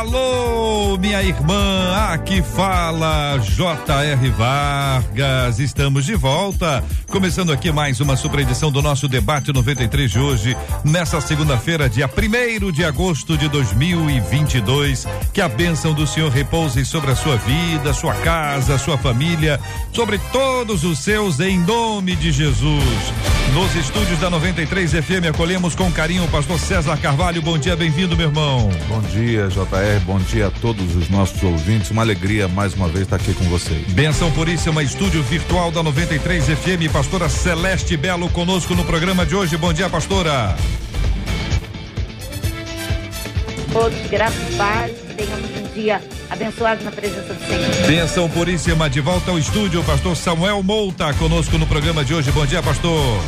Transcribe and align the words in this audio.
alô, 0.00 0.96
minha 0.96 1.22
irmã, 1.22 1.94
aqui 2.10 2.42
fala 2.42 3.38
J.R. 3.38 4.30
Vargas. 4.30 5.58
Estamos 5.58 6.06
de 6.06 6.14
volta, 6.14 6.82
começando 7.10 7.52
aqui 7.52 7.70
mais 7.70 8.00
uma 8.00 8.16
super 8.16 8.40
edição 8.40 8.72
do 8.72 8.80
nosso 8.80 9.06
debate 9.06 9.52
93 9.52 10.10
de 10.10 10.18
hoje, 10.18 10.56
nessa 10.82 11.20
segunda-feira, 11.20 11.86
dia 11.86 12.08
1 12.08 12.72
de 12.72 12.82
agosto 12.82 13.36
de 13.36 13.46
2022. 13.48 15.06
Que 15.34 15.42
a 15.42 15.48
bênção 15.50 15.92
do 15.92 16.06
Senhor 16.06 16.30
repouse 16.30 16.82
sobre 16.86 17.10
a 17.10 17.14
sua 17.14 17.36
vida, 17.36 17.92
sua 17.92 18.14
casa, 18.14 18.78
sua 18.78 18.96
família, 18.96 19.60
sobre 19.92 20.18
todos 20.32 20.82
os 20.82 20.98
seus, 20.98 21.40
em 21.40 21.58
nome 21.58 22.16
de 22.16 22.32
Jesus. 22.32 23.12
Nos 23.52 23.74
estúdios 23.74 24.18
da 24.20 24.30
93 24.30 24.92
FM, 24.92 25.28
acolhemos 25.28 25.74
com 25.74 25.90
carinho 25.90 26.24
o 26.24 26.28
pastor 26.28 26.58
César 26.58 26.96
Carvalho. 26.98 27.42
Bom 27.42 27.58
dia, 27.58 27.74
bem-vindo, 27.76 28.16
meu 28.16 28.28
irmão. 28.28 28.70
Bom 28.88 29.00
dia, 29.00 29.48
JR. 29.48 29.89
Bom 29.98 30.18
dia 30.18 30.46
a 30.46 30.50
todos 30.50 30.94
os 30.94 31.08
nossos 31.08 31.42
ouvintes. 31.42 31.90
Uma 31.90 32.02
alegria 32.02 32.46
mais 32.46 32.74
uma 32.74 32.88
vez 32.88 33.02
estar 33.02 33.16
aqui 33.16 33.34
com 33.34 33.44
vocês. 33.44 33.86
Benção 33.88 34.30
Puríssima, 34.30 34.82
estúdio 34.82 35.22
virtual 35.22 35.70
da 35.70 35.82
93 35.82 36.44
FM. 36.44 36.92
Pastora 36.92 37.28
Celeste 37.28 37.96
Belo 37.96 38.28
conosco 38.28 38.74
no 38.74 38.84
programa 38.84 39.26
de 39.26 39.34
hoje. 39.34 39.56
Bom 39.56 39.72
dia, 39.72 39.88
pastora. 39.88 40.56
Todos, 43.72 43.98
graças 44.10 44.52
e 44.52 44.56
paz, 44.56 44.92
tenhamos 45.16 45.50
um 45.56 45.74
dia 45.74 46.00
abençoado 46.28 46.82
na 46.82 46.90
presença 46.90 47.32
do 47.32 47.46
Senhor. 47.46 47.86
Benção 47.86 48.28
Puríssima, 48.28 48.90
de 48.90 49.00
volta 49.00 49.30
ao 49.30 49.38
estúdio, 49.38 49.82
pastor 49.84 50.16
Samuel 50.16 50.62
Mouta 50.62 51.12
conosco 51.14 51.56
no 51.56 51.66
programa 51.66 52.04
de 52.04 52.14
hoje. 52.14 52.32
Bom 52.32 52.44
dia, 52.44 52.62
pastor. 52.62 53.20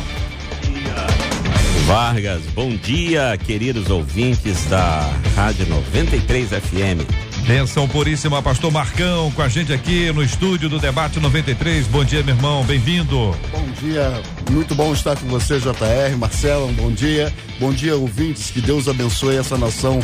Vargas, 1.85 2.41
bom 2.55 2.69
dia, 2.69 3.37
queridos 3.37 3.89
ouvintes 3.89 4.65
da 4.65 5.11
Rádio 5.35 5.67
93 5.67 6.49
FM. 6.49 7.05
Benção 7.45 7.89
Puríssima, 7.89 8.41
pastor 8.41 8.71
Marcão, 8.71 9.29
com 9.31 9.41
a 9.41 9.49
gente 9.49 9.73
aqui 9.73 10.09
no 10.13 10.23
estúdio 10.23 10.69
do 10.69 10.79
Debate 10.79 11.19
93. 11.19 11.85
Bom 11.87 12.05
dia, 12.05 12.23
meu 12.23 12.35
irmão, 12.35 12.63
bem-vindo. 12.63 13.35
Bom 13.51 13.65
dia, 13.81 14.13
muito 14.49 14.73
bom 14.73 14.93
estar 14.93 15.17
com 15.17 15.27
você, 15.27 15.59
JR. 15.59 16.15
Marcelo, 16.17 16.67
um 16.67 16.73
bom 16.73 16.89
dia. 16.89 17.33
Bom 17.59 17.73
dia, 17.73 17.97
ouvintes, 17.97 18.49
que 18.49 18.61
Deus 18.61 18.87
abençoe 18.87 19.35
essa 19.35 19.57
nação 19.57 19.99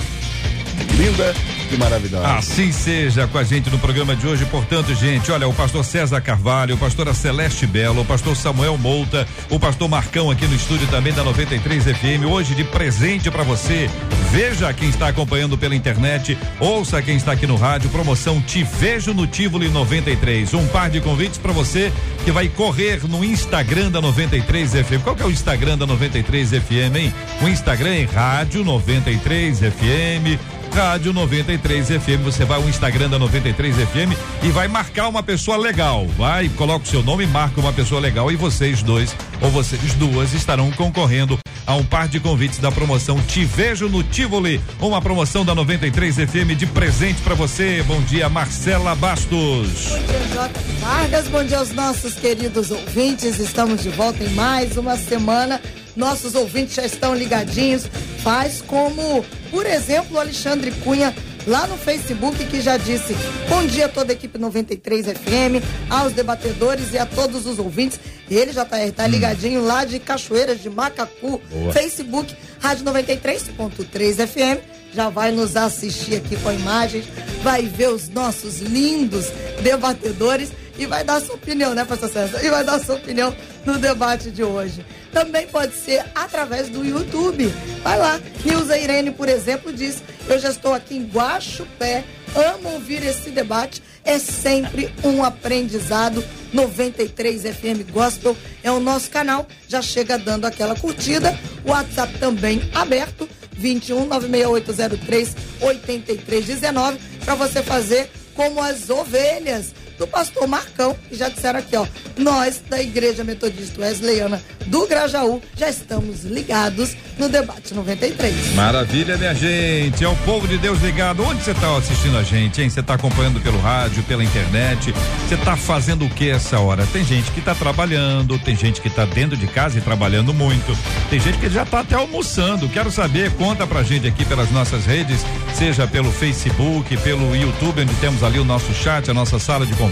linda 0.96 1.34
e 1.72 1.78
maravilhosa. 1.78 2.28
Assim 2.28 2.72
seja 2.72 3.28
com 3.28 3.38
a 3.38 3.44
gente 3.44 3.70
no 3.70 3.78
programa 3.80 4.16
de 4.16 4.28
hoje. 4.28 4.46
Portanto, 4.46 4.94
gente, 4.96 5.32
olha, 5.32 5.48
o 5.48 5.54
pastor 5.54 5.84
César 5.86 6.22
Carvalho, 6.22 6.76
o 6.76 6.78
pastora 6.78 7.14
Celeste 7.14 7.66
Belo, 7.68 8.02
o 8.02 8.06
pastor 8.06 8.36
Samuel 8.36 8.78
Mouta, 8.78 9.28
o 9.50 9.60
pastor 9.60 9.88
Marcão 9.88 10.30
aqui 10.32 10.46
no 10.46 10.56
estúdio 10.56 10.88
também 10.88 11.14
da 11.14 11.24
93 11.24 11.84
FM. 11.84 12.26
Hoje 12.30 12.56
de 12.56 12.64
presente 12.64 13.30
para 13.30 13.44
você. 13.44 13.90
Veja 14.32 14.72
quem 14.74 14.90
está 14.90 15.08
acompanhando 15.08 15.58
pela 15.58 15.76
internet, 15.76 16.38
ouça 16.60 17.02
quem 17.02 17.18
está 17.18 17.32
aqui 17.32 17.48
no 17.48 17.56
rádio. 17.56 17.90
Promoção 17.90 18.40
Te 18.42 18.64
Vejo 18.64 19.14
no 19.14 19.26
Tivoli 19.26 19.70
93. 19.70 20.54
Um 20.54 20.68
par 20.68 20.90
de 20.90 21.02
convites 21.02 21.38
para 21.38 21.52
você 21.52 21.92
que 22.24 22.32
vai 22.32 22.48
correr 22.48 23.02
no 23.08 23.24
Instagram 23.24 23.90
da 23.90 24.02
93 24.02 24.72
FM. 24.72 25.04
Qual 25.04 25.16
que 25.16 25.24
é 25.24 25.26
o 25.26 25.32
Instagram 25.32 25.78
da 25.78 25.88
93 25.88 26.50
FM, 26.52 26.96
hein? 26.96 27.14
O 27.42 27.48
Instagram 27.48 27.96
é 27.96 28.04
Rádio 28.04 28.64
93 28.64 29.60
FM. 29.60 30.40
Rádio 30.72 31.14
93 31.14 31.88
FM. 31.88 32.24
Você 32.24 32.46
vai 32.46 32.62
ao 32.62 32.70
Instagram 32.70 33.10
da 33.10 33.20
93 33.20 33.76
FM 33.76 34.16
e 34.44 34.50
vai 34.50 34.68
marcar 34.68 35.08
uma 35.08 35.24
pessoa 35.24 35.58
legal. 35.58 36.08
Vai, 36.18 36.50
coloca 36.50 36.86
o 36.86 36.88
seu 36.88 37.04
nome, 37.04 37.26
marca 37.26 37.60
uma 37.60 37.74
pessoa 37.74 38.00
legal 38.00 38.32
e 38.32 38.36
vocês 38.36 38.82
dois 38.82 39.16
ou 39.42 39.50
vocês 39.50 39.94
duas 39.96 40.34
estarão 40.34 40.72
concorrendo 40.72 41.38
a 41.70 41.76
um 41.76 41.84
par 41.84 42.08
de 42.08 42.20
convites 42.20 42.58
da 42.58 42.72
promoção 42.72 43.22
Te 43.22 43.46
Vejo 43.46 43.88
no 43.88 44.02
Tivoli, 44.02 44.60
uma 44.82 45.00
promoção 45.00 45.46
da 45.46 45.54
93 45.54 46.16
FM 46.16 46.58
de 46.58 46.66
presente 46.66 47.22
para 47.22 47.36
você. 47.36 47.84
Bom 47.84 48.02
dia, 48.02 48.28
Marcela 48.28 48.96
Bastos. 48.96 49.90
Bom 49.90 50.00
dia, 50.00 50.28
J. 50.34 50.50
Vargas. 50.80 51.28
Bom 51.28 51.44
dia 51.44 51.60
aos 51.60 51.72
nossos 51.72 52.16
queridos 52.16 52.72
ouvintes. 52.72 53.40
Estamos 53.40 53.84
de 53.84 53.90
volta 53.90 54.24
em 54.24 54.30
mais 54.30 54.78
uma 54.78 54.98
semana. 54.98 55.62
Nossos 55.96 56.36
ouvintes 56.36 56.76
já 56.76 56.86
estão 56.86 57.16
ligadinhos. 57.16 57.84
Faz 58.24 58.62
como, 58.62 59.26
por 59.52 59.66
exemplo, 59.66 60.18
o 60.18 60.20
Alexandre 60.20 60.72
Cunha 60.84 61.14
lá 61.48 61.66
no 61.68 61.78
Facebook 61.78 62.46
que 62.46 62.62
já 62.62 62.78
disse 62.78 63.16
bom 63.48 63.66
dia 63.66 63.86
a 63.86 63.90
toda 63.90 64.12
a 64.12 64.16
equipe 64.16 64.38
93 64.38 65.08
FM, 65.08 65.64
aos 65.90 66.14
debatedores 66.14 66.94
e 66.94 66.98
a 66.98 67.06
todos 67.06 67.46
os 67.46 67.60
ouvintes. 67.60 68.00
Ele 68.30 68.52
já 68.52 68.64
tá, 68.66 68.78
tá 68.96 69.08
ligadinho 69.08 69.64
lá 69.64 69.86
de 69.86 70.00
Cachoeiras 70.00 70.62
de 70.62 70.70
Macacu, 70.70 71.42
Boa. 71.50 71.74
Facebook, 71.74 72.36
Rádio 72.60 72.86
93.3 72.86 74.28
FM. 74.28 74.80
Já 74.94 75.10
vai 75.10 75.32
nos 75.32 75.56
assistir 75.56 76.16
aqui 76.16 76.36
com 76.38 76.52
imagens, 76.52 77.06
vai 77.44 77.64
ver 77.64 77.90
os 77.90 78.10
nossos 78.10 78.60
lindos 78.60 79.28
debatedores 79.62 80.52
e 80.80 80.86
vai 80.86 81.04
dar 81.04 81.22
sua 81.22 81.36
opinião, 81.36 81.76
né, 81.76 81.86
pastor 81.86 82.10
César? 82.10 82.44
E 82.44 82.50
vai 82.50 82.64
dar 82.64 82.80
sua 82.80 82.96
opinião 82.96 83.36
no 83.70 83.78
debate 83.78 84.32
de 84.32 84.44
hoje. 84.44 84.86
Também 85.12 85.48
pode 85.48 85.76
ser 85.76 86.04
através 86.16 86.70
do 86.70 86.84
YouTube. 86.84 87.48
Vai 87.84 87.98
lá. 87.98 88.20
Nilza 88.44 88.78
Irene, 88.78 89.12
por 89.12 89.30
exemplo, 89.30 89.72
diz: 89.72 90.02
Eu 90.28 90.40
já 90.40 90.50
estou 90.50 90.74
aqui 90.74 90.98
em 90.98 91.06
Guaxupé, 91.06 92.04
amo 92.36 92.74
ouvir 92.74 93.04
esse 93.06 93.30
debate. 93.30 93.82
É 94.04 94.18
sempre 94.18 94.94
um 95.04 95.24
aprendizado. 95.24 96.24
93 96.52 97.44
FM 97.44 97.92
Gospel 97.92 98.36
é 98.64 98.72
o 98.72 98.80
nosso 98.80 99.12
canal. 99.12 99.48
Já 99.68 99.82
chega 99.82 100.18
dando 100.18 100.46
aquela 100.46 100.76
curtida. 100.76 101.38
O 101.64 101.70
WhatsApp 101.70 102.18
também 102.18 102.62
aberto. 102.74 103.30
21 103.52 104.06
96803 104.08 105.36
8319 105.60 106.98
para 107.26 107.36
você 107.36 107.62
fazer 107.62 108.10
como 108.34 108.64
as 108.64 108.90
ovelhas 108.90 109.74
do 110.00 110.08
pastor 110.08 110.48
Marcão, 110.48 110.96
que 111.08 111.16
já 111.16 111.28
disseram 111.30 111.60
aqui, 111.60 111.76
ó. 111.76 111.86
Nós, 112.18 112.62
da 112.70 112.82
Igreja 112.82 113.24
Metodista 113.24 113.82
Wesleyana 113.82 114.42
do 114.66 114.88
Grajaú, 114.88 115.42
já 115.58 115.70
estamos 115.70 116.24
ligados 116.24 116.96
no 117.18 117.28
debate 117.28 117.74
93. 117.74 118.56
Maravilha, 118.56 119.18
minha 119.18 119.34
gente. 119.34 120.04
É 120.04 120.08
o 120.08 120.16
povo 120.18 120.48
de 120.48 120.58
Deus 120.58 120.82
ligado. 120.82 121.22
Onde 121.24 121.44
você 121.44 121.52
está 121.52 121.76
assistindo 121.76 122.18
a 122.18 122.24
gente, 122.24 122.62
hein? 122.62 122.70
Você 122.70 122.80
está 122.80 122.94
acompanhando 122.94 123.42
pelo 123.42 123.60
rádio, 123.60 124.02
pela 124.04 124.24
internet? 124.24 124.94
Você 125.28 125.36
está 125.36 125.58
fazendo 125.58 126.06
o 126.06 126.10
que 126.10 126.30
essa 126.30 126.60
hora? 126.60 126.88
Tem 126.88 127.04
gente 127.04 127.30
que 127.32 127.40
está 127.40 127.54
trabalhando, 127.54 128.40
tem 128.40 128.56
gente 128.56 128.80
que 128.80 128.88
está 128.88 129.04
dentro 129.06 129.36
de 129.36 129.48
casa 129.48 129.78
e 129.78 129.82
trabalhando 129.82 130.34
muito. 130.34 130.78
Tem 131.10 131.20
gente 131.20 131.38
que 131.40 131.50
já 131.50 131.64
está 131.64 131.82
até 131.82 131.96
almoçando. 131.96 132.70
Quero 132.70 132.90
saber, 132.90 133.32
conta 133.32 133.68
pra 133.68 133.84
gente 133.84 134.08
aqui 134.08 134.24
pelas 134.24 134.50
nossas 134.52 134.86
redes, 134.86 135.26
seja 135.54 135.86
pelo 135.86 136.12
Facebook, 136.12 136.96
pelo 136.98 137.36
YouTube, 137.36 137.82
onde 137.82 137.94
temos 137.96 138.24
ali 138.24 138.40
o 138.40 138.46
nosso 138.46 138.74
chat, 138.74 139.10
a 139.12 139.14
nossa 139.14 139.38
sala 139.40 139.66
de 139.66 139.74
conversa, 139.74 139.89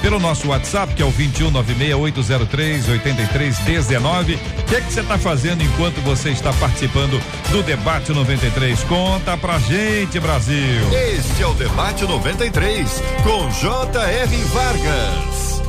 pelo 0.00 0.18
nosso 0.18 0.48
WhatsApp, 0.48 0.94
que 0.94 1.02
é 1.02 1.04
o 1.04 1.10
21 1.10 1.50
96803 1.50 2.88
8319. 2.88 4.34
O 4.34 4.38
que 4.64 4.76
é 4.76 4.80
que 4.80 4.92
você 4.92 5.00
está 5.00 5.18
fazendo 5.18 5.62
enquanto 5.62 6.00
você 6.02 6.30
está 6.30 6.52
participando 6.54 7.20
do 7.50 7.62
debate 7.62 8.12
93? 8.12 8.82
Conta 8.84 9.36
pra 9.36 9.58
gente, 9.58 10.18
Brasil. 10.20 10.80
Este 10.92 11.42
é 11.42 11.46
o 11.46 11.54
Debate 11.54 12.04
93 12.04 13.02
com 13.22 13.50
J.R. 13.50 14.36
Vargas. 14.44 15.62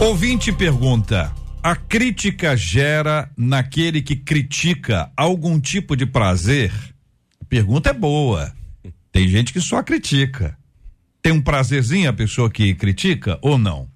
Ouvinte 0.00 0.52
pergunta: 0.52 1.32
a 1.62 1.74
crítica 1.74 2.56
gera 2.56 3.30
naquele 3.36 4.00
que 4.00 4.14
critica 4.14 5.10
algum 5.16 5.58
tipo 5.58 5.96
de 5.96 6.06
prazer? 6.06 6.72
A 7.40 7.44
pergunta 7.44 7.90
é 7.90 7.92
boa. 7.92 8.52
Tem 9.10 9.26
gente 9.28 9.52
que 9.52 9.60
só 9.60 9.82
critica. 9.82 10.56
Tem 11.26 11.32
um 11.32 11.42
prazerzinho 11.42 12.08
a 12.08 12.12
pessoa 12.12 12.48
que 12.48 12.72
critica 12.72 13.36
ou 13.42 13.58
não? 13.58 13.88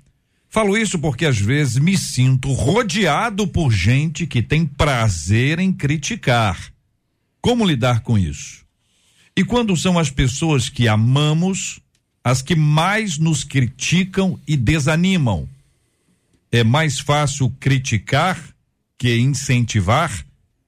Falo 0.48 0.76
isso 0.76 0.98
porque 0.98 1.24
às 1.24 1.38
vezes 1.38 1.76
me 1.76 1.96
sinto 1.96 2.52
rodeado 2.52 3.46
por 3.46 3.70
gente 3.70 4.26
que 4.26 4.42
tem 4.42 4.66
prazer 4.66 5.60
em 5.60 5.72
criticar. 5.72 6.72
Como 7.40 7.64
lidar 7.64 8.00
com 8.00 8.18
isso? 8.18 8.64
E 9.36 9.44
quando 9.44 9.76
são 9.76 9.96
as 9.96 10.10
pessoas 10.10 10.68
que 10.68 10.88
amamos 10.88 11.78
as 12.24 12.42
que 12.42 12.56
mais 12.56 13.16
nos 13.16 13.44
criticam 13.44 14.36
e 14.44 14.56
desanimam? 14.56 15.48
É 16.50 16.64
mais 16.64 16.98
fácil 16.98 17.48
criticar 17.60 18.42
que 18.98 19.16
incentivar? 19.20 20.26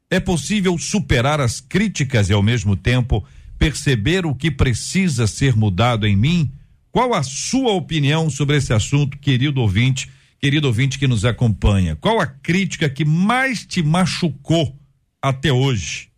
É 0.09 0.20
possível 0.20 0.79
superar 0.79 1.41
as 1.41 1.61
críticas 1.61 2.31
e 2.31 2.32
ao 2.32 2.41
mesmo 2.41 2.76
tempo 2.76 3.26
perceber 3.62 4.26
o 4.26 4.35
que 4.35 4.50
precisa 4.50 5.29
ser 5.29 5.55
mudado 5.55 6.05
em 6.05 6.17
mim? 6.17 6.50
Qual 6.91 7.14
a 7.14 7.23
sua 7.23 7.70
opinião 7.70 8.29
sobre 8.29 8.56
esse 8.56 8.73
assunto, 8.73 9.17
querido 9.17 9.61
ouvinte, 9.61 10.11
querido 10.41 10.67
ouvinte 10.67 10.99
que 10.99 11.06
nos 11.06 11.25
acompanha, 11.25 11.94
qual 11.94 12.20
a 12.20 12.26
crítica 12.26 12.91
que 12.91 13.05
mais 13.05 13.64
te 13.64 13.81
machucou 13.81 14.76
até 15.23 15.53
hoje? 15.53 16.09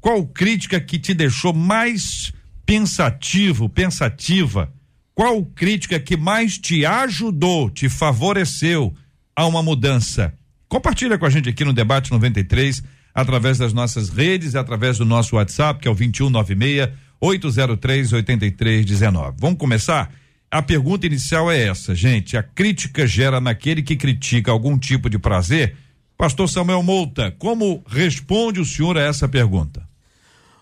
Qual 0.00 0.24
crítica 0.24 0.80
que 0.80 0.96
te 0.96 1.12
deixou 1.12 1.52
mais 1.52 2.32
pensativo, 2.64 3.68
pensativa? 3.68 4.72
Qual 5.16 5.44
crítica 5.46 5.98
que 5.98 6.16
mais 6.16 6.58
te 6.58 6.86
ajudou, 6.86 7.70
te 7.70 7.88
favoreceu 7.88 8.94
a 9.34 9.44
uma 9.46 9.64
mudança? 9.64 10.32
Compartilha 10.68 11.18
com 11.18 11.26
a 11.26 11.30
gente 11.30 11.48
aqui 11.48 11.64
no 11.64 11.72
debate 11.72 12.12
93 12.12 12.84
através 13.14 13.58
das 13.58 13.72
nossas 13.72 14.08
redes, 14.08 14.56
através 14.56 14.98
do 14.98 15.04
nosso 15.04 15.36
WhatsApp, 15.36 15.80
que 15.80 15.86
é 15.86 15.90
o 15.90 15.94
2196 15.94 16.90
803 17.20 18.12
8319. 18.12 19.36
Vamos 19.38 19.58
começar? 19.58 20.12
A 20.50 20.60
pergunta 20.60 21.06
inicial 21.06 21.50
é 21.50 21.68
essa, 21.68 21.94
gente. 21.94 22.36
A 22.36 22.42
crítica 22.42 23.06
gera 23.06 23.40
naquele 23.40 23.82
que 23.82 23.96
critica 23.96 24.50
algum 24.50 24.78
tipo 24.78 25.08
de 25.08 25.18
prazer? 25.18 25.76
Pastor 26.16 26.48
Samuel 26.48 26.82
Mouta, 26.82 27.34
como 27.38 27.82
responde 27.86 28.60
o 28.60 28.64
senhor 28.64 28.96
a 28.96 29.02
essa 29.02 29.28
pergunta? 29.28 29.86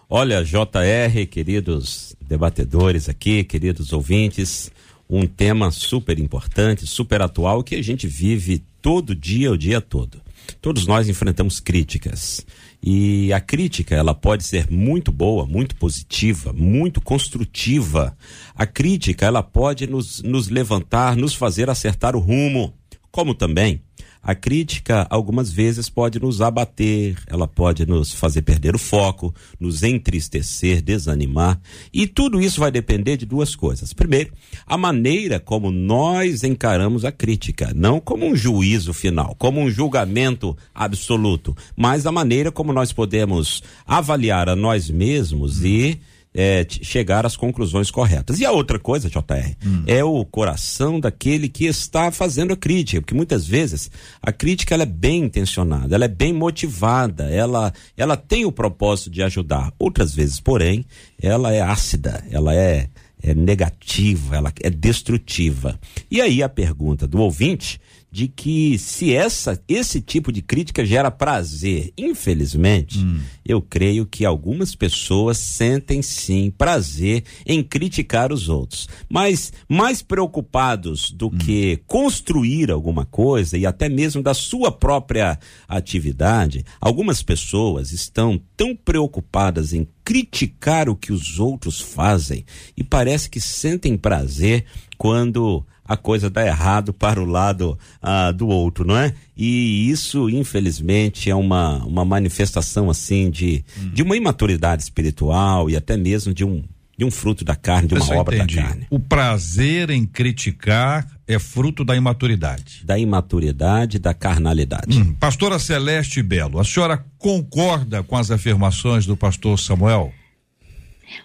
Olha, 0.08 0.44
JR, 0.44 1.26
queridos 1.30 2.14
debatedores 2.20 3.08
aqui, 3.08 3.44
queridos 3.44 3.92
ouvintes, 3.92 4.70
um 5.08 5.26
tema 5.26 5.70
super 5.70 6.18
importante, 6.18 6.86
super 6.86 7.20
atual 7.20 7.62
que 7.62 7.74
a 7.74 7.82
gente 7.82 8.06
vive 8.06 8.62
todo 8.80 9.14
dia, 9.14 9.52
o 9.52 9.58
dia 9.58 9.80
todo. 9.80 10.22
Todos 10.60 10.86
nós 10.86 11.08
enfrentamos 11.08 11.60
críticas. 11.60 12.44
E 12.82 13.32
a 13.32 13.40
crítica, 13.40 13.94
ela 13.94 14.14
pode 14.14 14.44
ser 14.44 14.70
muito 14.70 15.12
boa, 15.12 15.46
muito 15.46 15.76
positiva, 15.76 16.52
muito 16.52 17.00
construtiva. 17.00 18.16
A 18.54 18.66
crítica, 18.66 19.26
ela 19.26 19.42
pode 19.42 19.86
nos, 19.86 20.20
nos 20.22 20.48
levantar, 20.48 21.16
nos 21.16 21.34
fazer 21.34 21.70
acertar 21.70 22.16
o 22.16 22.20
rumo, 22.20 22.74
como 23.10 23.34
também 23.34 23.80
a 24.22 24.34
crítica 24.34 25.06
algumas 25.10 25.50
vezes 25.50 25.88
pode 25.88 26.20
nos 26.20 26.40
abater, 26.40 27.16
ela 27.26 27.48
pode 27.48 27.84
nos 27.84 28.14
fazer 28.14 28.42
perder 28.42 28.74
o 28.74 28.78
foco, 28.78 29.34
nos 29.58 29.82
entristecer, 29.82 30.80
desanimar, 30.80 31.60
e 31.92 32.06
tudo 32.06 32.40
isso 32.40 32.60
vai 32.60 32.70
depender 32.70 33.16
de 33.16 33.26
duas 33.26 33.56
coisas. 33.56 33.92
Primeiro, 33.92 34.32
a 34.66 34.78
maneira 34.78 35.40
como 35.40 35.70
nós 35.70 36.44
encaramos 36.44 37.04
a 37.04 37.10
crítica, 37.10 37.72
não 37.74 37.98
como 37.98 38.26
um 38.26 38.36
juízo 38.36 38.94
final, 38.94 39.34
como 39.38 39.60
um 39.60 39.70
julgamento 39.70 40.56
absoluto, 40.72 41.56
mas 41.76 42.06
a 42.06 42.12
maneira 42.12 42.52
como 42.52 42.72
nós 42.72 42.92
podemos 42.92 43.62
avaliar 43.86 44.48
a 44.48 44.54
nós 44.54 44.88
mesmos 44.88 45.64
e 45.64 45.98
é, 46.34 46.66
chegar 46.68 47.26
às 47.26 47.36
conclusões 47.36 47.90
corretas. 47.90 48.40
E 48.40 48.46
a 48.46 48.50
outra 48.50 48.78
coisa, 48.78 49.08
JR, 49.08 49.56
hum. 49.64 49.84
é 49.86 50.02
o 50.02 50.24
coração 50.24 50.98
daquele 50.98 51.48
que 51.48 51.66
está 51.66 52.10
fazendo 52.10 52.52
a 52.52 52.56
crítica, 52.56 53.00
porque 53.00 53.14
muitas 53.14 53.46
vezes 53.46 53.90
a 54.22 54.32
crítica 54.32 54.74
ela 54.74 54.84
é 54.84 54.86
bem 54.86 55.24
intencionada, 55.24 55.94
ela 55.94 56.04
é 56.04 56.08
bem 56.08 56.32
motivada, 56.32 57.30
ela, 57.30 57.72
ela 57.96 58.16
tem 58.16 58.44
o 58.44 58.52
propósito 58.52 59.10
de 59.10 59.22
ajudar. 59.22 59.72
Outras 59.78 60.14
vezes, 60.14 60.40
porém, 60.40 60.84
ela 61.20 61.52
é 61.52 61.60
ácida, 61.60 62.24
ela 62.30 62.54
é, 62.54 62.88
é 63.22 63.34
negativa, 63.34 64.36
ela 64.36 64.52
é 64.62 64.70
destrutiva. 64.70 65.78
E 66.10 66.20
aí 66.20 66.42
a 66.42 66.48
pergunta 66.48 67.06
do 67.06 67.18
ouvinte 67.18 67.80
de 68.12 68.28
que 68.28 68.78
se 68.78 69.14
essa 69.14 69.58
esse 69.66 69.98
tipo 70.02 70.30
de 70.30 70.42
crítica 70.42 70.84
gera 70.84 71.10
prazer, 71.10 71.94
infelizmente, 71.96 72.98
hum. 72.98 73.18
eu 73.42 73.62
creio 73.62 74.04
que 74.04 74.26
algumas 74.26 74.74
pessoas 74.74 75.38
sentem 75.38 76.02
sim 76.02 76.50
prazer 76.50 77.24
em 77.46 77.62
criticar 77.62 78.30
os 78.30 78.50
outros, 78.50 78.86
mas 79.08 79.50
mais 79.66 80.02
preocupados 80.02 81.10
do 81.10 81.28
hum. 81.28 81.38
que 81.38 81.80
construir 81.86 82.70
alguma 82.70 83.06
coisa 83.06 83.56
e 83.56 83.64
até 83.64 83.88
mesmo 83.88 84.22
da 84.22 84.34
sua 84.34 84.70
própria 84.70 85.38
atividade, 85.66 86.66
algumas 86.78 87.22
pessoas 87.22 87.92
estão 87.92 88.38
tão 88.54 88.76
preocupadas 88.76 89.72
em 89.72 89.88
criticar 90.04 90.86
o 90.90 90.96
que 90.96 91.14
os 91.14 91.38
outros 91.38 91.80
fazem 91.80 92.44
e 92.76 92.84
parece 92.84 93.30
que 93.30 93.40
sentem 93.40 93.96
prazer 93.96 94.66
quando 94.98 95.64
a 95.84 95.96
coisa 95.96 96.30
dá 96.30 96.46
errado 96.46 96.92
para 96.92 97.20
o 97.20 97.24
lado 97.24 97.78
ah, 98.00 98.30
do 98.30 98.48
outro, 98.48 98.84
não 98.84 98.96
é? 98.96 99.12
E 99.36 99.90
isso, 99.90 100.30
infelizmente, 100.30 101.30
é 101.30 101.34
uma, 101.34 101.84
uma 101.84 102.04
manifestação 102.04 102.88
assim 102.88 103.30
de, 103.30 103.64
hum. 103.78 103.90
de 103.92 104.02
uma 104.02 104.16
imaturidade 104.16 104.82
espiritual 104.82 105.68
e 105.68 105.76
até 105.76 105.96
mesmo 105.96 106.32
de 106.32 106.44
um, 106.44 106.62
de 106.96 107.04
um 107.04 107.10
fruto 107.10 107.44
da 107.44 107.56
carne, 107.56 107.88
de 107.88 107.94
uma 107.94 108.14
obra 108.16 108.36
entendi. 108.36 108.56
da 108.56 108.62
carne. 108.62 108.86
O 108.90 109.00
prazer 109.00 109.90
em 109.90 110.06
criticar 110.06 111.06
é 111.26 111.38
fruto 111.38 111.84
da 111.84 111.96
imaturidade. 111.96 112.82
Da 112.84 112.98
imaturidade, 112.98 113.98
da 113.98 114.14
carnalidade. 114.14 114.98
Hum, 114.98 115.14
pastora 115.14 115.58
Celeste 115.58 116.22
Belo, 116.22 116.60
a 116.60 116.64
senhora 116.64 117.04
concorda 117.18 118.02
com 118.02 118.16
as 118.16 118.30
afirmações 118.30 119.06
do 119.06 119.16
pastor 119.16 119.58
Samuel? 119.58 120.12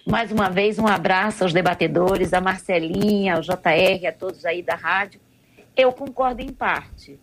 Mais 0.06 0.32
uma 0.32 0.48
vez, 0.48 0.78
um 0.78 0.86
abraço 0.86 1.44
aos 1.44 1.52
debatedores, 1.52 2.32
a 2.32 2.40
Marcelinha, 2.40 3.34
ao 3.34 3.40
JR, 3.40 4.06
a 4.08 4.12
todos 4.12 4.44
aí 4.44 4.62
da 4.62 4.74
rádio. 4.74 5.20
Eu 5.76 5.92
concordo 5.92 6.42
em 6.42 6.52
parte, 6.52 7.18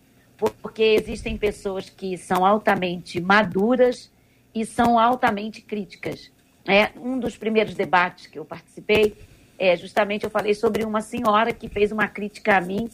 porque 0.62 0.82
existem 0.82 1.36
pessoas 1.36 1.90
que 1.90 2.16
são 2.16 2.44
altamente 2.44 3.20
maduras 3.20 4.10
e 4.54 4.64
são 4.64 4.98
altamente 4.98 5.60
críticas. 5.60 6.30
É, 6.66 6.90
um 6.96 7.18
dos 7.18 7.36
primeiros 7.36 7.74
debates 7.74 8.26
que 8.26 8.38
eu 8.38 8.44
participei, 8.44 9.16
é, 9.58 9.76
justamente 9.76 10.24
eu 10.24 10.30
falei 10.30 10.54
sobre 10.54 10.84
uma 10.84 11.00
senhora 11.00 11.52
que 11.52 11.68
fez 11.68 11.92
uma 11.92 12.08
crítica 12.08 12.56
a 12.56 12.60
mim 12.60 12.88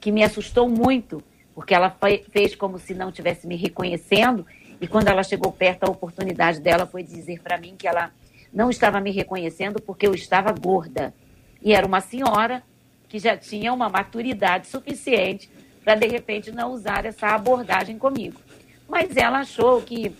que 0.00 0.12
me 0.12 0.22
assustou 0.22 0.68
muito, 0.68 1.22
porque 1.54 1.74
ela 1.74 1.94
fez 2.30 2.54
como 2.54 2.78
se 2.78 2.94
não 2.94 3.08
estivesse 3.08 3.46
me 3.46 3.56
reconhecendo, 3.56 4.46
e 4.80 4.86
quando 4.86 5.08
ela 5.08 5.24
chegou 5.24 5.50
perto, 5.50 5.84
a 5.84 5.90
oportunidade 5.90 6.60
dela 6.60 6.86
foi 6.86 7.02
dizer 7.02 7.40
para 7.42 7.58
mim 7.58 7.74
que 7.76 7.88
ela 7.88 8.12
não 8.52 8.70
estava 8.70 9.00
me 9.00 9.10
reconhecendo 9.10 9.80
porque 9.80 10.06
eu 10.06 10.14
estava 10.14 10.52
gorda. 10.52 11.14
E 11.60 11.72
era 11.72 11.86
uma 11.86 12.00
senhora 12.00 12.62
que 13.08 13.18
já 13.18 13.36
tinha 13.36 13.72
uma 13.72 13.88
maturidade 13.88 14.66
suficiente 14.66 15.50
para, 15.84 15.94
de 15.94 16.06
repente, 16.06 16.52
não 16.52 16.72
usar 16.72 17.04
essa 17.04 17.28
abordagem 17.28 17.98
comigo. 17.98 18.40
Mas 18.88 19.16
ela 19.16 19.40
achou 19.40 19.80
que, 19.82 20.14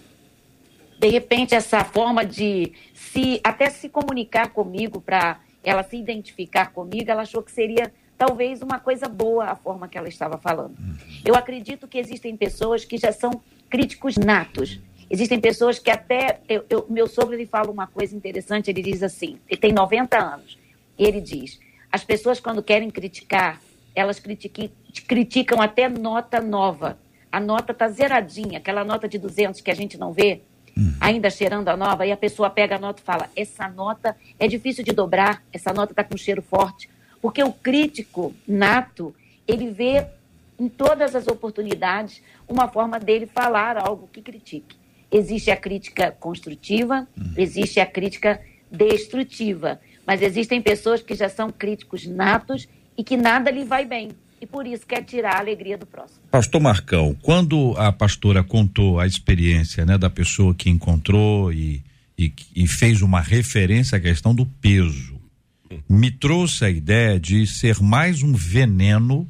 de 0.98 1.08
repente, 1.08 1.54
essa 1.54 1.84
forma 1.84 2.24
de 2.24 2.72
se 2.94 3.40
até 3.44 3.68
se 3.70 3.88
comunicar 3.88 4.48
comigo, 4.48 5.00
para 5.00 5.40
ela 5.62 5.82
se 5.82 5.96
identificar 5.96 6.72
comigo, 6.72 7.10
ela 7.10 7.22
achou 7.22 7.42
que 7.42 7.52
seria 7.52 7.92
talvez 8.16 8.62
uma 8.62 8.80
coisa 8.80 9.08
boa 9.08 9.44
a 9.44 9.56
forma 9.56 9.88
que 9.88 9.96
ela 9.96 10.08
estava 10.08 10.38
falando. 10.38 10.74
Eu 11.24 11.34
acredito 11.34 11.86
que 11.86 11.98
existem 11.98 12.36
pessoas 12.36 12.84
que 12.84 12.98
já 12.98 13.12
são 13.12 13.40
críticos 13.70 14.16
natos. 14.16 14.80
Existem 15.10 15.40
pessoas 15.40 15.78
que 15.78 15.90
até. 15.90 16.40
Eu, 16.48 16.64
eu, 16.68 16.86
meu 16.88 17.06
sogro 17.06 17.34
ele 17.34 17.46
fala 17.46 17.70
uma 17.70 17.86
coisa 17.86 18.14
interessante, 18.14 18.70
ele 18.70 18.82
diz 18.82 19.02
assim: 19.02 19.38
ele 19.48 19.60
tem 19.60 19.72
90 19.72 20.18
anos. 20.18 20.58
E 20.98 21.04
ele 21.04 21.20
diz: 21.20 21.58
as 21.90 22.04
pessoas, 22.04 22.38
quando 22.38 22.62
querem 22.62 22.90
criticar, 22.90 23.60
elas 23.94 24.20
criticam 25.06 25.60
até 25.60 25.88
nota 25.88 26.40
nova. 26.40 26.98
A 27.30 27.40
nota 27.40 27.72
está 27.72 27.88
zeradinha, 27.88 28.58
aquela 28.58 28.84
nota 28.84 29.08
de 29.08 29.18
200 29.18 29.60
que 29.60 29.70
a 29.70 29.74
gente 29.74 29.98
não 29.98 30.12
vê, 30.12 30.40
uhum. 30.76 30.94
ainda 31.00 31.28
cheirando 31.30 31.68
a 31.68 31.76
nova, 31.76 32.06
e 32.06 32.12
a 32.12 32.16
pessoa 32.16 32.48
pega 32.48 32.76
a 32.76 32.78
nota 32.78 33.00
e 33.00 33.04
fala: 33.04 33.30
essa 33.34 33.68
nota 33.68 34.16
é 34.38 34.46
difícil 34.46 34.84
de 34.84 34.92
dobrar, 34.92 35.42
essa 35.52 35.72
nota 35.72 35.92
está 35.92 36.04
com 36.04 36.16
cheiro 36.16 36.42
forte. 36.42 36.88
Porque 37.20 37.42
o 37.42 37.52
crítico 37.52 38.34
nato, 38.46 39.14
ele 39.46 39.70
vê 39.70 40.06
em 40.58 40.68
todas 40.68 41.14
as 41.14 41.26
oportunidades 41.26 42.22
uma 42.46 42.68
forma 42.68 42.98
dele 43.00 43.26
falar 43.26 43.76
algo 43.76 44.08
que 44.12 44.20
critique. 44.20 44.77
Existe 45.10 45.50
a 45.50 45.56
crítica 45.56 46.10
construtiva, 46.12 47.06
hum. 47.16 47.32
existe 47.36 47.80
a 47.80 47.86
crítica 47.86 48.40
destrutiva. 48.70 49.80
Mas 50.06 50.22
existem 50.22 50.60
pessoas 50.60 51.02
que 51.02 51.14
já 51.14 51.28
são 51.28 51.50
críticos 51.50 52.06
natos 52.06 52.68
e 52.96 53.04
que 53.04 53.16
nada 53.16 53.50
lhe 53.50 53.64
vai 53.64 53.84
bem. 53.84 54.10
E 54.40 54.46
por 54.46 54.66
isso 54.66 54.86
quer 54.86 55.02
tirar 55.04 55.36
a 55.36 55.38
alegria 55.40 55.76
do 55.76 55.84
próximo. 55.84 56.20
Pastor 56.30 56.60
Marcão, 56.60 57.16
quando 57.22 57.74
a 57.76 57.92
pastora 57.92 58.42
contou 58.42 59.00
a 59.00 59.06
experiência 59.06 59.84
né, 59.84 59.98
da 59.98 60.08
pessoa 60.08 60.54
que 60.54 60.70
encontrou 60.70 61.52
e, 61.52 61.82
e, 62.16 62.32
e 62.54 62.66
fez 62.68 63.02
uma 63.02 63.20
referência 63.20 63.98
à 63.98 64.00
questão 64.00 64.34
do 64.34 64.46
peso, 64.46 65.18
me 65.88 66.10
trouxe 66.10 66.64
a 66.64 66.70
ideia 66.70 67.18
de 67.18 67.46
ser 67.46 67.80
mais 67.80 68.22
um 68.22 68.32
veneno 68.32 69.28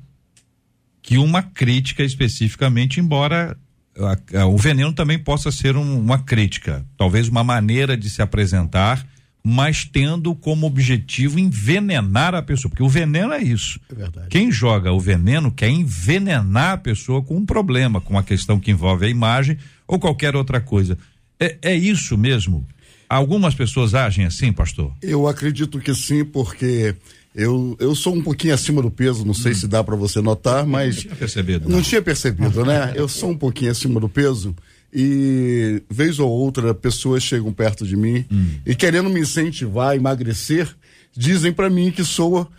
que 1.02 1.16
uma 1.16 1.42
crítica 1.42 2.04
especificamente, 2.04 3.00
embora 3.00 3.56
a, 3.98 4.40
a, 4.40 4.46
o 4.46 4.56
veneno 4.56 4.92
também 4.92 5.18
possa 5.18 5.50
ser 5.50 5.76
um, 5.76 5.98
uma 5.98 6.18
crítica, 6.18 6.84
talvez 6.96 7.28
uma 7.28 7.42
maneira 7.42 7.96
de 7.96 8.08
se 8.08 8.22
apresentar, 8.22 9.06
mas 9.42 9.84
tendo 9.84 10.34
como 10.34 10.66
objetivo 10.66 11.38
envenenar 11.38 12.34
a 12.34 12.42
pessoa, 12.42 12.70
porque 12.70 12.82
o 12.82 12.88
veneno 12.88 13.32
é 13.32 13.42
isso. 13.42 13.80
É 13.90 13.94
verdade. 13.94 14.28
Quem 14.28 14.52
joga 14.52 14.92
o 14.92 15.00
veneno 15.00 15.50
quer 15.50 15.70
envenenar 15.70 16.72
a 16.72 16.78
pessoa 16.78 17.22
com 17.22 17.36
um 17.36 17.46
problema, 17.46 18.00
com 18.00 18.14
uma 18.14 18.22
questão 18.22 18.60
que 18.60 18.70
envolve 18.70 19.06
a 19.06 19.08
imagem 19.08 19.56
ou 19.86 19.98
qualquer 19.98 20.36
outra 20.36 20.60
coisa. 20.60 20.98
É, 21.40 21.56
é 21.62 21.74
isso 21.74 22.18
mesmo? 22.18 22.66
Algumas 23.08 23.54
pessoas 23.54 23.94
agem 23.94 24.26
assim, 24.26 24.52
pastor? 24.52 24.92
Eu 25.00 25.26
acredito 25.26 25.78
que 25.78 25.94
sim, 25.94 26.24
porque 26.24 26.94
Eu, 27.38 27.76
eu 27.78 27.94
sou 27.94 28.16
um 28.16 28.20
pouquinho 28.20 28.52
acima 28.52 28.82
do 28.82 28.90
peso, 28.90 29.24
não 29.24 29.32
sei 29.32 29.54
se 29.54 29.68
dá 29.68 29.84
para 29.84 29.94
você 29.94 30.20
notar, 30.20 30.66
mas. 30.66 30.96
Não 30.96 31.02
tinha 31.02 31.14
percebido. 31.14 31.68
Não, 31.68 31.76
não 31.76 31.82
tinha 31.82 32.02
percebido, 32.02 32.64
né? 32.64 32.92
Eu 32.98 33.06
sou 33.06 33.30
um 33.30 33.36
pouquinho 33.36 33.70
acima 33.70 34.00
do 34.00 34.08
peso 34.08 34.56
e 34.92 35.80
vez 35.88 36.18
ou 36.18 36.28
outra 36.28 36.74
pessoas 36.74 37.22
chegam 37.22 37.52
perto 37.52 37.86
de 37.86 37.96
mim 37.96 38.24
hum. 38.32 38.54
e 38.66 38.74
querendo 38.74 39.08
me 39.08 39.20
incentivar 39.20 39.90
a 39.90 39.96
emagrecer, 39.96 40.68
dizem 41.16 41.52
para 41.52 41.70
mim 41.70 41.92
que 41.92 42.02
sou 42.02 42.50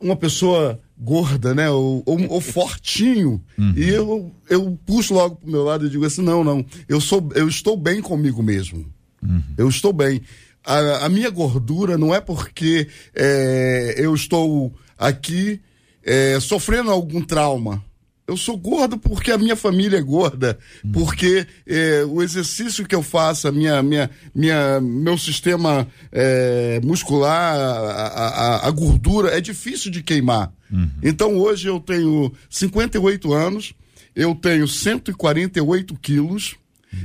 uma 0.00 0.14
pessoa 0.14 0.78
gorda, 0.96 1.52
né? 1.52 1.68
Ou, 1.68 2.00
ou, 2.06 2.28
ou 2.28 2.40
fortinho. 2.40 3.42
Uhum. 3.58 3.74
E 3.76 3.88
eu, 3.88 4.32
eu 4.48 4.78
puxo 4.86 5.12
logo 5.12 5.36
pro 5.36 5.50
meu 5.50 5.64
lado 5.64 5.86
e 5.86 5.90
digo 5.90 6.04
assim: 6.04 6.22
não, 6.22 6.44
não, 6.44 6.64
eu, 6.88 7.00
sou, 7.00 7.28
eu 7.34 7.48
estou 7.48 7.76
bem 7.76 8.00
comigo 8.00 8.42
mesmo. 8.44 8.86
Uhum. 9.20 9.42
Eu 9.58 9.68
estou 9.68 9.92
bem. 9.92 10.22
A, 10.64 11.06
a, 11.06 11.08
minha 11.08 11.30
gordura 11.30 11.96
não 11.96 12.14
é 12.14 12.20
porque 12.20 12.88
é, 13.14 13.94
eu 13.96 14.14
estou 14.14 14.72
aqui 14.98 15.60
é, 16.04 16.38
sofrendo 16.40 16.90
algum 16.90 17.22
trauma. 17.22 17.82
Eu 18.30 18.36
sou 18.36 18.56
gordo 18.56 18.96
porque 18.96 19.32
a 19.32 19.38
minha 19.38 19.56
família 19.56 19.98
é 19.98 20.02
gorda, 20.02 20.56
hum. 20.84 20.92
porque 20.92 21.44
é, 21.66 22.04
o 22.04 22.22
exercício 22.22 22.86
que 22.86 22.94
eu 22.94 23.02
faço, 23.02 23.48
a 23.48 23.52
minha, 23.52 23.82
minha, 23.82 24.08
minha, 24.32 24.80
meu 24.80 25.18
sistema 25.18 25.88
é, 26.12 26.80
muscular, 26.84 27.56
a, 27.56 28.06
a, 28.06 28.68
a, 28.68 28.70
gordura 28.70 29.36
é 29.36 29.40
difícil 29.40 29.90
de 29.90 30.00
queimar. 30.00 30.52
Uhum. 30.70 30.88
Então 31.02 31.36
hoje 31.36 31.66
eu 31.66 31.80
tenho 31.80 32.32
58 32.48 33.32
anos, 33.32 33.74
eu 34.14 34.32
tenho 34.32 34.68
148 34.68 35.96
quilos, 35.96 36.54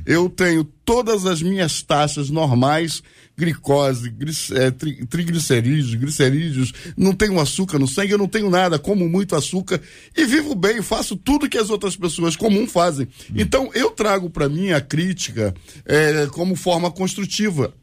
eu 0.05 0.29
tenho 0.29 0.63
todas 0.63 1.25
as 1.25 1.41
minhas 1.41 1.81
taxas 1.81 2.29
normais, 2.29 3.01
glicose, 3.37 4.13
é, 4.53 4.71
tri, 4.71 5.05
triglicerídeos, 5.05 5.93
glicerídeos, 5.95 6.73
não 6.95 7.13
tenho 7.13 7.39
açúcar 7.39 7.77
no 7.77 7.87
sangue, 7.87 8.11
eu 8.11 8.17
não 8.17 8.27
tenho 8.27 8.49
nada, 8.49 8.79
como 8.79 9.09
muito 9.09 9.35
açúcar 9.35 9.81
e 10.15 10.25
vivo 10.25 10.55
bem, 10.55 10.81
faço 10.81 11.15
tudo 11.15 11.49
que 11.49 11.57
as 11.57 11.69
outras 11.69 11.95
pessoas 11.95 12.35
comuns 12.35 12.71
fazem. 12.71 13.07
Hum. 13.29 13.33
Então 13.35 13.69
eu 13.73 13.91
trago 13.91 14.29
para 14.29 14.47
mim 14.47 14.71
a 14.71 14.81
crítica 14.81 15.53
é, 15.85 16.27
como 16.27 16.55
forma 16.55 16.89
construtiva 16.89 17.73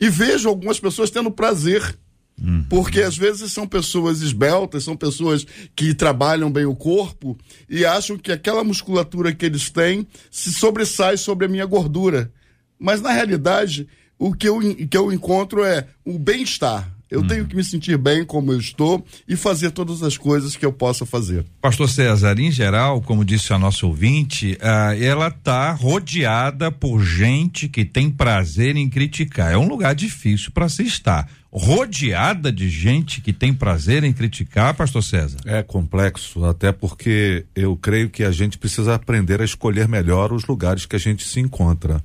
e 0.00 0.08
vejo 0.08 0.48
algumas 0.48 0.78
pessoas 0.78 1.10
tendo 1.10 1.30
prazer 1.30 1.96
Uhum. 2.40 2.64
Porque 2.68 3.00
às 3.00 3.16
vezes 3.16 3.52
são 3.52 3.66
pessoas 3.66 4.20
esbeltas, 4.20 4.84
são 4.84 4.96
pessoas 4.96 5.44
que 5.74 5.92
trabalham 5.92 6.50
bem 6.50 6.64
o 6.64 6.74
corpo 6.74 7.36
e 7.68 7.84
acham 7.84 8.16
que 8.16 8.30
aquela 8.30 8.62
musculatura 8.62 9.34
que 9.34 9.44
eles 9.44 9.70
têm 9.70 10.06
se 10.30 10.52
sobressai 10.52 11.16
sobre 11.16 11.46
a 11.46 11.48
minha 11.48 11.66
gordura. 11.66 12.32
Mas 12.78 13.00
na 13.00 13.10
realidade, 13.10 13.88
o 14.18 14.34
que 14.34 14.48
eu, 14.48 14.58
que 14.60 14.96
eu 14.96 15.12
encontro 15.12 15.64
é 15.64 15.86
o 16.04 16.18
bem-estar. 16.18 16.98
Eu 17.10 17.26
tenho 17.26 17.46
que 17.46 17.56
me 17.56 17.64
sentir 17.64 17.96
bem 17.96 18.22
como 18.22 18.52
eu 18.52 18.58
estou 18.58 19.02
e 19.26 19.34
fazer 19.34 19.70
todas 19.70 20.02
as 20.02 20.18
coisas 20.18 20.56
que 20.56 20.66
eu 20.66 20.72
possa 20.72 21.06
fazer. 21.06 21.44
Pastor 21.60 21.88
César, 21.88 22.38
em 22.38 22.50
geral, 22.50 23.00
como 23.00 23.24
disse 23.24 23.52
a 23.52 23.58
nossa 23.58 23.86
ouvinte, 23.86 24.58
ah, 24.60 24.94
ela 24.94 25.28
está 25.28 25.72
rodeada 25.72 26.70
por 26.70 27.02
gente 27.02 27.66
que 27.66 27.82
tem 27.82 28.10
prazer 28.10 28.76
em 28.76 28.90
criticar. 28.90 29.50
É 29.50 29.56
um 29.56 29.66
lugar 29.66 29.94
difícil 29.94 30.50
para 30.52 30.68
se 30.68 30.82
estar 30.82 31.26
rodeada 31.50 32.52
de 32.52 32.68
gente 32.68 33.22
que 33.22 33.32
tem 33.32 33.54
prazer 33.54 34.04
em 34.04 34.12
criticar, 34.12 34.74
pastor 34.74 35.02
César? 35.02 35.38
É 35.46 35.62
complexo, 35.62 36.44
até 36.44 36.72
porque 36.72 37.46
eu 37.54 37.74
creio 37.74 38.10
que 38.10 38.22
a 38.22 38.30
gente 38.30 38.58
precisa 38.58 38.94
aprender 38.94 39.40
a 39.40 39.46
escolher 39.46 39.88
melhor 39.88 40.30
os 40.30 40.44
lugares 40.44 40.84
que 40.84 40.94
a 40.94 40.98
gente 40.98 41.26
se 41.26 41.40
encontra. 41.40 42.04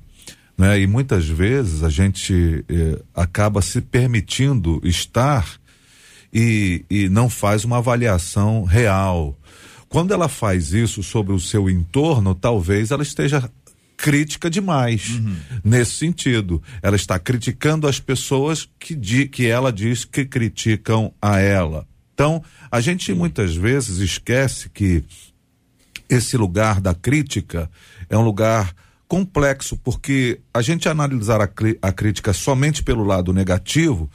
Né? 0.56 0.80
E 0.80 0.86
muitas 0.86 1.26
vezes 1.26 1.82
a 1.82 1.88
gente 1.88 2.64
eh, 2.68 3.02
acaba 3.14 3.60
se 3.60 3.80
permitindo 3.80 4.80
estar 4.84 5.58
e, 6.32 6.84
e 6.90 7.08
não 7.08 7.28
faz 7.28 7.64
uma 7.64 7.78
avaliação 7.78 8.64
real. 8.64 9.38
Quando 9.88 10.12
ela 10.12 10.28
faz 10.28 10.72
isso 10.72 11.02
sobre 11.02 11.32
o 11.32 11.40
seu 11.40 11.70
entorno, 11.70 12.34
talvez 12.34 12.90
ela 12.90 13.02
esteja 13.02 13.48
crítica 13.96 14.50
demais 14.50 15.10
uhum. 15.10 15.36
nesse 15.62 15.92
sentido. 15.92 16.62
Ela 16.82 16.96
está 16.96 17.18
criticando 17.18 17.86
as 17.86 18.00
pessoas 18.00 18.68
que, 18.78 18.94
di, 18.94 19.28
que 19.28 19.46
ela 19.46 19.72
diz 19.72 20.04
que 20.04 20.24
criticam 20.24 21.12
a 21.22 21.38
ela. 21.38 21.86
Então, 22.12 22.42
a 22.70 22.80
gente 22.80 23.12
muitas 23.12 23.56
vezes 23.56 23.98
esquece 23.98 24.68
que 24.68 25.04
esse 26.08 26.36
lugar 26.36 26.80
da 26.80 26.94
crítica 26.94 27.70
é 28.08 28.16
um 28.16 28.22
lugar 28.22 28.74
complexo, 29.06 29.76
porque 29.76 30.40
a 30.52 30.62
gente 30.62 30.88
analisar 30.88 31.40
a, 31.40 31.48
a 31.82 31.92
crítica 31.92 32.32
somente 32.32 32.82
pelo 32.82 33.04
lado 33.04 33.32
negativo, 33.32 34.10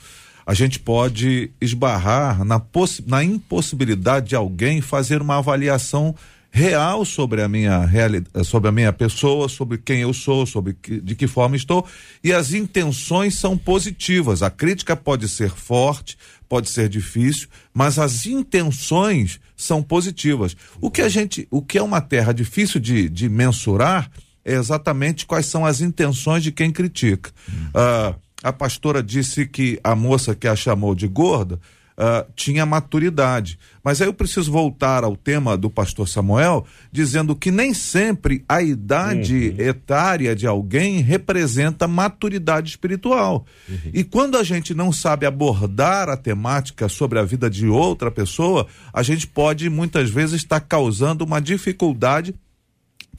a 0.46 0.54
gente 0.54 0.80
pode 0.80 1.52
esbarrar 1.62 2.44
na, 2.44 2.62
na 3.06 3.24
impossibilidade 3.24 4.30
de 4.30 4.36
alguém 4.36 4.82
fazer 4.82 5.22
uma 5.22 5.38
avaliação 5.38 6.16
real 6.52 7.06
sobre 7.06 7.44
a 7.44 7.48
minha 7.48 7.86
realidade, 7.86 8.46
sobre 8.46 8.70
a 8.70 8.72
minha 8.72 8.92
pessoa, 8.92 9.48
sobre 9.48 9.78
quem 9.78 10.02
eu 10.02 10.14
sou, 10.14 10.46
sobre 10.46 10.74
que, 10.74 11.00
de 11.00 11.16
que 11.16 11.28
forma 11.28 11.56
estou, 11.56 11.86
e 12.24 12.34
as 12.34 12.54
intenções 12.54 13.36
são 13.36 13.58
positivas. 13.58 14.42
A 14.42 14.50
crítica 14.50 14.96
pode 14.96 15.30
ser 15.30 15.52
forte, 15.52 16.18
pode 16.48 16.68
ser 16.70 16.90
difícil, 16.90 17.48
mas 17.72 18.00
as 18.00 18.26
intenções 18.26 19.40
são 19.56 19.84
positivas. 19.84 20.58
O 20.82 20.90
que 20.90 21.02
a 21.02 21.10
gente, 21.10 21.48
o 21.52 21.62
que 21.62 21.78
é 21.78 21.84
uma 21.84 22.02
terra 22.02 22.34
difícil 22.34 22.80
de, 22.80 23.08
de 23.08 23.30
mensurar 23.30 24.10
exatamente 24.44 25.26
quais 25.26 25.46
são 25.46 25.66
as 25.66 25.82
intenções 25.82 26.44
de 26.44 26.52
quem 26.52 26.72
critica. 26.72 27.32
Hum. 27.50 27.70
Uh, 27.70 28.16
a 28.42 28.54
pastora 28.54 29.04
disse 29.04 29.46
que 29.46 29.80
a 29.84 29.96
moça 29.96 30.34
que 30.34 30.48
a 30.48 30.56
chamou 30.56 30.96
de 30.96 31.08
gorda 31.08 31.60
uh, 32.00 32.32
tinha 32.36 32.66
maturidade. 32.66 33.60
Mas 33.84 34.02
aí 34.02 34.08
eu 34.08 34.14
preciso 34.14 34.52
voltar 34.52 35.04
ao 35.04 35.16
tema 35.18 35.58
do 35.58 35.70
pastor 35.70 36.08
Samuel, 36.08 36.66
dizendo 36.92 37.36
que 37.36 37.52
nem 37.52 37.74
sempre 37.74 38.44
a 38.48 38.62
idade 38.62 39.50
uhum. 39.50 39.66
etária 39.66 40.36
de 40.36 40.48
alguém 40.48 41.02
representa 41.02 41.88
maturidade 41.88 42.70
espiritual. 42.70 43.46
Uhum. 43.68 43.92
E 43.94 44.04
quando 44.04 44.38
a 44.38 44.44
gente 44.44 44.74
não 44.74 44.94
sabe 44.94 45.26
abordar 45.26 46.08
a 46.08 46.16
temática 46.16 46.88
sobre 46.88 47.20
a 47.20 47.24
vida 47.24 47.50
de 47.50 47.68
outra 47.68 48.10
pessoa, 48.10 48.68
a 48.94 49.04
gente 49.04 49.28
pode 49.28 49.70
muitas 49.70 50.10
vezes 50.10 50.36
estar 50.36 50.62
causando 50.62 51.26
uma 51.26 51.42
dificuldade 51.42 52.34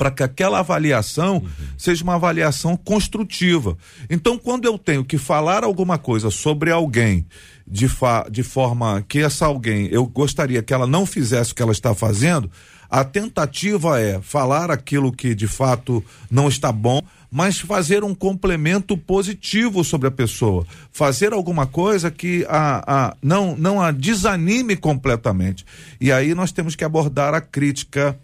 para 0.01 0.11
que 0.11 0.23
aquela 0.23 0.61
avaliação 0.61 1.35
uhum. 1.37 1.49
seja 1.77 2.03
uma 2.03 2.15
avaliação 2.15 2.75
construtiva. 2.75 3.77
Então, 4.09 4.39
quando 4.39 4.65
eu 4.65 4.79
tenho 4.79 5.05
que 5.05 5.19
falar 5.19 5.63
alguma 5.63 5.99
coisa 5.99 6.31
sobre 6.31 6.71
alguém 6.71 7.27
de, 7.69 7.87
fa 7.87 8.27
de 8.31 8.43
forma 8.43 9.05
que 9.07 9.19
essa 9.19 9.45
alguém, 9.45 9.89
eu 9.93 10.07
gostaria 10.07 10.63
que 10.63 10.73
ela 10.73 10.87
não 10.87 11.05
fizesse 11.05 11.53
o 11.53 11.55
que 11.55 11.61
ela 11.61 11.71
está 11.71 11.95
fazendo, 11.95 12.51
a 12.89 13.05
tentativa 13.05 14.01
é 14.01 14.23
falar 14.23 14.71
aquilo 14.71 15.13
que 15.13 15.35
de 15.35 15.47
fato 15.47 16.03
não 16.31 16.49
está 16.49 16.73
bom, 16.73 17.03
mas 17.31 17.61
fazer 17.61 18.03
um 18.03 18.15
complemento 18.15 18.97
positivo 18.97 19.85
sobre 19.85 20.09
a 20.09 20.11
pessoa, 20.11 20.67
fazer 20.91 21.35
alguma 21.35 21.67
coisa 21.67 22.11
que 22.11 22.47
a, 22.49 23.11
a 23.11 23.17
não 23.23 23.55
não 23.55 23.83
a 23.83 23.91
desanime 23.91 24.77
completamente. 24.77 25.63
E 26.01 26.11
aí 26.11 26.35
nós 26.35 26.53
temos 26.53 26.75
que 26.75 26.85
abordar 26.85 27.35
a 27.35 27.41
crítica 27.43 28.19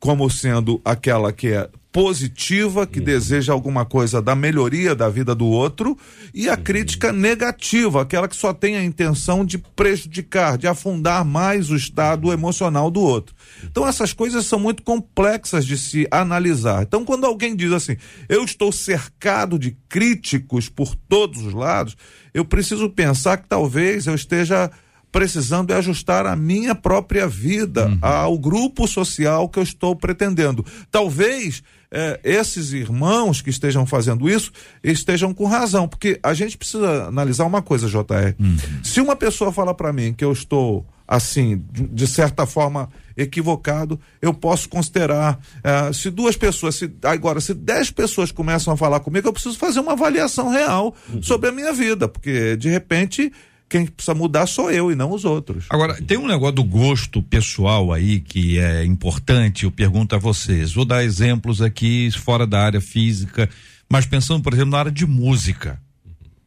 como 0.00 0.30
sendo 0.30 0.80
aquela 0.84 1.32
que 1.32 1.48
é 1.48 1.68
positiva, 1.90 2.86
que 2.86 2.98
uhum. 2.98 3.04
deseja 3.04 3.52
alguma 3.52 3.84
coisa 3.84 4.20
da 4.20 4.34
melhoria 4.34 4.94
da 4.94 5.08
vida 5.08 5.34
do 5.34 5.46
outro, 5.46 5.98
e 6.32 6.48
a 6.48 6.52
uhum. 6.52 6.62
crítica 6.62 7.12
negativa, 7.12 8.02
aquela 8.02 8.28
que 8.28 8.36
só 8.36 8.52
tem 8.52 8.76
a 8.76 8.84
intenção 8.84 9.44
de 9.44 9.58
prejudicar, 9.58 10.58
de 10.58 10.68
afundar 10.68 11.24
mais 11.24 11.70
o 11.70 11.76
estado 11.76 12.32
emocional 12.32 12.90
do 12.90 13.00
outro. 13.00 13.34
Então 13.64 13.86
essas 13.86 14.12
coisas 14.12 14.46
são 14.46 14.60
muito 14.60 14.82
complexas 14.82 15.66
de 15.66 15.76
se 15.76 16.06
analisar. 16.10 16.82
Então 16.82 17.04
quando 17.04 17.24
alguém 17.24 17.56
diz 17.56 17.72
assim, 17.72 17.96
eu 18.28 18.44
estou 18.44 18.70
cercado 18.70 19.58
de 19.58 19.76
críticos 19.88 20.68
por 20.68 20.94
todos 20.94 21.42
os 21.42 21.54
lados, 21.54 21.96
eu 22.32 22.44
preciso 22.44 22.88
pensar 22.90 23.38
que 23.38 23.48
talvez 23.48 24.06
eu 24.06 24.14
esteja 24.14 24.70
precisando 25.10 25.72
é 25.72 25.76
ajustar 25.76 26.26
a 26.26 26.36
minha 26.36 26.74
própria 26.74 27.26
vida 27.26 27.88
uhum. 27.88 27.98
ao 28.00 28.38
grupo 28.38 28.86
social 28.86 29.48
que 29.48 29.58
eu 29.58 29.62
estou 29.62 29.96
pretendendo. 29.96 30.64
Talvez 30.90 31.62
é, 31.90 32.20
esses 32.22 32.72
irmãos 32.72 33.40
que 33.40 33.50
estejam 33.50 33.86
fazendo 33.86 34.28
isso 34.28 34.52
estejam 34.82 35.32
com 35.32 35.46
razão, 35.46 35.88
porque 35.88 36.20
a 36.22 36.34
gente 36.34 36.58
precisa 36.58 37.06
analisar 37.06 37.44
uma 37.46 37.62
coisa, 37.62 37.88
JR. 37.88 38.34
Uhum. 38.38 38.56
Se 38.82 39.00
uma 39.00 39.16
pessoa 39.16 39.52
fala 39.52 39.74
para 39.74 39.92
mim 39.92 40.12
que 40.12 40.24
eu 40.24 40.32
estou 40.32 40.86
assim, 41.08 41.64
de 41.72 42.06
certa 42.06 42.44
forma 42.44 42.90
equivocado, 43.16 43.98
eu 44.20 44.34
posso 44.34 44.68
considerar. 44.68 45.40
É, 45.64 45.90
se 45.90 46.10
duas 46.10 46.36
pessoas, 46.36 46.74
se, 46.74 46.92
agora, 47.02 47.40
se 47.40 47.54
dez 47.54 47.90
pessoas 47.90 48.30
começam 48.30 48.74
a 48.74 48.76
falar 48.76 49.00
comigo, 49.00 49.26
eu 49.26 49.32
preciso 49.32 49.58
fazer 49.58 49.80
uma 49.80 49.92
avaliação 49.92 50.50
real 50.50 50.94
uhum. 51.08 51.22
sobre 51.22 51.48
a 51.48 51.52
minha 51.52 51.72
vida, 51.72 52.06
porque 52.06 52.56
de 52.58 52.68
repente 52.68 53.32
quem 53.68 53.86
precisa 53.86 54.14
mudar 54.14 54.46
sou 54.46 54.70
eu 54.70 54.90
e 54.90 54.94
não 54.94 55.12
os 55.12 55.24
outros. 55.24 55.66
Agora, 55.68 55.94
tem 56.02 56.16
um 56.16 56.26
negócio 56.26 56.54
do 56.54 56.64
gosto 56.64 57.22
pessoal 57.22 57.92
aí 57.92 58.20
que 58.20 58.58
é 58.58 58.84
importante, 58.84 59.64
eu 59.64 59.70
pergunto 59.70 60.14
a 60.16 60.18
vocês. 60.18 60.72
Vou 60.72 60.84
dar 60.84 61.04
exemplos 61.04 61.60
aqui 61.60 62.10
fora 62.10 62.46
da 62.46 62.60
área 62.60 62.80
física, 62.80 63.48
mas 63.88 64.06
pensando, 64.06 64.42
por 64.42 64.54
exemplo, 64.54 64.70
na 64.70 64.78
área 64.78 64.92
de 64.92 65.06
música. 65.06 65.80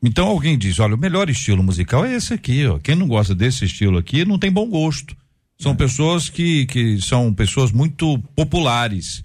Então 0.03 0.27
alguém 0.27 0.57
diz, 0.57 0.79
olha, 0.79 0.95
o 0.95 0.97
melhor 0.97 1.29
estilo 1.29 1.61
musical 1.61 2.03
é 2.03 2.15
esse 2.15 2.33
aqui, 2.33 2.65
ó. 2.65 2.79
Quem 2.79 2.95
não 2.95 3.07
gosta 3.07 3.35
desse 3.35 3.65
estilo 3.65 3.99
aqui 3.99 4.25
não 4.25 4.39
tem 4.39 4.51
bom 4.51 4.67
gosto. 4.67 5.15
São 5.59 5.73
é. 5.73 5.75
pessoas 5.75 6.27
que, 6.27 6.65
que 6.65 6.99
são 6.99 7.31
pessoas 7.31 7.71
muito 7.71 8.17
populares. 8.35 9.23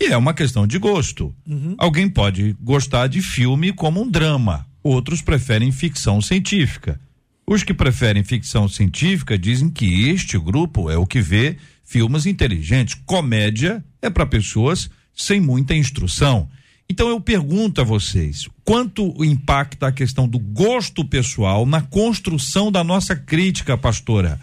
E 0.00 0.06
é 0.06 0.16
uma 0.16 0.34
questão 0.34 0.66
de 0.66 0.78
gosto. 0.78 1.32
Uhum. 1.46 1.76
Alguém 1.78 2.08
pode 2.08 2.56
gostar 2.60 3.06
de 3.06 3.22
filme 3.22 3.72
como 3.72 4.02
um 4.02 4.10
drama, 4.10 4.66
outros 4.82 5.22
preferem 5.22 5.70
ficção 5.70 6.20
científica. 6.20 7.00
Os 7.48 7.62
que 7.62 7.72
preferem 7.72 8.24
ficção 8.24 8.68
científica 8.68 9.38
dizem 9.38 9.70
que 9.70 10.08
este 10.08 10.36
grupo 10.38 10.90
é 10.90 10.96
o 10.96 11.06
que 11.06 11.20
vê 11.20 11.56
filmes 11.84 12.26
inteligentes. 12.26 12.94
Comédia 13.06 13.84
é 14.02 14.10
para 14.10 14.26
pessoas 14.26 14.90
sem 15.14 15.40
muita 15.40 15.74
instrução. 15.74 16.48
Então 16.88 17.08
eu 17.08 17.20
pergunto 17.20 17.80
a 17.80 17.84
vocês, 17.84 18.48
quanto 18.64 19.24
impacta 19.24 19.88
a 19.88 19.92
questão 19.92 20.28
do 20.28 20.38
gosto 20.38 21.04
pessoal 21.04 21.64
na 21.64 21.80
construção 21.80 22.70
da 22.70 22.82
nossa 22.82 23.14
crítica, 23.14 23.78
pastora? 23.78 24.40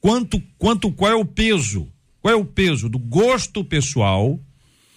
Quanto, 0.00 0.40
quanto, 0.56 0.92
qual 0.92 1.10
é 1.10 1.14
o 1.14 1.24
peso? 1.24 1.88
Qual 2.20 2.32
é 2.32 2.36
o 2.36 2.44
peso 2.44 2.88
do 2.88 2.98
gosto 2.98 3.64
pessoal 3.64 4.38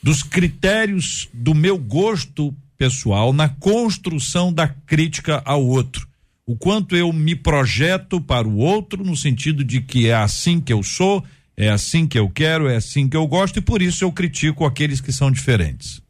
dos 0.01 0.23
critérios 0.23 1.27
do 1.33 1.53
meu 1.53 1.77
gosto 1.77 2.55
pessoal 2.77 3.33
na 3.33 3.49
construção 3.49 4.53
da 4.53 4.67
crítica 4.67 5.41
ao 5.43 5.65
outro. 5.65 6.08
O 6.49 6.57
quanto 6.57 6.95
eu 6.95 7.13
me 7.13 7.35
projeto 7.35 8.19
para 8.19 8.47
o 8.47 8.57
outro 8.57 9.03
no 9.03 9.15
sentido 9.15 9.63
de 9.63 9.81
que 9.81 10.09
é 10.09 10.15
assim 10.15 10.59
que 10.59 10.73
eu 10.73 10.81
sou, 10.81 11.23
é 11.55 11.69
assim 11.69 12.07
que 12.07 12.17
eu 12.17 12.27
quero, 12.27 12.67
é 12.67 12.77
assim 12.77 13.07
que 13.07 13.15
eu 13.15 13.27
gosto 13.27 13.59
e 13.59 13.61
por 13.61 13.83
isso 13.83 14.03
eu 14.03 14.11
critico 14.11 14.65
aqueles 14.65 14.99
que 14.99 15.11
são 15.11 15.29
diferentes. 15.29 16.01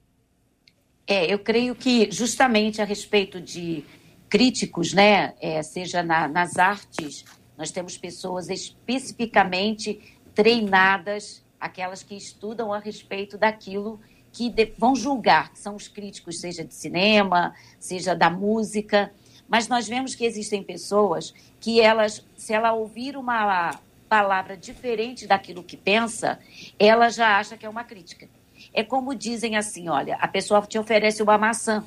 É, 1.05 1.25
eu 1.25 1.39
creio 1.39 1.75
que 1.75 2.09
justamente 2.09 2.81
a 2.81 2.85
respeito 2.85 3.41
de 3.41 3.83
críticos, 4.29 4.93
né, 4.93 5.33
é, 5.41 5.61
seja 5.61 6.01
na, 6.01 6.25
nas 6.25 6.55
artes, 6.57 7.25
nós 7.57 7.69
temos 7.69 7.97
pessoas 7.97 8.47
especificamente 8.47 9.99
treinadas 10.33 11.43
aquelas 11.59 12.01
que 12.01 12.15
estudam 12.15 12.71
a 12.71 12.79
respeito 12.79 13.37
daquilo 13.37 13.99
que 14.31 14.49
de, 14.49 14.71
vão 14.77 14.95
julgar, 14.95 15.51
que 15.51 15.59
são 15.59 15.75
os 15.75 15.89
críticos, 15.89 16.39
seja 16.39 16.63
de 16.63 16.73
cinema, 16.73 17.53
seja 17.77 18.15
da 18.15 18.29
música. 18.29 19.11
Mas 19.49 19.67
nós 19.67 19.87
vemos 19.87 20.15
que 20.15 20.25
existem 20.25 20.63
pessoas 20.63 21.33
que 21.59 21.81
elas, 21.81 22.23
se 22.37 22.53
ela 22.53 22.71
ouvir 22.71 23.17
uma 23.17 23.75
palavra 24.07 24.55
diferente 24.55 25.27
daquilo 25.27 25.63
que 25.63 25.75
pensa, 25.75 26.39
ela 26.77 27.09
já 27.09 27.37
acha 27.37 27.57
que 27.57 27.65
é 27.65 27.69
uma 27.69 27.83
crítica. 27.83 28.29
É 28.73 28.83
como 28.83 29.15
dizem 29.15 29.57
assim, 29.57 29.89
olha, 29.89 30.15
a 30.17 30.27
pessoa 30.27 30.61
te 30.61 30.77
oferece 30.77 31.23
uma 31.23 31.37
maçã 31.37 31.83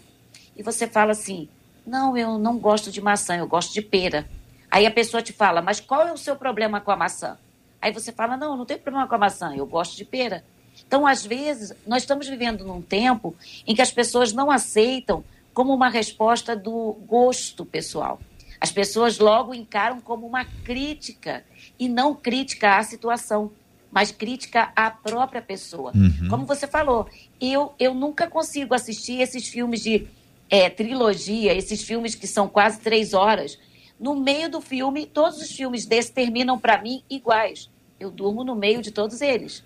e 0.56 0.62
você 0.62 0.86
fala 0.86 1.12
assim, 1.12 1.48
não, 1.86 2.16
eu 2.16 2.38
não 2.38 2.58
gosto 2.58 2.90
de 2.90 3.00
maçã, 3.00 3.36
eu 3.36 3.46
gosto 3.46 3.72
de 3.72 3.82
pera. 3.82 4.28
Aí 4.70 4.86
a 4.86 4.90
pessoa 4.90 5.22
te 5.22 5.32
fala, 5.32 5.62
mas 5.62 5.80
qual 5.80 6.06
é 6.06 6.12
o 6.12 6.16
seu 6.16 6.34
problema 6.36 6.80
com 6.80 6.90
a 6.90 6.96
maçã? 6.96 7.38
Aí 7.82 7.92
você 7.92 8.12
fala: 8.12 8.36
não, 8.36 8.56
não 8.56 8.64
tem 8.64 8.78
problema 8.78 9.08
com 9.08 9.16
a 9.16 9.18
maçã, 9.18 9.52
eu 9.56 9.66
gosto 9.66 9.96
de 9.96 10.04
pera. 10.04 10.44
Então, 10.86 11.06
às 11.06 11.26
vezes, 11.26 11.74
nós 11.86 12.02
estamos 12.02 12.28
vivendo 12.28 12.64
num 12.64 12.80
tempo 12.80 13.34
em 13.66 13.74
que 13.74 13.82
as 13.82 13.90
pessoas 13.90 14.32
não 14.32 14.50
aceitam 14.50 15.24
como 15.52 15.74
uma 15.74 15.88
resposta 15.88 16.56
do 16.56 16.94
gosto 17.06 17.64
pessoal. 17.64 18.20
As 18.60 18.70
pessoas 18.70 19.18
logo 19.18 19.54
encaram 19.54 20.00
como 20.00 20.26
uma 20.26 20.44
crítica 20.44 21.44
e 21.78 21.88
não 21.88 22.14
crítica 22.14 22.76
à 22.76 22.82
situação, 22.82 23.50
mas 23.90 24.12
crítica 24.12 24.72
à 24.76 24.90
própria 24.90 25.42
pessoa. 25.42 25.92
Uhum. 25.94 26.28
Como 26.28 26.46
você 26.46 26.66
falou, 26.66 27.08
eu, 27.40 27.74
eu 27.78 27.92
nunca 27.92 28.28
consigo 28.28 28.72
assistir 28.72 29.20
esses 29.20 29.48
filmes 29.48 29.82
de 29.82 30.06
é, 30.48 30.70
trilogia, 30.70 31.52
esses 31.52 31.82
filmes 31.82 32.14
que 32.14 32.26
são 32.26 32.48
quase 32.48 32.78
três 32.78 33.12
horas. 33.12 33.58
No 33.98 34.14
meio 34.14 34.48
do 34.48 34.60
filme, 34.60 35.06
todos 35.06 35.40
os 35.40 35.50
filmes 35.50 35.84
desses 35.84 36.10
terminam 36.10 36.58
para 36.58 36.80
mim 36.80 37.02
iguais. 37.10 37.68
Eu 37.98 38.10
durmo 38.10 38.44
no 38.44 38.54
meio 38.54 38.80
de 38.80 38.90
todos 38.90 39.20
eles. 39.20 39.64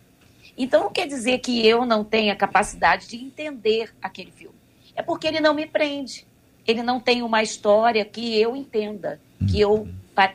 Então 0.57 0.85
não 0.85 0.91
quer 0.91 1.07
dizer 1.07 1.39
que 1.41 1.67
eu 1.67 1.85
não 1.85 2.03
tenha 2.03 2.35
capacidade 2.35 3.09
de 3.09 3.17
entender 3.17 3.95
aquele 4.01 4.31
filme. 4.31 4.56
É 4.97 5.03
porque 5.03 5.29
ele 5.29 5.41
não 5.41 5.55
me 5.55 5.67
prende. 5.67 6.27
Ele 6.67 6.83
não 6.83 6.99
tem 6.99 7.23
uma 7.23 7.43
história 7.43 8.05
que 8.05 8.41
eu 8.41 8.57
entenda, 8.57 9.21
que 9.49 9.61
eu 9.61 9.89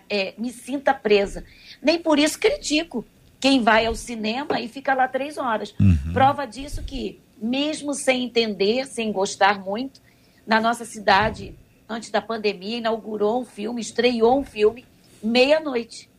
é, 0.10 0.34
me 0.38 0.52
sinta 0.52 0.94
presa. 0.94 1.44
Nem 1.82 2.00
por 2.00 2.20
isso 2.20 2.40
critico 2.40 3.04
quem 3.40 3.62
vai 3.64 3.88
ao 3.88 3.96
cinema 3.96 4.62
e 4.62 4.68
fica 4.68 4.94
lá 4.94 5.08
três 5.08 5.38
horas. 5.38 5.74
Uhum. 5.80 6.14
Prova 6.14 6.46
disso 6.46 6.84
que, 6.84 7.20
mesmo 7.42 7.94
sem 7.94 8.24
entender, 8.24 8.86
sem 8.86 9.12
gostar 9.12 9.60
muito, 9.60 10.00
na 10.46 10.62
nossa 10.62 10.86
cidade, 10.86 11.56
antes 11.90 12.12
da 12.12 12.22
pandemia, 12.22 12.78
inaugurou 12.78 13.42
um 13.42 13.46
filme, 13.46 13.82
estreou 13.82 14.40
um 14.40 14.46
filme, 14.46 14.86
meia-noite 15.24 16.10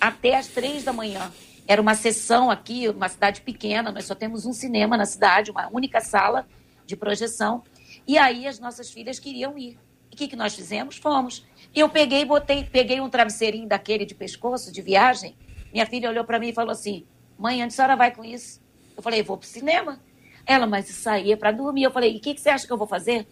até 0.00 0.36
as 0.36 0.46
três 0.46 0.84
da 0.84 0.92
manhã. 0.92 1.32
Era 1.66 1.82
uma 1.82 1.94
sessão 1.94 2.50
aqui, 2.50 2.88
uma 2.88 3.08
cidade 3.08 3.40
pequena, 3.40 3.90
nós 3.90 4.04
só 4.04 4.14
temos 4.14 4.46
um 4.46 4.52
cinema 4.52 4.96
na 4.96 5.06
cidade, 5.06 5.50
uma 5.50 5.68
única 5.72 6.00
sala 6.00 6.46
de 6.86 6.96
projeção. 6.96 7.62
E 8.06 8.16
aí 8.16 8.46
as 8.46 8.58
nossas 8.58 8.90
filhas 8.90 9.18
queriam 9.18 9.58
ir. 9.58 9.78
E 10.10 10.14
o 10.14 10.16
que, 10.16 10.28
que 10.28 10.36
nós 10.36 10.54
fizemos? 10.54 10.96
Fomos. 10.96 11.44
Eu 11.74 11.88
peguei, 11.88 12.24
botei, 12.24 12.64
peguei 12.64 13.00
um 13.00 13.10
travesseirinho 13.10 13.68
daquele 13.68 14.06
de 14.06 14.14
pescoço, 14.14 14.72
de 14.72 14.80
viagem. 14.80 15.36
Minha 15.72 15.84
filha 15.84 16.08
olhou 16.08 16.24
para 16.24 16.38
mim 16.38 16.48
e 16.48 16.54
falou 16.54 16.70
assim: 16.70 17.04
Mãe, 17.38 17.56
onde 17.56 17.66
a 17.66 17.70
senhora 17.70 17.96
vai 17.96 18.14
com 18.14 18.24
isso? 18.24 18.60
Eu 18.96 19.02
falei: 19.02 19.22
Vou 19.22 19.36
pro 19.36 19.46
cinema. 19.46 20.00
Ela, 20.46 20.66
mas 20.66 20.88
isso 20.88 21.08
aí 21.10 21.32
é 21.32 21.36
para 21.36 21.50
dormir. 21.50 21.82
Eu 21.82 21.90
falei: 21.90 22.14
E 22.14 22.16
o 22.18 22.20
que, 22.20 22.34
que 22.34 22.40
você 22.40 22.48
acha 22.48 22.66
que 22.66 22.72
eu 22.72 22.78
vou 22.78 22.86
fazer? 22.86 23.26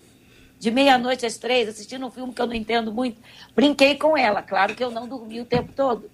De 0.59 0.71
meia-noite 0.71 1.25
às 1.25 1.37
três, 1.37 1.69
assistindo 1.69 2.07
um 2.07 2.11
filme 2.11 2.33
que 2.33 2.43
eu 2.43 2.47
não 2.47 2.55
entendo 2.55 2.93
muito. 2.93 3.21
Brinquei 3.55 3.97
com 3.97 4.17
ela. 4.17 4.43
Claro 4.43 4.75
que 4.75 4.83
eu 4.83 4.91
não 4.91 5.07
dormi 5.07 5.41
o 5.41 5.45
tempo 5.45 5.73
todo. 5.73 6.11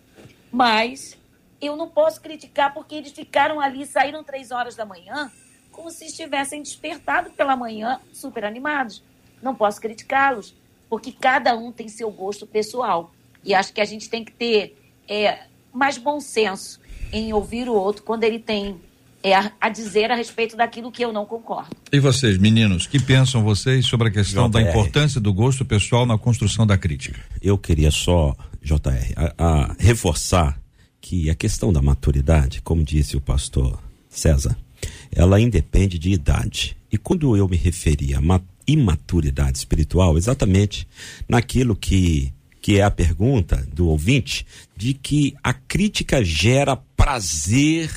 Mas 0.52 1.16
eu 1.60 1.76
não 1.76 1.88
posso 1.88 2.20
criticar 2.20 2.72
porque 2.72 2.94
eles 2.94 3.12
ficaram 3.12 3.60
ali, 3.60 3.86
saíram 3.86 4.24
três 4.24 4.50
horas 4.50 4.74
da 4.74 4.84
manhã, 4.84 5.30
como 5.70 5.90
se 5.90 6.06
estivessem 6.06 6.62
despertado 6.62 7.30
pela 7.30 7.56
manhã, 7.56 8.00
super 8.12 8.44
animados. 8.44 9.02
Não 9.42 9.54
posso 9.54 9.80
criticá-los, 9.80 10.54
porque 10.88 11.12
cada 11.12 11.56
um 11.56 11.72
tem 11.72 11.88
seu 11.88 12.10
gosto 12.10 12.46
pessoal. 12.46 13.12
E 13.44 13.54
acho 13.54 13.72
que 13.72 13.80
a 13.80 13.84
gente 13.84 14.10
tem 14.10 14.24
que 14.24 14.32
ter 14.32 14.76
é, 15.08 15.44
mais 15.72 15.96
bom 15.96 16.20
senso 16.20 16.80
em 17.12 17.32
ouvir 17.32 17.68
o 17.68 17.74
outro 17.74 18.02
quando 18.02 18.24
ele 18.24 18.38
tem 18.38 18.80
é, 19.22 19.34
a, 19.60 19.68
dizer 19.68 20.10
a 20.10 20.14
respeito 20.14 20.56
daquilo 20.56 20.90
que 20.90 21.04
eu 21.04 21.12
não 21.12 21.26
concordo. 21.26 21.70
E 21.92 21.98
vocês, 21.98 22.38
meninos, 22.38 22.86
que 22.86 22.98
pensam 22.98 23.42
vocês 23.42 23.86
sobre 23.86 24.08
a 24.08 24.10
questão 24.10 24.48
JR. 24.48 24.52
da 24.52 24.70
importância 24.70 25.20
do 25.20 25.32
gosto 25.32 25.64
pessoal 25.64 26.06
na 26.06 26.16
construção 26.16 26.66
da 26.66 26.78
crítica? 26.78 27.20
Eu 27.42 27.58
queria 27.58 27.90
só 27.90 28.34
JR, 28.62 29.14
a, 29.16 29.44
a 29.44 29.76
reforçar 29.78 30.58
que 31.00 31.30
a 31.30 31.34
questão 31.34 31.72
da 31.72 31.82
maturidade, 31.82 32.60
como 32.62 32.84
disse 32.84 33.16
o 33.16 33.20
pastor 33.20 33.82
César, 34.08 34.56
ela 35.14 35.40
independe 35.40 35.98
de 35.98 36.10
idade. 36.10 36.76
E 36.90 36.98
quando 36.98 37.36
eu 37.36 37.48
me 37.48 37.56
referi 37.56 38.14
a 38.14 38.20
imaturidade 38.66 39.58
espiritual, 39.58 40.16
exatamente 40.16 40.86
naquilo 41.28 41.74
que, 41.74 42.32
que 42.60 42.78
é 42.78 42.82
a 42.82 42.90
pergunta 42.90 43.66
do 43.72 43.88
ouvinte, 43.88 44.46
de 44.76 44.94
que 44.94 45.34
a 45.42 45.52
crítica 45.52 46.24
gera 46.24 46.76
prazer 46.76 47.90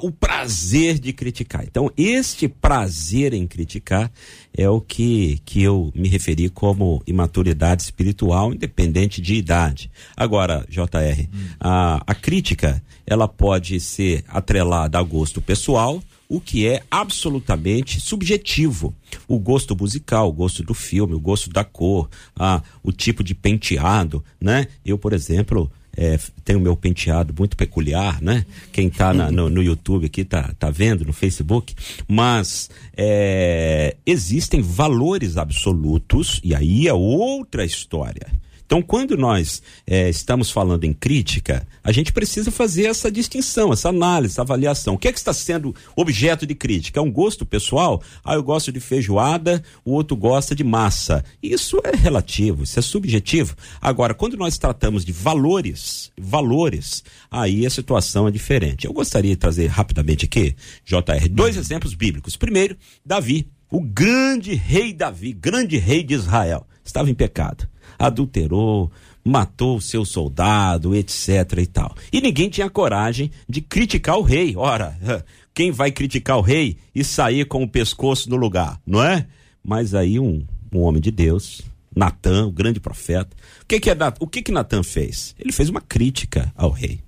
o 0.00 0.10
prazer 0.10 0.98
de 0.98 1.12
criticar. 1.12 1.64
Então, 1.64 1.90
este 1.96 2.48
prazer 2.48 3.34
em 3.34 3.46
criticar 3.46 4.10
é 4.56 4.68
o 4.68 4.80
que, 4.80 5.40
que 5.44 5.62
eu 5.62 5.92
me 5.94 6.08
referi 6.08 6.48
como 6.48 7.02
imaturidade 7.06 7.82
espiritual, 7.82 8.54
independente 8.54 9.20
de 9.20 9.34
idade. 9.34 9.90
Agora, 10.16 10.64
JR, 10.68 11.28
hum. 11.32 11.46
a, 11.60 12.02
a 12.06 12.14
crítica, 12.14 12.82
ela 13.06 13.28
pode 13.28 13.78
ser 13.80 14.24
atrelada 14.28 14.98
a 14.98 15.02
gosto 15.02 15.42
pessoal, 15.42 16.02
o 16.32 16.40
que 16.40 16.66
é 16.66 16.82
absolutamente 16.90 18.00
subjetivo. 18.00 18.94
O 19.28 19.38
gosto 19.38 19.76
musical, 19.76 20.30
o 20.30 20.32
gosto 20.32 20.62
do 20.62 20.72
filme, 20.72 21.12
o 21.12 21.20
gosto 21.20 21.50
da 21.50 21.62
cor, 21.62 22.08
a, 22.34 22.62
o 22.82 22.90
tipo 22.90 23.22
de 23.22 23.34
penteado, 23.34 24.24
né? 24.40 24.66
Eu, 24.82 24.96
por 24.96 25.12
exemplo, 25.12 25.70
é, 25.94 26.18
tem 26.42 26.56
o 26.56 26.60
meu 26.60 26.74
penteado 26.74 27.34
muito 27.38 27.54
peculiar, 27.54 28.22
né? 28.22 28.46
Quem 28.72 28.88
está 28.88 29.12
no, 29.12 29.50
no, 29.50 29.62
YouTube 29.62 30.06
aqui 30.06 30.24
tá, 30.24 30.54
tá 30.58 30.70
vendo, 30.70 31.04
no 31.04 31.12
Facebook, 31.12 31.74
mas 32.08 32.70
é, 32.96 33.94
existem 34.06 34.62
valores 34.62 35.36
absolutos, 35.36 36.40
e 36.42 36.54
aí 36.54 36.88
é 36.88 36.94
outra 36.94 37.62
história. 37.62 38.26
Então, 38.72 38.80
quando 38.80 39.18
nós 39.18 39.62
é, 39.86 40.08
estamos 40.08 40.50
falando 40.50 40.84
em 40.84 40.94
crítica, 40.94 41.68
a 41.84 41.92
gente 41.92 42.10
precisa 42.10 42.50
fazer 42.50 42.86
essa 42.86 43.12
distinção, 43.12 43.70
essa 43.70 43.90
análise, 43.90 44.32
essa 44.32 44.40
avaliação. 44.40 44.94
O 44.94 44.98
que 44.98 45.08
é 45.08 45.12
que 45.12 45.18
está 45.18 45.34
sendo 45.34 45.74
objeto 45.94 46.46
de 46.46 46.54
crítica? 46.54 46.98
É 46.98 47.02
um 47.02 47.12
gosto 47.12 47.44
pessoal? 47.44 48.02
Ah, 48.24 48.32
eu 48.32 48.42
gosto 48.42 48.72
de 48.72 48.80
feijoada, 48.80 49.62
o 49.84 49.92
outro 49.92 50.16
gosta 50.16 50.54
de 50.54 50.64
massa. 50.64 51.22
Isso 51.42 51.82
é 51.84 51.94
relativo, 51.94 52.62
isso 52.62 52.78
é 52.78 52.80
subjetivo. 52.80 53.54
Agora, 53.78 54.14
quando 54.14 54.38
nós 54.38 54.56
tratamos 54.56 55.04
de 55.04 55.12
valores, 55.12 56.10
valores, 56.18 57.04
aí 57.30 57.66
a 57.66 57.70
situação 57.70 58.26
é 58.26 58.30
diferente. 58.30 58.86
Eu 58.86 58.94
gostaria 58.94 59.32
de 59.32 59.36
trazer 59.36 59.66
rapidamente 59.66 60.24
aqui, 60.24 60.56
JR, 60.82 61.28
dois 61.30 61.58
exemplos 61.58 61.92
bíblicos. 61.92 62.38
Primeiro, 62.38 62.74
Davi, 63.04 63.50
o 63.70 63.82
grande 63.82 64.54
rei 64.54 64.94
Davi, 64.94 65.34
grande 65.34 65.76
rei 65.76 66.02
de 66.02 66.14
Israel. 66.14 66.66
estava 66.82 67.10
em 67.10 67.14
pecado. 67.14 67.70
Adulterou, 68.06 68.90
matou 69.24 69.76
o 69.76 69.80
seu 69.80 70.04
soldado, 70.04 70.94
etc 70.94 71.28
e 71.58 71.66
tal. 71.66 71.94
E 72.12 72.20
ninguém 72.20 72.48
tinha 72.48 72.68
coragem 72.68 73.30
de 73.48 73.60
criticar 73.60 74.18
o 74.18 74.22
rei. 74.22 74.54
Ora, 74.56 74.96
quem 75.54 75.70
vai 75.70 75.92
criticar 75.92 76.38
o 76.38 76.42
rei 76.42 76.76
e 76.94 77.04
sair 77.04 77.46
com 77.46 77.62
o 77.62 77.68
pescoço 77.68 78.28
no 78.28 78.36
lugar, 78.36 78.80
não 78.86 79.02
é? 79.02 79.26
Mas 79.64 79.94
aí 79.94 80.18
um, 80.18 80.44
um 80.72 80.80
homem 80.80 81.00
de 81.00 81.10
Deus, 81.10 81.62
Natan, 81.94 82.46
o 82.46 82.52
grande 82.52 82.80
profeta, 82.80 83.36
o 83.62 83.66
que 83.66 83.78
que 83.78 83.90
é, 83.90 83.96
o 84.18 84.26
que 84.26 84.42
que 84.42 84.50
Natan 84.50 84.82
fez? 84.82 85.34
Ele 85.38 85.52
fez 85.52 85.68
uma 85.68 85.80
crítica 85.80 86.52
ao 86.56 86.70
rei 86.70 87.00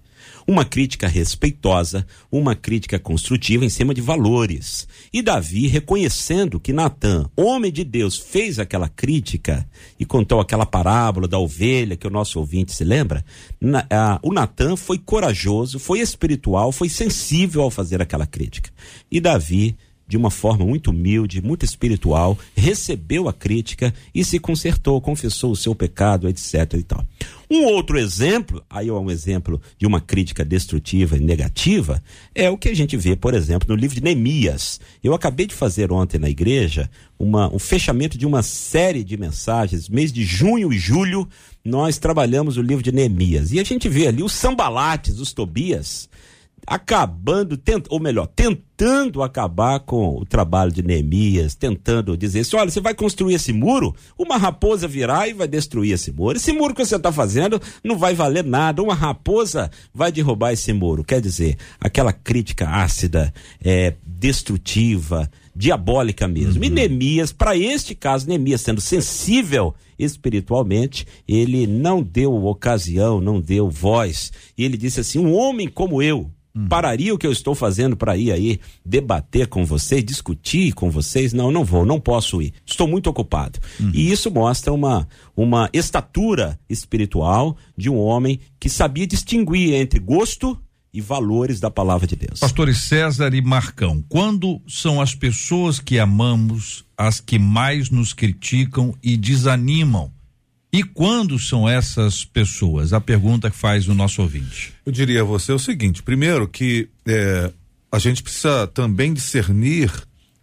uma 0.47 0.65
crítica 0.65 1.09
respeitosa, 1.09 2.07
uma 2.31 2.55
crítica 2.55 2.99
construtiva 2.99 3.65
em 3.65 3.69
cima 3.69 3.95
de 3.95 4.01
valores. 4.01 4.87
E 5.13 5.23
Davi, 5.23 5.67
reconhecendo 5.67 6.61
que 6.61 6.73
Natan, 6.73 7.31
homem 7.37 7.73
de 7.73 7.85
Deus, 7.85 8.17
fez 8.19 8.59
aquela 8.59 8.89
crítica 8.89 9.67
e 9.99 10.05
contou 10.05 10.41
aquela 10.41 10.67
parábola 10.67 11.27
da 11.27 11.39
ovelha 11.39 11.97
que 11.97 12.07
o 12.07 12.11
nosso 12.11 12.39
ouvinte 12.39 12.73
se 12.73 12.85
lembra, 12.85 13.25
na, 13.61 13.87
a, 13.91 14.19
o 14.23 14.33
Natan 14.33 14.77
foi 14.77 14.99
corajoso, 14.99 15.79
foi 15.79 16.01
espiritual, 16.01 16.73
foi 16.73 16.89
sensível 16.89 17.63
ao 17.63 17.71
fazer 17.71 18.03
aquela 18.03 18.27
crítica. 18.27 18.71
E 19.11 19.21
Davi 19.21 19.77
de 20.15 20.17
uma 20.17 20.31
forma 20.31 20.65
muito 20.65 20.93
humilde, 20.93 21.43
muito 21.43 21.65
espiritual, 21.65 22.39
recebeu 22.55 23.29
a 23.29 23.33
crítica 23.33 23.93
e 24.15 24.25
se 24.25 24.39
consertou, 24.39 25.01
confessou 25.01 25.51
o 25.51 25.57
seu 25.57 25.75
pecado, 25.75 26.29
etc. 26.29 26.75
e 26.75 26.85
tal. 26.85 27.05
Um 27.51 27.65
outro 27.65 27.99
exemplo, 27.99 28.63
aí 28.71 28.89
é 28.89 28.93
um 28.93 29.11
exemplo 29.11 29.61
de 29.77 29.85
uma 29.85 30.01
crítica 30.01 30.45
destrutiva 30.45 31.17
e 31.17 31.21
negativa, 31.21 32.01
é 32.33 32.49
o 32.49 32.57
que 32.57 32.69
a 32.69 32.75
gente 32.77 32.97
vê, 32.97 33.17
por 33.17 33.35
exemplo, 33.35 33.69
no 33.69 33.75
livro 33.75 33.97
de 33.97 34.05
Neemias. 34.05 34.81
Eu 35.03 35.15
acabei 35.15 35.47
de 35.47 35.55
fazer 35.55 35.91
ontem 35.91 36.21
na 36.21 36.31
igreja 36.31 36.89
uma, 37.19 37.53
um 37.53 37.59
fechamento 37.59 38.17
de 38.17 38.25
uma 38.25 38.45
série 38.45 39.03
de 39.03 39.17
mensagens, 39.17 39.89
mês 39.89 40.13
de 40.13 40.23
junho 40.23 40.73
e 40.73 40.79
julho, 40.79 41.29
nós 41.65 41.99
trabalhamos 41.99 42.57
o 42.57 42.63
livro 42.63 42.85
de 42.85 42.93
Neemias. 42.93 43.51
E 43.51 43.59
a 43.59 43.65
gente 43.65 43.89
vê 43.89 44.07
ali 44.07 44.23
os 44.23 44.33
sambalates, 44.33 45.19
os 45.19 45.33
Tobias, 45.33 46.09
acabando, 46.67 47.57
tent, 47.57 47.87
ou 47.89 48.01
melhor, 48.01 48.27
tentando 48.27 49.23
acabar 49.23 49.81
com 49.81 50.17
o 50.17 50.25
trabalho 50.25 50.73
de 50.73 50.83
Neemias, 50.83 51.55
tentando 51.55 52.17
dizer 52.17 52.41
assim: 52.41 52.57
olha, 52.57 52.71
você 52.71 52.81
vai 52.81 52.95
construir 52.95 53.35
esse 53.35 53.53
muro, 53.53 53.95
uma 54.19 54.37
raposa 54.37 54.89
virá 54.89 55.29
e 55.29 55.33
vai 55.33 55.49
destruir 55.49 55.93
esse 55.93 56.11
muro. 56.11 56.37
Esse 56.37 56.53
muro 56.53 56.75
que 56.75 56.85
você 56.85 56.97
está 56.97 57.13
fazendo 57.13 57.61
não 57.83 57.97
vai 57.97 58.15
valer 58.15 58.45
nada, 58.45 58.83
uma 58.83 58.95
raposa 58.95 59.71
vai 59.93 60.11
derrubar 60.11 60.53
esse 60.53 60.73
muro. 60.73 61.05
Quer 61.05 61.21
dizer, 61.21 61.57
aquela 61.81 62.13
crítica 62.13 62.69
ácida, 62.69 63.33
é, 63.63 63.95
destrutiva, 64.05 65.31
diabólica 65.55 66.27
mesmo. 66.27 66.59
Uhum. 66.59 66.65
E 66.65 66.71
Neemias, 66.71 67.33
para 67.33 67.57
este 67.57 67.95
caso, 67.95 68.27
Neemias 68.27 68.63
sendo 68.63 68.81
sensível 68.81 69.75
espiritualmente, 69.99 71.07
ele 71.29 71.67
não 71.67 72.03
deu 72.03 72.33
ocasião, 72.45 73.21
não 73.21 73.41
deu 73.41 73.71
voz. 73.71 74.33
E 74.59 74.65
ele 74.65 74.77
disse 74.77 75.01
assim: 75.01 75.19
um 75.19 75.35
homem 75.35 75.69
como 75.69 76.03
eu 76.03 76.31
Uhum. 76.57 76.69
Pararia 76.69 77.13
o 77.13 77.19
que 77.19 77.27
eu 77.27 77.33
estou 77.33 77.55
fazendo 77.55 77.97
para 77.97 78.17
ir 78.17 78.31
aí 78.31 78.61
debater 78.87 79.49
com 79.49 79.65
vocês, 79.65 80.05
discutir 80.05 80.73
com 80.73 80.89
vocês? 80.89 81.33
Não, 81.33 81.51
não 81.51 81.65
vou, 81.65 81.85
não 81.85 81.99
posso 81.99 82.41
ir. 82.41 82.55
Estou 82.65 82.87
muito 82.87 83.11
ocupado. 83.11 83.59
Uhum. 83.81 83.91
E 83.93 84.13
isso 84.13 84.31
mostra 84.31 84.73
uma, 84.73 85.09
uma 85.37 85.69
estatura 85.73 86.59
espiritual 86.69 87.57
de 87.77 87.91
um 87.91 87.99
homem 87.99 88.39
que 88.61 88.69
sabia 88.69 89.07
distinguir 89.07 89.75
entre 89.75 89.99
gosto 89.99 90.57
e 90.93 91.01
valores 91.01 91.59
da 91.59 91.73
palavra 91.73 92.07
de 92.07 92.15
Deus. 92.15 92.39
Pastores 92.39 92.83
César 92.83 93.35
e 93.35 93.43
Marcão, 93.43 94.01
quando 94.09 94.63
são 94.69 95.01
as 95.01 95.13
pessoas 95.13 95.81
que 95.81 95.99
amamos 95.99 96.85
as 96.97 97.21
que 97.21 97.37
mais 97.37 97.91
nos 97.91 98.13
criticam 98.13 98.95
e 99.03 99.17
desanimam? 99.17 100.14
E 100.75 100.83
quando 100.83 101.39
são 101.39 101.69
essas 101.69 102.25
pessoas? 102.25 102.93
A 102.93 103.01
pergunta 103.01 103.49
que 103.49 103.57
faz 103.57 103.87
o 103.87 103.95
nosso 103.95 104.21
ouvinte. 104.21 104.73
Eu 104.85 104.91
diria 104.91 105.21
a 105.21 105.25
você 105.25 105.53
o 105.53 105.59
seguinte: 105.59 106.03
primeiro, 106.03 106.49
que 106.49 106.89
é, 107.07 107.53
a 107.93 107.99
gente 108.01 108.25
precisa 108.25 108.67
também 108.67 109.15
discernir 109.15 109.93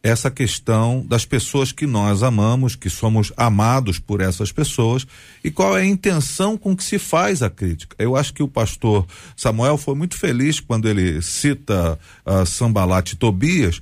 essa 0.02 0.32
questão 0.32 1.06
das 1.06 1.26
pessoas 1.26 1.74
que 1.74 1.86
nós 1.86 2.24
amamos, 2.24 2.78
que 2.78 2.90
somos 2.90 3.34
amados 3.36 4.00
por 4.00 4.22
essas 4.22 4.54
pessoas 4.54 5.06
e 5.44 5.52
qual 5.52 5.78
é 5.78 5.82
a 5.82 5.86
intenção 5.86 6.58
com 6.58 6.78
que 6.78 6.84
se 6.86 6.98
faz 6.98 7.44
a 7.44 7.50
crítica. 7.50 7.94
Eu 8.00 8.16
acho 8.16 8.34
que 8.34 8.42
o 8.42 8.48
pastor 8.48 9.06
Samuel 9.36 9.78
foi 9.78 9.96
muito 9.96 10.18
feliz 10.18 10.62
quando 10.62 10.88
ele 10.88 11.22
cita 11.22 12.00
uh, 12.26 13.12
e 13.12 13.16
Tobias, 13.18 13.82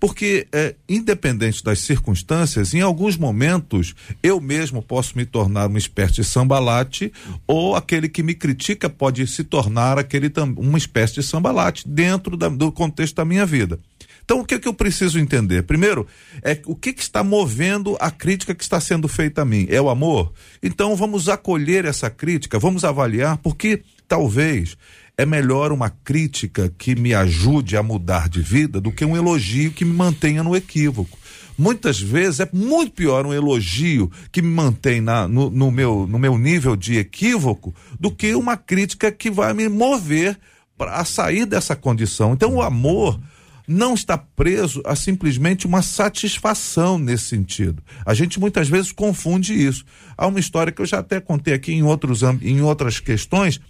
porque, 0.00 0.48
é, 0.50 0.74
independente 0.88 1.62
das 1.62 1.80
circunstâncias, 1.80 2.72
em 2.72 2.80
alguns 2.80 3.18
momentos 3.18 3.94
eu 4.22 4.40
mesmo 4.40 4.82
posso 4.82 5.16
me 5.16 5.26
tornar 5.26 5.68
uma 5.68 5.78
espécie 5.78 6.14
de 6.14 6.24
sambalate, 6.24 7.12
ou 7.46 7.76
aquele 7.76 8.08
que 8.08 8.22
me 8.22 8.34
critica 8.34 8.88
pode 8.88 9.26
se 9.26 9.44
tornar 9.44 9.98
aquele 9.98 10.32
uma 10.56 10.78
espécie 10.78 11.14
de 11.14 11.22
sambalate 11.22 11.86
dentro 11.86 12.36
da, 12.36 12.48
do 12.48 12.72
contexto 12.72 13.16
da 13.16 13.24
minha 13.26 13.44
vida. 13.44 13.78
Então, 14.24 14.40
o 14.40 14.44
que, 14.44 14.54
é 14.54 14.58
que 14.60 14.68
eu 14.68 14.74
preciso 14.74 15.18
entender? 15.18 15.64
Primeiro, 15.64 16.06
é 16.42 16.56
o 16.64 16.76
que, 16.76 16.92
que, 16.92 17.02
está 17.02 17.24
movendo 17.24 17.96
a 17.98 18.12
crítica 18.12 18.54
que 18.54 18.62
está 18.62 18.78
sendo 18.78 19.08
feita 19.08 19.42
a 19.42 19.44
mim? 19.44 19.66
É 19.68 19.80
o 19.80 19.90
amor? 19.90 20.32
Então, 20.62 20.94
vamos 20.94 21.28
acolher 21.28 21.84
essa 21.84 22.08
crítica, 22.08 22.56
vamos 22.56 22.84
avaliar, 22.84 23.38
porque 23.38 23.82
talvez 24.06 24.76
é 25.20 25.26
melhor 25.26 25.70
uma 25.70 25.90
crítica 25.90 26.72
que 26.78 26.94
me 26.94 27.12
ajude 27.12 27.76
a 27.76 27.82
mudar 27.82 28.26
de 28.26 28.40
vida 28.40 28.80
do 28.80 28.90
que 28.90 29.04
um 29.04 29.14
elogio 29.14 29.70
que 29.70 29.84
me 29.84 29.92
mantenha 29.92 30.42
no 30.42 30.56
equívoco. 30.56 31.18
Muitas 31.58 32.00
vezes 32.00 32.40
é 32.40 32.48
muito 32.50 32.92
pior 32.92 33.26
um 33.26 33.34
elogio 33.34 34.10
que 34.32 34.40
me 34.40 34.48
mantém 34.48 35.02
na, 35.02 35.28
no, 35.28 35.50
no, 35.50 35.70
meu, 35.70 36.06
no 36.06 36.18
meu 36.18 36.38
nível 36.38 36.74
de 36.74 36.96
equívoco 36.96 37.74
do 38.00 38.10
que 38.10 38.34
uma 38.34 38.56
crítica 38.56 39.12
que 39.12 39.30
vai 39.30 39.52
me 39.52 39.68
mover 39.68 40.38
para 40.78 41.04
sair 41.04 41.44
dessa 41.44 41.76
condição. 41.76 42.32
Então, 42.32 42.54
o 42.54 42.62
amor 42.62 43.20
não 43.68 43.92
está 43.92 44.16
preso 44.16 44.80
a 44.86 44.96
simplesmente 44.96 45.66
uma 45.66 45.82
satisfação 45.82 46.98
nesse 46.98 47.26
sentido. 47.26 47.82
A 48.06 48.14
gente 48.14 48.40
muitas 48.40 48.70
vezes 48.70 48.90
confunde 48.90 49.52
isso. 49.52 49.84
Há 50.16 50.26
uma 50.26 50.40
história 50.40 50.72
que 50.72 50.80
eu 50.80 50.86
já 50.86 51.00
até 51.00 51.20
contei 51.20 51.52
aqui 51.52 51.74
em, 51.74 51.82
outros, 51.82 52.22
em 52.40 52.62
outras 52.62 52.98
questões 52.98 53.60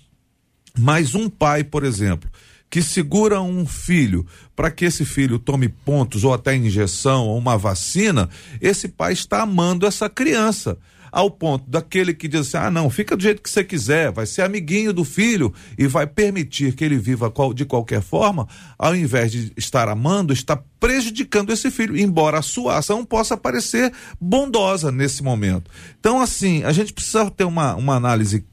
mas 0.79 1.15
um 1.15 1.29
pai, 1.29 1.65
por 1.65 1.85
exemplo, 1.85 2.31
que 2.71 2.81
segura 2.81 3.43
um 3.43 3.67
filho 3.67 4.25
para 4.55 4.71
que 4.71 4.85
esse 4.85 5.05
filho 5.05 5.39
tome 5.39 5.69
pontos 5.69 6.23
ou 6.23 6.33
até 6.33 6.55
injeção 6.55 7.27
ou 7.27 7.37
uma 7.37 7.59
vacina, 7.59 8.31
esse 8.61 8.87
pai 8.87 9.13
está 9.13 9.43
amando 9.43 9.87
essa 9.87 10.09
criança. 10.09 10.79
Ao 11.13 11.29
ponto 11.29 11.69
daquele 11.69 12.15
que 12.15 12.29
diz 12.29 12.43
assim: 12.43 12.57
ah, 12.57 12.71
não, 12.71 12.89
fica 12.89 13.17
do 13.17 13.23
jeito 13.25 13.43
que 13.43 13.51
você 13.51 13.65
quiser, 13.65 14.13
vai 14.13 14.27
ser 14.27 14.43
amiguinho 14.43 14.93
do 14.93 15.05
filho 15.05 15.53
e 15.77 15.89
vai 15.89 16.07
permitir 16.07 16.73
que 16.75 16.85
ele 16.85 16.97
viva 16.97 17.33
de 17.53 17.65
qualquer 17.65 18.01
forma, 18.01 18.47
ao 18.79 18.95
invés 18.95 19.33
de 19.33 19.53
estar 19.57 19.89
amando, 19.89 20.33
está 20.33 20.57
prejudicando 20.79 21.51
esse 21.51 21.69
filho, 21.69 21.99
embora 21.99 22.39
a 22.39 22.43
sua 22.43 22.79
ação 22.79 23.05
possa 23.05 23.37
parecer 23.37 23.93
bondosa 24.21 24.93
nesse 24.93 25.21
momento. 25.21 25.69
Então, 25.99 26.21
assim, 26.21 26.63
a 26.63 26.71
gente 26.71 26.93
precisa 26.93 27.29
ter 27.29 27.43
uma, 27.43 27.75
uma 27.75 27.97
análise 27.97 28.47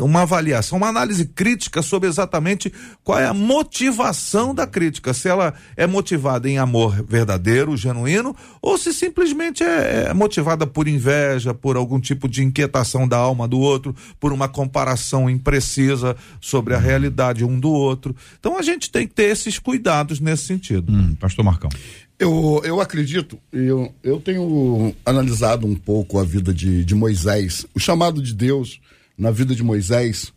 uma 0.00 0.22
avaliação, 0.22 0.78
uma 0.78 0.88
análise 0.88 1.24
crítica 1.24 1.82
sobre 1.82 2.08
exatamente 2.08 2.72
qual 3.04 3.18
é 3.18 3.26
a 3.26 3.34
motivação 3.34 4.54
da 4.54 4.66
crítica, 4.66 5.14
se 5.14 5.28
ela 5.28 5.54
é 5.76 5.86
motivada 5.86 6.48
em 6.48 6.58
amor 6.58 7.04
verdadeiro, 7.04 7.76
genuíno, 7.76 8.34
ou 8.60 8.76
se 8.76 8.92
simplesmente 8.92 9.62
é, 9.62 10.06
é 10.08 10.14
motivada 10.14 10.66
por 10.66 10.88
inveja, 10.88 11.54
por 11.54 11.76
algum 11.76 12.00
tipo 12.00 12.28
de 12.28 12.42
inquietação 12.42 13.06
da 13.06 13.16
alma 13.16 13.46
do 13.46 13.60
outro, 13.60 13.94
por 14.18 14.32
uma 14.32 14.48
comparação 14.48 15.30
imprecisa 15.30 16.16
sobre 16.40 16.74
a 16.74 16.78
realidade 16.78 17.44
um 17.44 17.58
do 17.58 17.70
outro. 17.70 18.16
Então 18.40 18.58
a 18.58 18.62
gente 18.62 18.90
tem 18.90 19.06
que 19.06 19.14
ter 19.14 19.30
esses 19.30 19.58
cuidados 19.58 20.18
nesse 20.18 20.44
sentido. 20.44 20.92
Hum, 20.92 21.14
Pastor 21.14 21.44
Marcão. 21.44 21.70
Eu, 22.18 22.60
eu 22.64 22.80
acredito, 22.80 23.38
eu, 23.52 23.92
eu 24.02 24.20
tenho 24.20 24.94
analisado 25.04 25.66
um 25.66 25.74
pouco 25.74 26.18
a 26.18 26.24
vida 26.24 26.54
de, 26.54 26.84
de 26.84 26.94
Moisés, 26.94 27.66
o 27.74 27.80
chamado 27.80 28.22
de 28.22 28.32
Deus 28.32 28.80
na 29.22 29.30
vida 29.30 29.54
de 29.54 29.62
Moisés, 29.62 30.32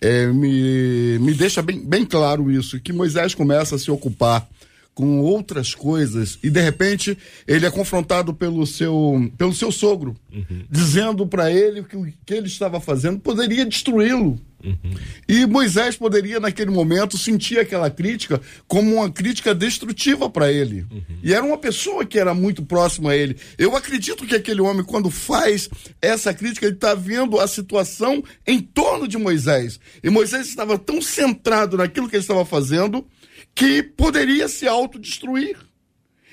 é, 0.00 0.26
me, 0.26 1.18
me 1.18 1.34
deixa 1.34 1.60
bem, 1.60 1.78
bem 1.78 2.02
claro 2.04 2.50
isso, 2.50 2.80
que 2.80 2.92
Moisés 2.92 3.34
começa 3.34 3.76
a 3.76 3.78
se 3.78 3.90
ocupar 3.90 4.48
com 4.94 5.20
outras 5.20 5.74
coisas 5.74 6.38
e 6.42 6.50
de 6.50 6.60
repente 6.60 7.16
ele 7.46 7.64
é 7.64 7.70
confrontado 7.70 8.34
pelo 8.34 8.66
seu 8.66 9.30
pelo 9.38 9.54
seu 9.54 9.72
sogro 9.72 10.14
uhum. 10.30 10.64
dizendo 10.70 11.26
para 11.26 11.50
ele 11.50 11.82
que 11.82 11.96
o 11.96 12.04
que 12.26 12.34
ele 12.34 12.46
estava 12.46 12.78
fazendo 12.78 13.18
poderia 13.18 13.64
destruí-lo 13.64 14.38
uhum. 14.62 14.94
e 15.26 15.46
Moisés 15.46 15.96
poderia 15.96 16.38
naquele 16.38 16.70
momento 16.70 17.16
sentir 17.16 17.58
aquela 17.58 17.88
crítica 17.88 18.38
como 18.68 18.96
uma 18.96 19.10
crítica 19.10 19.54
destrutiva 19.54 20.28
para 20.28 20.52
ele 20.52 20.84
uhum. 20.90 21.02
e 21.22 21.32
era 21.32 21.42
uma 21.42 21.56
pessoa 21.56 22.04
que 22.04 22.18
era 22.18 22.34
muito 22.34 22.62
próxima 22.62 23.12
a 23.12 23.16
ele 23.16 23.38
eu 23.56 23.74
acredito 23.74 24.26
que 24.26 24.34
aquele 24.34 24.60
homem 24.60 24.84
quando 24.84 25.08
faz 25.08 25.70
essa 26.02 26.34
crítica 26.34 26.66
ele 26.66 26.74
está 26.74 26.94
vendo 26.94 27.40
a 27.40 27.48
situação 27.48 28.22
em 28.46 28.60
torno 28.60 29.08
de 29.08 29.16
Moisés 29.16 29.80
e 30.04 30.10
Moisés 30.10 30.48
estava 30.48 30.76
tão 30.76 31.00
centrado 31.00 31.78
naquilo 31.78 32.10
que 32.10 32.16
ele 32.16 32.22
estava 32.22 32.44
fazendo 32.44 33.06
que 33.54 33.82
poderia 33.82 34.48
se 34.48 34.66
autodestruir. 34.66 35.56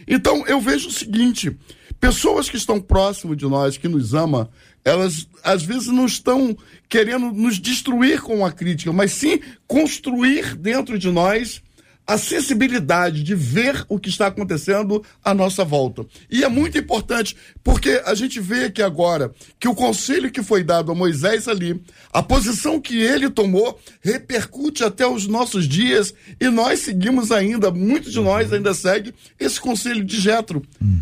Então 0.07 0.45
eu 0.47 0.59
vejo 0.59 0.87
o 0.87 0.91
seguinte: 0.91 1.55
pessoas 1.99 2.49
que 2.49 2.57
estão 2.57 2.81
próximo 2.81 3.35
de 3.35 3.45
nós, 3.45 3.77
que 3.77 3.87
nos 3.87 4.13
ama, 4.13 4.49
elas 4.83 5.27
às 5.43 5.63
vezes 5.63 5.87
não 5.87 6.05
estão 6.05 6.55
querendo 6.87 7.31
nos 7.31 7.59
destruir 7.59 8.21
com 8.21 8.45
a 8.45 8.51
crítica, 8.51 8.91
mas 8.93 9.11
sim 9.11 9.39
construir 9.67 10.55
dentro 10.55 10.97
de 10.97 11.11
nós 11.11 11.61
a 12.09 12.17
sensibilidade 12.17 13.21
de 13.21 13.35
ver 13.35 13.85
o 13.87 13.99
que 13.99 14.09
está 14.09 14.25
acontecendo 14.25 15.05
à 15.23 15.31
nossa 15.31 15.63
volta. 15.63 16.03
E 16.27 16.43
é 16.43 16.49
muito 16.49 16.75
importante, 16.75 17.37
porque 17.63 18.01
a 18.03 18.15
gente 18.15 18.39
vê 18.39 18.63
aqui 18.63 18.81
agora 18.81 19.31
que 19.59 19.67
o 19.67 19.75
conselho 19.75 20.31
que 20.31 20.41
foi 20.41 20.63
dado 20.63 20.91
a 20.91 20.95
Moisés 20.95 21.47
ali, 21.47 21.79
a 22.11 22.23
posição 22.23 22.81
que 22.81 22.99
ele 22.99 23.29
tomou, 23.29 23.79
repercute 24.01 24.83
até 24.83 25.05
os 25.05 25.27
nossos 25.27 25.67
dias 25.67 26.11
e 26.41 26.49
nós 26.49 26.79
seguimos 26.79 27.31
ainda, 27.31 27.69
muitos 27.69 28.11
de 28.11 28.19
nós 28.19 28.51
ainda 28.51 28.73
seguem 28.73 29.13
esse 29.39 29.61
conselho 29.61 30.03
de 30.03 30.19
Jetro. 30.19 30.63
Uhum. 30.81 30.99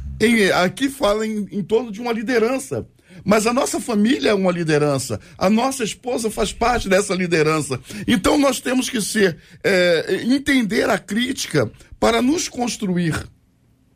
aqui 0.61 0.89
fala 0.89 1.25
em, 1.25 1.47
em 1.53 1.63
torno 1.63 1.89
de 1.89 2.01
uma 2.01 2.11
liderança. 2.11 2.85
Mas 3.27 3.45
a 3.45 3.51
nossa 3.51 3.81
família 3.81 4.29
é 4.29 4.33
uma 4.33 4.53
liderança, 4.53 5.19
a 5.37 5.49
nossa 5.49 5.83
esposa 5.83 6.31
faz 6.31 6.53
parte 6.53 6.87
dessa 6.87 7.13
liderança. 7.13 7.77
Então 8.07 8.37
nós 8.37 8.61
temos 8.61 8.89
que 8.89 9.01
ser, 9.01 9.37
é, 9.61 10.21
entender 10.23 10.89
a 10.89 10.97
crítica 10.97 11.69
para 11.99 12.21
nos 12.21 12.47
construir. 12.47 13.27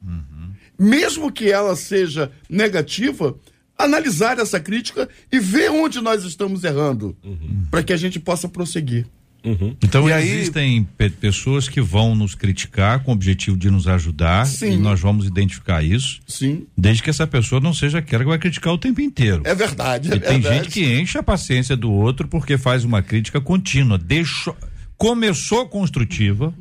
Uhum. 0.05 0.51
Mesmo 0.77 1.31
que 1.31 1.49
ela 1.49 1.77
seja 1.77 2.29
negativa, 2.49 3.33
analisar 3.77 4.37
essa 4.37 4.59
crítica 4.59 5.07
e 5.31 5.39
ver 5.39 5.71
onde 5.71 6.01
nós 6.01 6.25
estamos 6.25 6.65
errando, 6.65 7.15
uhum. 7.23 7.67
para 7.71 7.83
que 7.83 7.93
a 7.93 7.97
gente 7.97 8.19
possa 8.19 8.49
prosseguir. 8.49 9.07
Uhum. 9.43 9.75
Então 9.83 10.07
e 10.07 10.13
existem 10.13 10.87
aí... 10.99 11.09
pessoas 11.09 11.67
que 11.67 11.81
vão 11.81 12.15
nos 12.15 12.35
criticar 12.35 13.03
com 13.03 13.11
o 13.11 13.13
objetivo 13.13 13.57
de 13.57 13.71
nos 13.71 13.87
ajudar 13.87 14.45
Sim. 14.45 14.73
e 14.73 14.77
nós 14.77 14.99
vamos 14.99 15.25
identificar 15.25 15.83
isso. 15.83 16.21
Sim. 16.27 16.67
Desde 16.77 17.01
que 17.01 17.09
essa 17.09 17.25
pessoa 17.25 17.59
não 17.59 17.73
seja 17.73 17.99
aquela 17.99 18.23
que 18.23 18.29
vai 18.29 18.37
criticar 18.37 18.73
o 18.73 18.77
tempo 18.77 19.01
inteiro. 19.01 19.41
É 19.45 19.55
verdade. 19.55 20.11
É 20.11 20.15
e 20.15 20.19
verdade. 20.19 20.41
tem 20.41 20.53
gente 20.53 20.69
que 20.69 21.01
enche 21.01 21.17
a 21.17 21.23
paciência 21.23 21.75
do 21.75 21.91
outro 21.91 22.27
porque 22.27 22.57
faz 22.57 22.83
uma 22.83 23.01
crítica 23.01 23.41
contínua. 23.41 23.97
Deixou, 23.97 24.55
começou 24.95 25.67
construtiva 25.67 26.53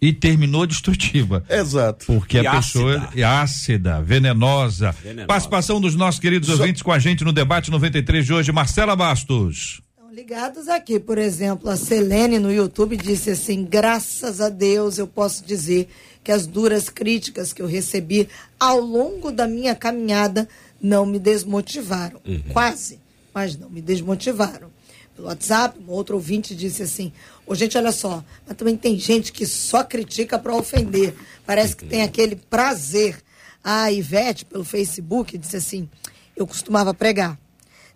e 0.00 0.12
terminou 0.14 0.66
destrutiva. 0.66 1.44
Exato. 1.50 2.06
Porque 2.06 2.38
e 2.38 2.46
a 2.46 2.52
pessoa 2.52 3.10
é 3.14 3.22
ácida, 3.22 4.00
venenosa. 4.00 4.92
venenosa. 4.92 5.26
Participação 5.26 5.78
dos 5.78 5.94
nossos 5.94 6.18
queridos 6.18 6.48
Só... 6.48 6.54
ouvintes 6.54 6.80
com 6.80 6.90
a 6.90 6.98
gente 6.98 7.22
no 7.22 7.32
debate 7.32 7.70
93 7.70 8.24
de 8.24 8.32
hoje, 8.32 8.50
Marcela 8.50 8.96
Bastos 8.96 9.82
ligados 10.10 10.68
aqui. 10.68 10.98
Por 10.98 11.18
exemplo, 11.18 11.70
a 11.70 11.76
Selene 11.76 12.38
no 12.38 12.52
YouTube 12.52 12.96
disse 12.96 13.30
assim: 13.30 13.64
graças 13.64 14.40
a 14.40 14.48
Deus 14.48 14.98
eu 14.98 15.06
posso 15.06 15.44
dizer 15.44 15.88
que 16.22 16.32
as 16.32 16.46
duras 16.46 16.88
críticas 16.88 17.52
que 17.52 17.62
eu 17.62 17.66
recebi 17.66 18.28
ao 18.58 18.80
longo 18.80 19.30
da 19.30 19.46
minha 19.46 19.74
caminhada 19.74 20.48
não 20.82 21.06
me 21.06 21.18
desmotivaram. 21.18 22.20
Uhum. 22.26 22.42
Quase, 22.52 23.00
mas 23.32 23.56
não 23.56 23.70
me 23.70 23.80
desmotivaram. 23.80 24.70
Pelo 25.14 25.28
WhatsApp, 25.28 25.78
um 25.78 25.90
outro 25.92 26.16
ouvinte 26.16 26.54
disse 26.54 26.82
assim: 26.82 27.12
Ô, 27.46 27.54
gente, 27.54 27.78
olha 27.78 27.92
só, 27.92 28.24
mas 28.46 28.56
também 28.56 28.76
tem 28.76 28.98
gente 28.98 29.32
que 29.32 29.46
só 29.46 29.84
critica 29.84 30.38
para 30.38 30.56
ofender. 30.56 31.14
Parece 31.46 31.76
que 31.76 31.84
tem 31.86 32.02
aquele 32.02 32.36
prazer. 32.36 33.22
A 33.62 33.92
Ivete, 33.92 34.46
pelo 34.46 34.64
Facebook, 34.64 35.36
disse 35.38 35.56
assim: 35.56 35.88
Eu 36.34 36.46
costumava 36.46 36.92
pregar 36.94 37.38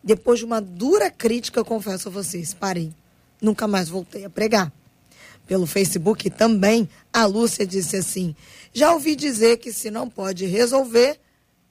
depois 0.05 0.39
de 0.39 0.45
uma 0.45 0.61
dura 0.61 1.11
crítica, 1.11 1.65
confesso 1.65 2.09
a 2.09 2.13
vocês, 2.13 2.53
parei. 2.53 2.93
Nunca 3.41 3.67
mais 3.67 3.89
voltei 3.89 4.27
a 4.27 4.31
pregar. 4.31 4.71
Pelo 5.47 5.67
Facebook 5.67 6.29
também, 6.29 6.89
a 7.11 7.25
Lúcia 7.25 7.67
disse 7.67 7.97
assim: 7.97 8.37
já 8.73 8.93
ouvi 8.93 9.17
dizer 9.17 9.57
que 9.57 9.73
se 9.73 9.91
não 9.91 10.09
pode 10.09 10.45
resolver, 10.45 11.19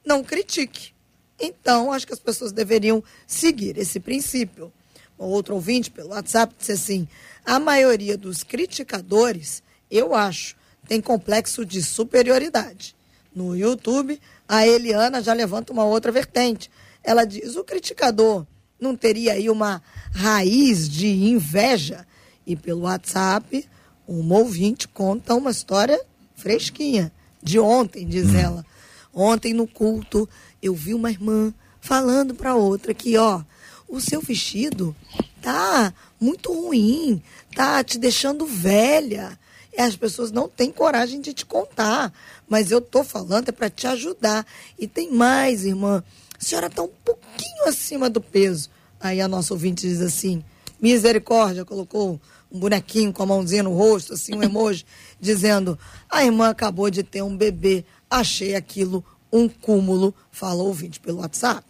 não 0.04 0.24
critique. 0.24 0.92
Então, 1.38 1.92
acho 1.92 2.06
que 2.06 2.12
as 2.12 2.18
pessoas 2.18 2.50
deveriam 2.50 3.02
seguir 3.26 3.78
esse 3.78 4.00
princípio. 4.00 4.72
Outro 5.16 5.54
ouvinte 5.54 5.90
pelo 5.90 6.10
WhatsApp 6.10 6.54
disse 6.58 6.72
assim: 6.72 7.08
a 7.44 7.60
maioria 7.60 8.16
dos 8.16 8.42
criticadores, 8.42 9.62
eu 9.90 10.12
acho, 10.12 10.56
tem 10.88 11.00
complexo 11.00 11.64
de 11.64 11.82
superioridade. 11.82 12.96
No 13.34 13.56
YouTube, 13.56 14.20
a 14.48 14.66
Eliana 14.66 15.22
já 15.22 15.32
levanta 15.32 15.72
uma 15.72 15.84
outra 15.84 16.10
vertente. 16.10 16.70
Ela 17.04 17.24
diz: 17.24 17.54
o 17.54 17.62
criticador 17.62 18.46
não 18.80 18.96
teria 18.96 19.34
aí 19.34 19.50
uma 19.50 19.82
raiz 20.12 20.88
de 20.88 21.06
inveja? 21.06 22.06
E 22.46 22.56
pelo 22.56 22.82
WhatsApp, 22.82 23.68
um 24.08 24.32
ouvinte 24.32 24.88
conta 24.88 25.34
uma 25.34 25.50
história 25.50 26.00
fresquinha, 26.34 27.12
de 27.42 27.58
ontem, 27.58 28.06
diz 28.06 28.30
hum. 28.30 28.38
ela. 28.38 28.66
Ontem 29.12 29.54
no 29.54 29.66
culto, 29.66 30.28
eu 30.62 30.74
vi 30.74 30.94
uma 30.94 31.10
irmã 31.10 31.52
falando 31.80 32.34
para 32.34 32.56
outra 32.56 32.92
que, 32.92 33.16
ó, 33.16 33.42
o 33.88 34.00
seu 34.00 34.20
vestido 34.20 34.96
tá 35.40 35.92
muito 36.20 36.52
ruim, 36.52 37.22
tá 37.54 37.84
te 37.84 37.98
deixando 37.98 38.46
velha. 38.46 39.38
E 39.76 39.80
as 39.80 39.96
pessoas 39.96 40.30
não 40.30 40.48
têm 40.48 40.70
coragem 40.70 41.20
de 41.20 41.32
te 41.32 41.44
contar, 41.44 42.12
mas 42.48 42.70
eu 42.70 42.80
tô 42.80 43.04
falando 43.04 43.48
é 43.48 43.52
para 43.52 43.70
te 43.70 43.86
ajudar. 43.86 44.46
E 44.78 44.86
tem 44.86 45.10
mais, 45.10 45.64
irmã 45.64 46.02
senhora 46.44 46.66
está 46.66 46.82
um 46.82 46.90
pouquinho 47.04 47.66
acima 47.66 48.10
do 48.10 48.20
peso. 48.20 48.68
Aí 49.00 49.20
a 49.20 49.26
nossa 49.26 49.54
ouvinte 49.54 49.88
diz 49.88 50.00
assim, 50.00 50.44
misericórdia, 50.80 51.64
colocou 51.64 52.20
um 52.52 52.58
bonequinho 52.58 53.12
com 53.12 53.22
a 53.22 53.26
mãozinha 53.26 53.62
no 53.62 53.72
rosto, 53.72 54.12
assim, 54.14 54.34
um 54.34 54.42
emoji, 54.42 54.84
dizendo, 55.18 55.78
a 56.08 56.24
irmã 56.24 56.50
acabou 56.50 56.90
de 56.90 57.02
ter 57.02 57.22
um 57.22 57.36
bebê, 57.36 57.84
achei 58.08 58.54
aquilo 58.54 59.04
um 59.32 59.48
cúmulo, 59.48 60.14
fala 60.30 60.62
ouvinte 60.62 61.00
pelo 61.00 61.18
WhatsApp. 61.18 61.64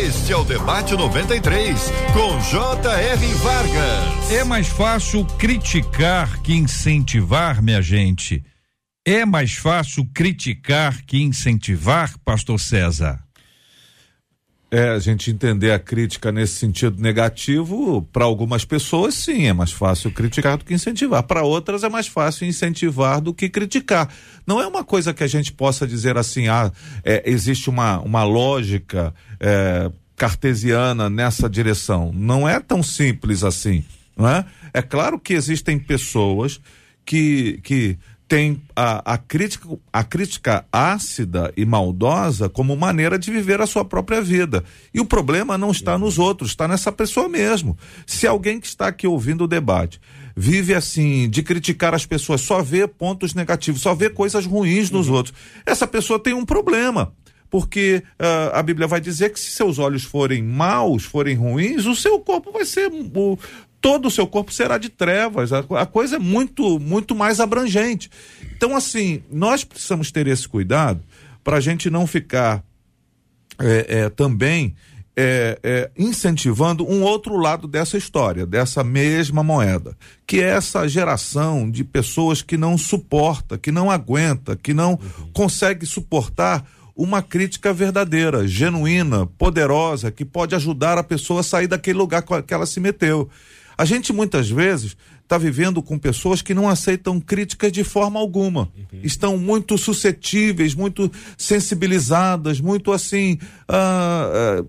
Este 0.04 0.32
é 0.32 0.36
o 0.36 0.42
debate 0.42 0.96
93 0.96 1.92
com 2.12 2.40
J.R. 2.40 3.34
Vargas. 3.34 4.32
É 4.32 4.42
mais 4.42 4.66
fácil 4.66 5.24
criticar 5.38 6.40
que 6.40 6.52
incentivar, 6.52 7.62
minha 7.62 7.80
gente. 7.80 8.42
É 9.08 9.24
mais 9.24 9.52
fácil 9.52 10.04
criticar 10.12 11.00
que 11.02 11.22
incentivar, 11.22 12.18
pastor 12.24 12.58
César? 12.58 13.20
É, 14.68 14.88
a 14.88 14.98
gente 14.98 15.30
entender 15.30 15.70
a 15.70 15.78
crítica 15.78 16.32
nesse 16.32 16.54
sentido 16.54 17.00
negativo, 17.00 18.02
para 18.12 18.24
algumas 18.24 18.64
pessoas, 18.64 19.14
sim, 19.14 19.46
é 19.46 19.52
mais 19.52 19.70
fácil 19.70 20.10
criticar 20.10 20.56
do 20.56 20.64
que 20.64 20.74
incentivar. 20.74 21.22
Para 21.22 21.44
outras, 21.44 21.84
é 21.84 21.88
mais 21.88 22.08
fácil 22.08 22.48
incentivar 22.48 23.20
do 23.20 23.32
que 23.32 23.48
criticar. 23.48 24.12
Não 24.44 24.60
é 24.60 24.66
uma 24.66 24.82
coisa 24.82 25.14
que 25.14 25.22
a 25.22 25.28
gente 25.28 25.52
possa 25.52 25.86
dizer 25.86 26.18
assim, 26.18 26.48
ah, 26.48 26.72
é, 27.04 27.22
existe 27.30 27.70
uma, 27.70 28.00
uma 28.00 28.24
lógica 28.24 29.14
é, 29.38 29.88
cartesiana 30.16 31.08
nessa 31.08 31.48
direção. 31.48 32.10
Não 32.12 32.48
é 32.48 32.58
tão 32.58 32.82
simples 32.82 33.44
assim, 33.44 33.84
não 34.16 34.28
é? 34.28 34.44
É 34.74 34.82
claro 34.82 35.16
que 35.16 35.32
existem 35.32 35.78
pessoas 35.78 36.60
que, 37.04 37.60
que 37.62 37.96
tem 38.28 38.60
a, 38.74 39.14
a, 39.14 39.18
crítica, 39.18 39.68
a 39.92 40.02
crítica 40.02 40.64
ácida 40.72 41.52
e 41.56 41.64
maldosa 41.64 42.48
como 42.48 42.76
maneira 42.76 43.18
de 43.18 43.30
viver 43.30 43.60
a 43.60 43.66
sua 43.66 43.84
própria 43.84 44.20
vida. 44.20 44.64
E 44.92 45.00
o 45.00 45.04
problema 45.04 45.56
não 45.56 45.70
está 45.70 45.96
nos 45.96 46.18
outros, 46.18 46.50
está 46.50 46.66
nessa 46.66 46.90
pessoa 46.90 47.28
mesmo. 47.28 47.78
Se 48.04 48.26
alguém 48.26 48.58
que 48.58 48.66
está 48.66 48.88
aqui 48.88 49.06
ouvindo 49.06 49.44
o 49.44 49.48
debate 49.48 50.00
vive 50.36 50.74
assim, 50.74 51.30
de 51.30 51.42
criticar 51.42 51.94
as 51.94 52.04
pessoas, 52.04 52.42
só 52.42 52.62
vê 52.62 52.86
pontos 52.86 53.32
negativos, 53.32 53.80
só 53.80 53.94
vê 53.94 54.10
coisas 54.10 54.44
ruins 54.44 54.90
nos 54.90 55.08
uhum. 55.08 55.14
outros, 55.14 55.34
essa 55.64 55.86
pessoa 55.86 56.18
tem 56.18 56.34
um 56.34 56.44
problema 56.44 57.12
porque 57.48 58.02
uh, 58.20 58.54
a 58.54 58.62
Bíblia 58.62 58.86
vai 58.86 59.00
dizer 59.00 59.32
que 59.32 59.40
se 59.40 59.50
seus 59.50 59.78
olhos 59.78 60.04
forem 60.04 60.42
maus, 60.42 61.04
forem 61.04 61.36
ruins, 61.36 61.86
o 61.86 61.94
seu 61.94 62.18
corpo 62.18 62.52
vai 62.52 62.64
ser 62.64 62.90
o, 62.90 63.38
todo 63.80 64.08
o 64.08 64.10
seu 64.10 64.26
corpo 64.26 64.52
será 64.52 64.78
de 64.78 64.88
trevas. 64.88 65.52
A, 65.52 65.86
coisa 65.86 66.16
é 66.16 66.18
muito, 66.18 66.78
muito 66.78 67.14
mais 67.14 67.40
abrangente. 67.40 68.10
Então, 68.56 68.76
assim, 68.76 69.22
nós 69.30 69.64
precisamos 69.64 70.10
ter 70.10 70.26
esse 70.26 70.48
cuidado 70.48 71.00
para 71.44 71.58
a 71.58 71.60
gente 71.60 71.88
não 71.88 72.06
ficar 72.06 72.64
é, 73.58 73.86
é, 73.88 74.08
também 74.10 74.74
é, 75.16 75.58
é, 75.62 75.90
incentivando 75.96 76.86
um 76.86 77.02
outro 77.02 77.38
lado 77.38 77.66
dessa 77.66 77.96
história, 77.96 78.44
dessa 78.44 78.84
mesma 78.84 79.42
moeda, 79.42 79.96
que 80.26 80.40
é 80.40 80.48
essa 80.48 80.86
geração 80.86 81.70
de 81.70 81.82
pessoas 81.82 82.42
que 82.42 82.58
não 82.58 82.76
suporta, 82.76 83.56
que 83.56 83.72
não 83.72 83.90
aguenta, 83.90 84.56
que 84.56 84.74
não 84.74 84.90
uhum. 84.92 85.30
consegue 85.32 85.86
suportar 85.86 86.66
uma 86.94 87.22
crítica 87.22 87.72
verdadeira, 87.72 88.46
genuína, 88.46 89.26
poderosa, 89.26 90.10
que 90.10 90.24
pode 90.24 90.54
ajudar 90.54 90.98
a 90.98 91.04
pessoa 91.04 91.40
a 91.40 91.44
sair 91.44 91.66
daquele 91.66 91.98
lugar 91.98 92.22
que 92.22 92.54
ela 92.54 92.66
se 92.66 92.80
meteu. 92.80 93.28
A 93.76 93.84
gente 93.84 94.12
muitas 94.12 94.48
vezes 94.50 94.96
está 95.22 95.36
vivendo 95.36 95.82
com 95.82 95.98
pessoas 95.98 96.40
que 96.40 96.54
não 96.54 96.68
aceitam 96.68 97.20
críticas 97.20 97.72
de 97.72 97.84
forma 97.84 98.18
alguma. 98.18 98.72
Uhum. 98.76 99.00
Estão 99.02 99.36
muito 99.36 99.76
suscetíveis, 99.76 100.74
muito 100.74 101.10
sensibilizadas, 101.36 102.60
muito 102.60 102.92
assim. 102.92 103.38
Uh, 103.68 104.62
uh, 104.62 104.68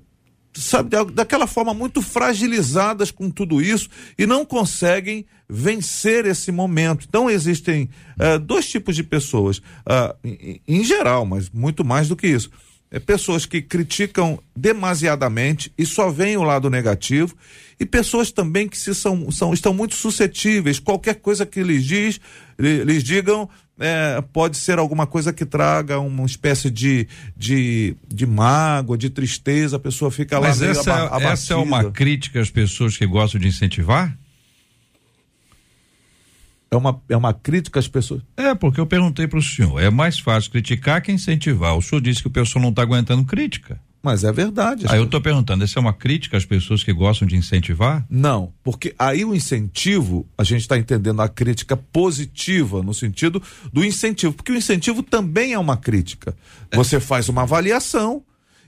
sabe, 0.58 0.90
daquela 1.14 1.48
forma 1.48 1.74
muito 1.74 2.02
fragilizadas 2.02 3.12
com 3.12 3.30
tudo 3.30 3.62
isso 3.62 3.90
e 4.18 4.26
não 4.26 4.44
conseguem 4.44 5.26
vencer 5.48 6.26
esse 6.26 6.52
momento. 6.52 7.06
Então 7.08 7.30
existem 7.30 7.90
uh, 8.20 8.40
dois 8.40 8.68
tipos 8.68 8.96
de 8.96 9.04
pessoas, 9.04 9.60
uh, 9.60 10.16
em, 10.24 10.62
em, 10.68 10.84
geral, 10.84 11.26
mas 11.26 11.50
muito 11.50 11.86
mais 11.86 12.08
do 12.08 12.16
que 12.16 12.28
isso. 12.28 12.50
É 12.90 13.00
pessoas 13.00 13.46
que 13.46 13.62
criticam 13.62 14.40
demasiadamente 14.56 15.72
e 15.78 15.86
só 15.86 16.10
veem 16.10 16.38
o 16.38 16.44
lado 16.44 16.70
negativo 16.70 17.36
e 17.80 17.86
pessoas 17.86 18.32
também 18.32 18.68
que 18.68 18.78
se 18.78 18.96
são, 18.96 19.30
são 19.30 19.54
estão 19.54 19.74
muito 19.74 19.96
suscetíveis. 19.96 20.80
Qualquer 20.80 21.16
coisa 21.16 21.46
que 21.46 21.62
lhes 21.62 21.84
diz, 21.84 22.20
lhes 22.58 23.04
digam, 23.04 23.50
é, 23.80 24.24
pode 24.34 24.58
ser 24.58 24.80
alguma 24.80 25.06
coisa 25.06 25.32
que 25.32 25.46
traga 25.46 26.00
uma 26.00 26.26
espécie 26.26 26.70
de, 26.70 27.08
de, 27.36 27.96
de 28.08 28.26
mágoa, 28.26 28.98
de 28.98 29.10
tristeza, 29.10 29.76
a 29.76 29.80
pessoa 29.80 30.10
fica 30.10 30.40
lá 30.40 30.48
Mas 30.48 30.62
essa, 30.62 31.12
essa 31.22 31.54
é 31.54 31.58
uma 31.58 31.92
crítica 31.92 32.40
às 32.40 32.50
pessoas 32.50 32.98
que 32.98 33.06
gostam 33.06 33.40
de 33.40 33.48
incentivar? 33.48 34.18
É 36.70 36.76
uma, 36.76 37.02
é 37.08 37.16
uma 37.16 37.34
crítica 37.34 37.80
às 37.80 37.88
pessoas? 37.88 38.22
É, 38.36 38.54
porque 38.54 38.80
eu 38.80 38.86
perguntei 38.86 39.28
para 39.28 39.40
o 39.40 39.42
senhor, 39.42 39.82
é 39.82 39.90
mais 39.90 40.20
fácil 40.20 40.52
criticar 40.52 41.02
que 41.02 41.12
incentivar. 41.12 41.78
O 41.78 41.82
senhor 41.82 42.02
disse 42.02 42.22
que 42.22 42.28
o 42.28 42.32
pessoal 42.32 42.62
não 42.62 42.70
está 42.70 42.82
aguentando 42.82 43.24
crítica. 43.24 43.80
Mas 44.04 44.24
é 44.24 44.32
verdade. 44.32 44.86
Aí 44.88 45.00
eu 45.00 45.06
estou 45.06 45.20
perguntando, 45.20 45.64
essa 45.64 45.80
é 45.80 45.82
uma 45.82 45.94
crítica 45.94 46.38
às 46.38 46.46
pessoas 46.46 46.84
que 46.84 46.94
gostam 46.94 47.28
de 47.28 47.36
incentivar? 47.36 48.06
Não, 48.10 48.54
porque 48.64 48.96
aí 48.98 49.26
o 49.26 49.36
incentivo, 49.36 50.26
a 50.38 50.44
gente 50.44 50.62
está 50.62 50.78
entendendo 50.78 51.22
a 51.22 51.28
crítica 51.28 51.76
positiva, 51.76 52.82
no 52.82 52.94
sentido 52.94 53.42
do 53.74 53.84
incentivo, 53.84 54.34
porque 54.34 54.52
o 54.52 54.56
incentivo 54.56 55.04
também 55.04 55.54
é 55.54 55.60
uma 55.60 55.76
crítica. 55.76 56.36
Você 56.74 57.00
faz 57.00 57.28
uma 57.28 57.42
avaliação 57.42 58.24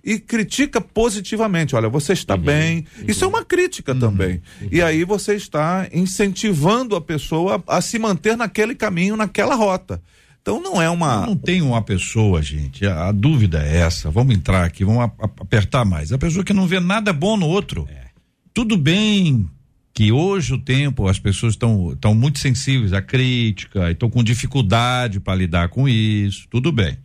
e 0.10 0.18
critica 0.18 0.82
positivamente. 0.82 1.76
Olha, 1.76 1.88
você 1.88 2.14
está 2.14 2.34
uhum, 2.34 2.42
bem. 2.42 2.78
Uhum. 2.98 3.06
Isso 3.08 3.24
é 3.24 3.28
uma 3.28 3.46
crítica 3.46 3.94
uhum, 3.94 4.00
também. 4.00 4.42
Uhum. 4.60 4.70
E 4.72 4.82
aí 4.82 5.04
você 5.04 5.36
está 5.36 5.88
incentivando 5.94 6.96
a 6.96 7.02
pessoa 7.02 7.64
a, 7.68 7.80
se 7.80 8.00
manter 8.00 8.36
naquele 8.36 8.74
caminho, 8.74 9.16
naquela 9.16 9.54
rota. 9.54 10.02
Então 10.42 10.60
não 10.60 10.82
é 10.82 10.90
uma. 10.90 11.28
não 11.28 11.36
tem 11.36 11.62
uma 11.62 11.84
pessoa, 11.84 12.42
gente. 12.42 12.88
A, 12.88 13.10
a, 13.10 13.12
dúvida 13.12 13.64
é 13.64 13.82
essa. 13.82 14.10
Vamos 14.10 14.36
entrar 14.36 14.64
aqui, 14.64 14.84
vamos 14.84 15.04
a, 15.04 15.06
a, 15.06 15.30
apertar 15.42 15.86
mais. 15.86 16.12
A 16.12 16.18
pessoa 16.18 16.44
que 16.44 16.54
não 16.54 16.66
vê 16.66 16.80
nada 16.80 17.14
bom 17.14 17.38
no 17.38 17.46
outro. 17.46 17.88
É. 17.92 18.08
Tudo 18.52 18.76
bem 18.78 19.48
que 19.94 20.12
hoje 20.12 20.56
o 20.56 20.58
tempo 20.58 21.08
as 21.08 21.20
pessoas 21.20 21.54
estão 21.54 22.16
muito 22.16 22.40
sensíveis 22.40 22.94
à 22.94 23.02
crítica, 23.02 23.92
estão 23.92 24.10
com 24.10 24.24
dificuldade 24.24 25.20
para 25.20 25.36
lidar 25.36 25.70
com 25.70 25.88
isso. 25.88 26.48
Tudo 26.50 26.72
bem. 26.72 26.98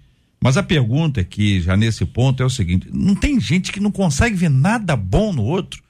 Mas 0.44 0.58
a 0.58 0.62
pergunta 0.62 1.22
aqui, 1.22 1.58
já 1.58 1.74
nesse 1.74 2.04
ponto, 2.04 2.42
é 2.42 2.46
o 2.46 2.50
seguinte: 2.50 2.86
não 2.92 3.14
tem 3.14 3.40
gente 3.40 3.72
que 3.72 3.80
não 3.80 3.90
consegue 3.90 4.36
ver 4.36 4.50
nada 4.50 4.94
bom 4.94 5.32
no 5.32 5.42
outro? 5.42 5.82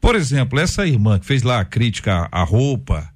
Por 0.00 0.14
exemplo, 0.14 0.60
essa 0.60 0.86
irmã 0.86 1.18
que 1.18 1.26
fez 1.26 1.42
lá 1.42 1.58
a 1.58 1.64
crítica 1.64 2.28
à 2.30 2.44
roupa, 2.44 3.12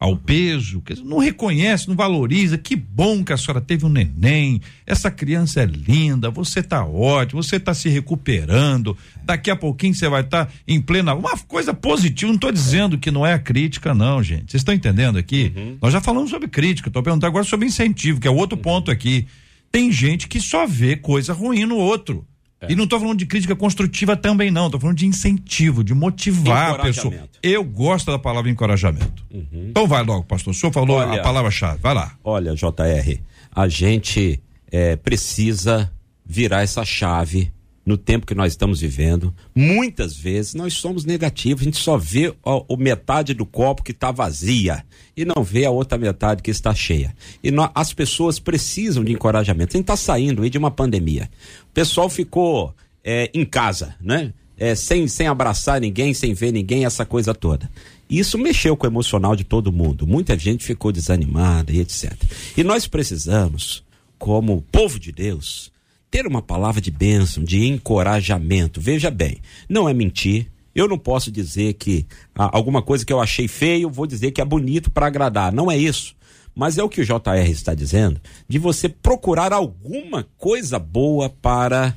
ao 0.00 0.16
peso, 0.16 0.80
que 0.80 1.00
não 1.00 1.18
reconhece, 1.18 1.86
não 1.86 1.94
valoriza. 1.94 2.58
Que 2.58 2.74
bom 2.74 3.22
que 3.22 3.32
a 3.32 3.36
senhora 3.36 3.60
teve 3.60 3.86
um 3.86 3.88
neném. 3.88 4.60
Essa 4.84 5.12
criança 5.12 5.60
é 5.60 5.66
linda, 5.66 6.28
você 6.28 6.58
está 6.58 6.84
ótimo, 6.84 7.40
você 7.40 7.54
está 7.54 7.72
se 7.72 7.88
recuperando. 7.88 8.96
Daqui 9.22 9.48
a 9.48 9.54
pouquinho 9.54 9.94
você 9.94 10.08
vai 10.08 10.22
estar 10.22 10.46
tá 10.46 10.52
em 10.66 10.80
plena. 10.80 11.14
Uma 11.14 11.38
coisa 11.38 11.72
positiva, 11.72 12.26
não 12.26 12.34
estou 12.34 12.50
dizendo 12.50 12.98
que 12.98 13.12
não 13.12 13.24
é 13.24 13.34
a 13.34 13.38
crítica, 13.38 13.94
não, 13.94 14.20
gente. 14.24 14.50
Vocês 14.50 14.62
estão 14.62 14.74
entendendo 14.74 15.18
aqui? 15.18 15.52
Uhum. 15.54 15.78
Nós 15.80 15.92
já 15.92 16.00
falamos 16.00 16.30
sobre 16.30 16.48
crítica, 16.48 16.88
estou 16.88 17.00
perguntando 17.00 17.28
agora 17.28 17.44
sobre 17.44 17.68
incentivo, 17.68 18.18
que 18.18 18.26
é 18.26 18.30
outro 18.30 18.56
uhum. 18.56 18.62
ponto 18.62 18.90
aqui. 18.90 19.28
Tem 19.72 19.90
gente 19.92 20.28
que 20.28 20.40
só 20.40 20.66
vê 20.66 20.96
coisa 20.96 21.32
ruim 21.32 21.64
no 21.64 21.76
outro. 21.76 22.26
É. 22.60 22.72
E 22.72 22.76
não 22.76 22.84
estou 22.84 23.00
falando 23.00 23.18
de 23.18 23.26
crítica 23.26 23.56
construtiva 23.56 24.16
também, 24.16 24.50
não. 24.50 24.66
Estou 24.66 24.80
falando 24.80 24.96
de 24.96 25.06
incentivo, 25.06 25.82
de 25.82 25.94
motivar 25.94 26.74
a 26.74 26.78
pessoa. 26.80 27.14
Eu 27.42 27.64
gosto 27.64 28.10
da 28.10 28.18
palavra 28.18 28.50
encorajamento. 28.50 29.24
Uhum. 29.30 29.68
Então 29.70 29.86
vai 29.86 30.04
logo, 30.04 30.24
pastor. 30.24 30.52
O 30.52 30.54
senhor 30.54 30.72
falou 30.72 30.98
olha, 30.98 31.20
a 31.20 31.22
palavra-chave. 31.22 31.78
Vai 31.80 31.94
lá. 31.94 32.12
Olha, 32.22 32.54
JR, 32.54 33.20
a 33.50 33.68
gente 33.68 34.40
é, 34.70 34.96
precisa 34.96 35.90
virar 36.26 36.62
essa 36.62 36.84
chave 36.84 37.50
no 37.84 37.96
tempo 37.96 38.26
que 38.26 38.34
nós 38.34 38.52
estamos 38.52 38.80
vivendo, 38.80 39.34
muitas 39.54 40.16
vezes 40.16 40.54
nós 40.54 40.74
somos 40.74 41.04
negativos, 41.04 41.62
a 41.62 41.64
gente 41.64 41.78
só 41.78 41.96
vê 41.96 42.34
a, 42.44 42.50
a 42.72 42.76
metade 42.76 43.34
do 43.34 43.46
copo 43.46 43.82
que 43.82 43.92
está 43.92 44.10
vazia 44.10 44.84
e 45.16 45.24
não 45.24 45.42
vê 45.42 45.64
a 45.64 45.70
outra 45.70 45.98
metade 45.98 46.42
que 46.42 46.50
está 46.50 46.74
cheia. 46.74 47.14
E 47.42 47.50
as 47.74 47.92
pessoas 47.92 48.38
precisam 48.38 49.02
de 49.02 49.12
encorajamento. 49.12 49.76
A 49.76 49.78
gente 49.78 49.84
está 49.84 49.96
saindo 49.96 50.42
aí 50.42 50.50
de 50.50 50.58
uma 50.58 50.70
pandemia. 50.70 51.30
O 51.70 51.72
pessoal 51.72 52.08
ficou 52.08 52.74
é, 53.02 53.30
em 53.34 53.44
casa, 53.44 53.94
né? 54.00 54.32
É, 54.56 54.74
sem, 54.74 55.08
sem 55.08 55.26
abraçar 55.26 55.80
ninguém, 55.80 56.12
sem 56.12 56.34
ver 56.34 56.52
ninguém, 56.52 56.84
essa 56.84 57.06
coisa 57.06 57.34
toda. 57.34 57.70
Isso 58.10 58.36
mexeu 58.36 58.76
com 58.76 58.86
o 58.86 58.90
emocional 58.90 59.34
de 59.34 59.42
todo 59.42 59.72
mundo. 59.72 60.06
Muita 60.06 60.38
gente 60.38 60.64
ficou 60.64 60.92
desanimada 60.92 61.72
e 61.72 61.80
etc. 61.80 62.12
E 62.56 62.62
nós 62.62 62.86
precisamos, 62.86 63.82
como 64.18 64.62
povo 64.70 64.98
de 64.98 65.12
Deus, 65.12 65.72
ter 66.10 66.26
uma 66.26 66.42
palavra 66.42 66.80
de 66.80 66.90
bênção, 66.90 67.44
de 67.44 67.66
encorajamento. 67.66 68.80
Veja 68.80 69.10
bem, 69.10 69.38
não 69.68 69.88
é 69.88 69.94
mentir. 69.94 70.50
Eu 70.74 70.88
não 70.88 70.98
posso 70.98 71.30
dizer 71.30 71.74
que 71.74 72.06
ah, 72.34 72.50
alguma 72.52 72.82
coisa 72.82 73.04
que 73.04 73.12
eu 73.12 73.20
achei 73.20 73.46
feio, 73.48 73.90
vou 73.90 74.06
dizer 74.06 74.30
que 74.30 74.40
é 74.40 74.44
bonito 74.44 74.90
para 74.90 75.06
agradar. 75.06 75.52
Não 75.52 75.70
é 75.70 75.76
isso. 75.76 76.14
Mas 76.54 76.78
é 76.78 76.82
o 76.82 76.88
que 76.88 77.00
o 77.00 77.04
JR 77.04 77.48
está 77.48 77.74
dizendo, 77.74 78.20
de 78.48 78.58
você 78.58 78.88
procurar 78.88 79.52
alguma 79.52 80.26
coisa 80.36 80.78
boa 80.78 81.30
para 81.30 81.94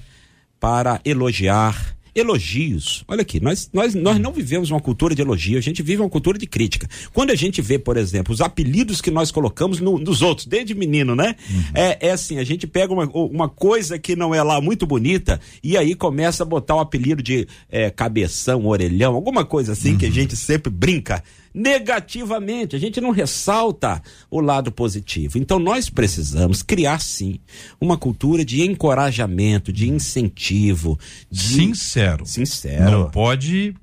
para 0.59 1.01
elogiar, 1.03 1.93
elogios. 2.15 3.03
Olha 3.07 3.21
aqui, 3.21 3.39
nós, 3.39 3.69
nós, 3.73 3.95
nós 3.95 4.19
não 4.19 4.31
vivemos 4.31 4.69
uma 4.69 4.79
cultura 4.79 5.15
de 5.15 5.21
elogio, 5.21 5.57
a 5.57 5.61
gente 5.61 5.81
vive 5.81 6.01
uma 6.01 6.09
cultura 6.09 6.37
de 6.37 6.45
crítica. 6.45 6.87
Quando 7.11 7.31
a 7.31 7.35
gente 7.35 7.61
vê, 7.61 7.79
por 7.79 7.97
exemplo, 7.97 8.33
os 8.33 8.41
apelidos 8.41 9.01
que 9.01 9.11
nós 9.11 9.31
colocamos 9.31 9.79
no, 9.79 9.97
nos 9.97 10.21
outros, 10.21 10.45
desde 10.45 10.73
menino, 10.75 11.15
né? 11.15 11.35
Uhum. 11.49 11.63
É, 11.73 12.07
é 12.07 12.11
assim, 12.11 12.37
a 12.37 12.43
gente 12.43 12.67
pega 12.67 12.93
uma, 12.93 13.05
uma 13.05 13.49
coisa 13.49 13.97
que 13.97 14.15
não 14.15 14.33
é 14.33 14.41
lá 14.43 14.61
muito 14.61 14.85
bonita 14.85 15.39
e 15.63 15.77
aí 15.77 15.95
começa 15.95 16.43
a 16.43 16.45
botar 16.45 16.75
o 16.75 16.79
apelido 16.79 17.23
de 17.23 17.47
é, 17.69 17.89
cabeção, 17.89 18.65
orelhão, 18.65 19.15
alguma 19.15 19.45
coisa 19.45 19.73
assim 19.73 19.91
uhum. 19.91 19.97
que 19.97 20.05
a 20.05 20.11
gente 20.11 20.35
sempre 20.35 20.71
brinca 20.71 21.23
negativamente. 21.53 22.75
A 22.75 22.79
gente 22.79 22.99
não 22.99 23.11
ressalta 23.11 24.01
o 24.29 24.39
lado 24.39 24.71
positivo. 24.71 25.37
Então 25.37 25.59
nós 25.59 25.89
precisamos 25.89 26.63
criar 26.63 26.99
sim 26.99 27.39
uma 27.79 27.97
cultura 27.97 28.43
de 28.43 28.63
encorajamento, 28.63 29.71
de 29.71 29.89
incentivo, 29.89 30.99
de... 31.29 31.41
sincero. 31.41 32.25
Sincero. 32.25 32.91
Não 32.91 33.11
pode, 33.11 33.75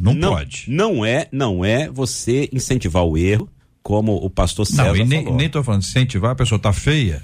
não, 0.00 0.14
não 0.14 0.30
pode. 0.30 0.64
Não 0.68 1.04
é, 1.04 1.28
não 1.30 1.64
é 1.64 1.88
você 1.90 2.48
incentivar 2.52 3.04
o 3.04 3.18
erro, 3.18 3.48
como 3.82 4.16
o 4.16 4.30
pastor 4.30 4.66
César 4.66 4.84
não, 4.84 4.96
e 4.96 5.04
nem, 5.04 5.24
falou. 5.24 5.38
nem 5.38 5.48
tô 5.48 5.62
falando 5.62 5.82
incentivar, 5.82 6.32
a 6.32 6.36
pessoa 6.36 6.58
tá 6.58 6.72
feia. 6.72 7.22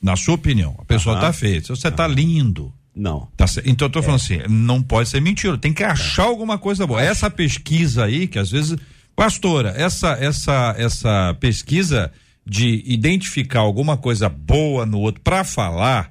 Na 0.00 0.14
sua 0.14 0.34
opinião, 0.34 0.76
a 0.78 0.84
pessoa 0.84 1.16
-huh. 1.16 1.20
tá 1.20 1.32
feia. 1.32 1.60
Se 1.60 1.68
você 1.68 1.88
uh 1.88 1.90
-huh. 1.90 1.96
tá 1.96 2.06
lindo, 2.06 2.72
não. 2.94 3.28
Tá, 3.36 3.46
então 3.64 3.86
eu 3.86 3.92
tô 3.92 4.02
falando 4.02 4.20
é. 4.20 4.24
assim, 4.24 4.38
não 4.48 4.82
pode 4.82 5.08
ser 5.08 5.20
mentira, 5.20 5.56
tem 5.56 5.72
que 5.72 5.84
achar 5.84 6.24
é. 6.24 6.26
alguma 6.26 6.58
coisa 6.58 6.86
boa. 6.86 7.00
Essa 7.00 7.30
pesquisa 7.30 8.04
aí, 8.04 8.26
que 8.26 8.38
às 8.38 8.50
vezes 8.50 8.76
Pastora, 9.18 9.74
essa 9.76 10.10
essa 10.10 10.76
essa 10.78 11.36
pesquisa 11.40 12.12
de 12.46 12.84
identificar 12.86 13.58
alguma 13.58 13.96
coisa 13.96 14.28
boa 14.28 14.86
no 14.86 15.00
outro 15.00 15.20
para 15.22 15.42
falar, 15.42 16.08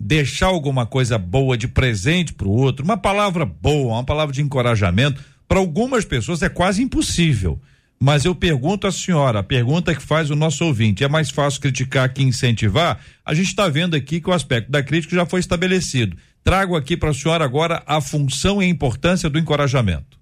deixar 0.00 0.46
alguma 0.46 0.86
coisa 0.86 1.18
boa 1.18 1.54
de 1.54 1.68
presente 1.68 2.32
para 2.32 2.48
o 2.48 2.50
outro, 2.50 2.82
uma 2.82 2.96
palavra 2.96 3.44
boa, 3.44 3.96
uma 3.96 4.04
palavra 4.04 4.32
de 4.32 4.40
encorajamento, 4.40 5.22
para 5.46 5.58
algumas 5.58 6.06
pessoas 6.06 6.42
é 6.42 6.48
quase 6.48 6.82
impossível. 6.82 7.60
Mas 8.00 8.24
eu 8.24 8.34
pergunto 8.34 8.86
à 8.86 8.90
senhora, 8.90 9.40
a 9.40 9.42
pergunta 9.42 9.94
que 9.94 10.00
faz 10.00 10.30
o 10.30 10.34
nosso 10.34 10.64
ouvinte, 10.64 11.04
é 11.04 11.08
mais 11.08 11.28
fácil 11.28 11.60
criticar 11.60 12.08
que 12.08 12.22
incentivar? 12.22 12.98
A 13.22 13.34
gente 13.34 13.48
está 13.48 13.68
vendo 13.68 13.94
aqui 13.94 14.18
que 14.18 14.30
o 14.30 14.32
aspecto 14.32 14.70
da 14.70 14.82
crítica 14.82 15.14
já 15.14 15.26
foi 15.26 15.40
estabelecido. 15.40 16.16
Trago 16.42 16.74
aqui 16.74 16.96
para 16.96 17.10
a 17.10 17.14
senhora 17.14 17.44
agora 17.44 17.82
a 17.86 18.00
função 18.00 18.62
e 18.62 18.64
a 18.64 18.68
importância 18.68 19.28
do 19.28 19.38
encorajamento. 19.38 20.15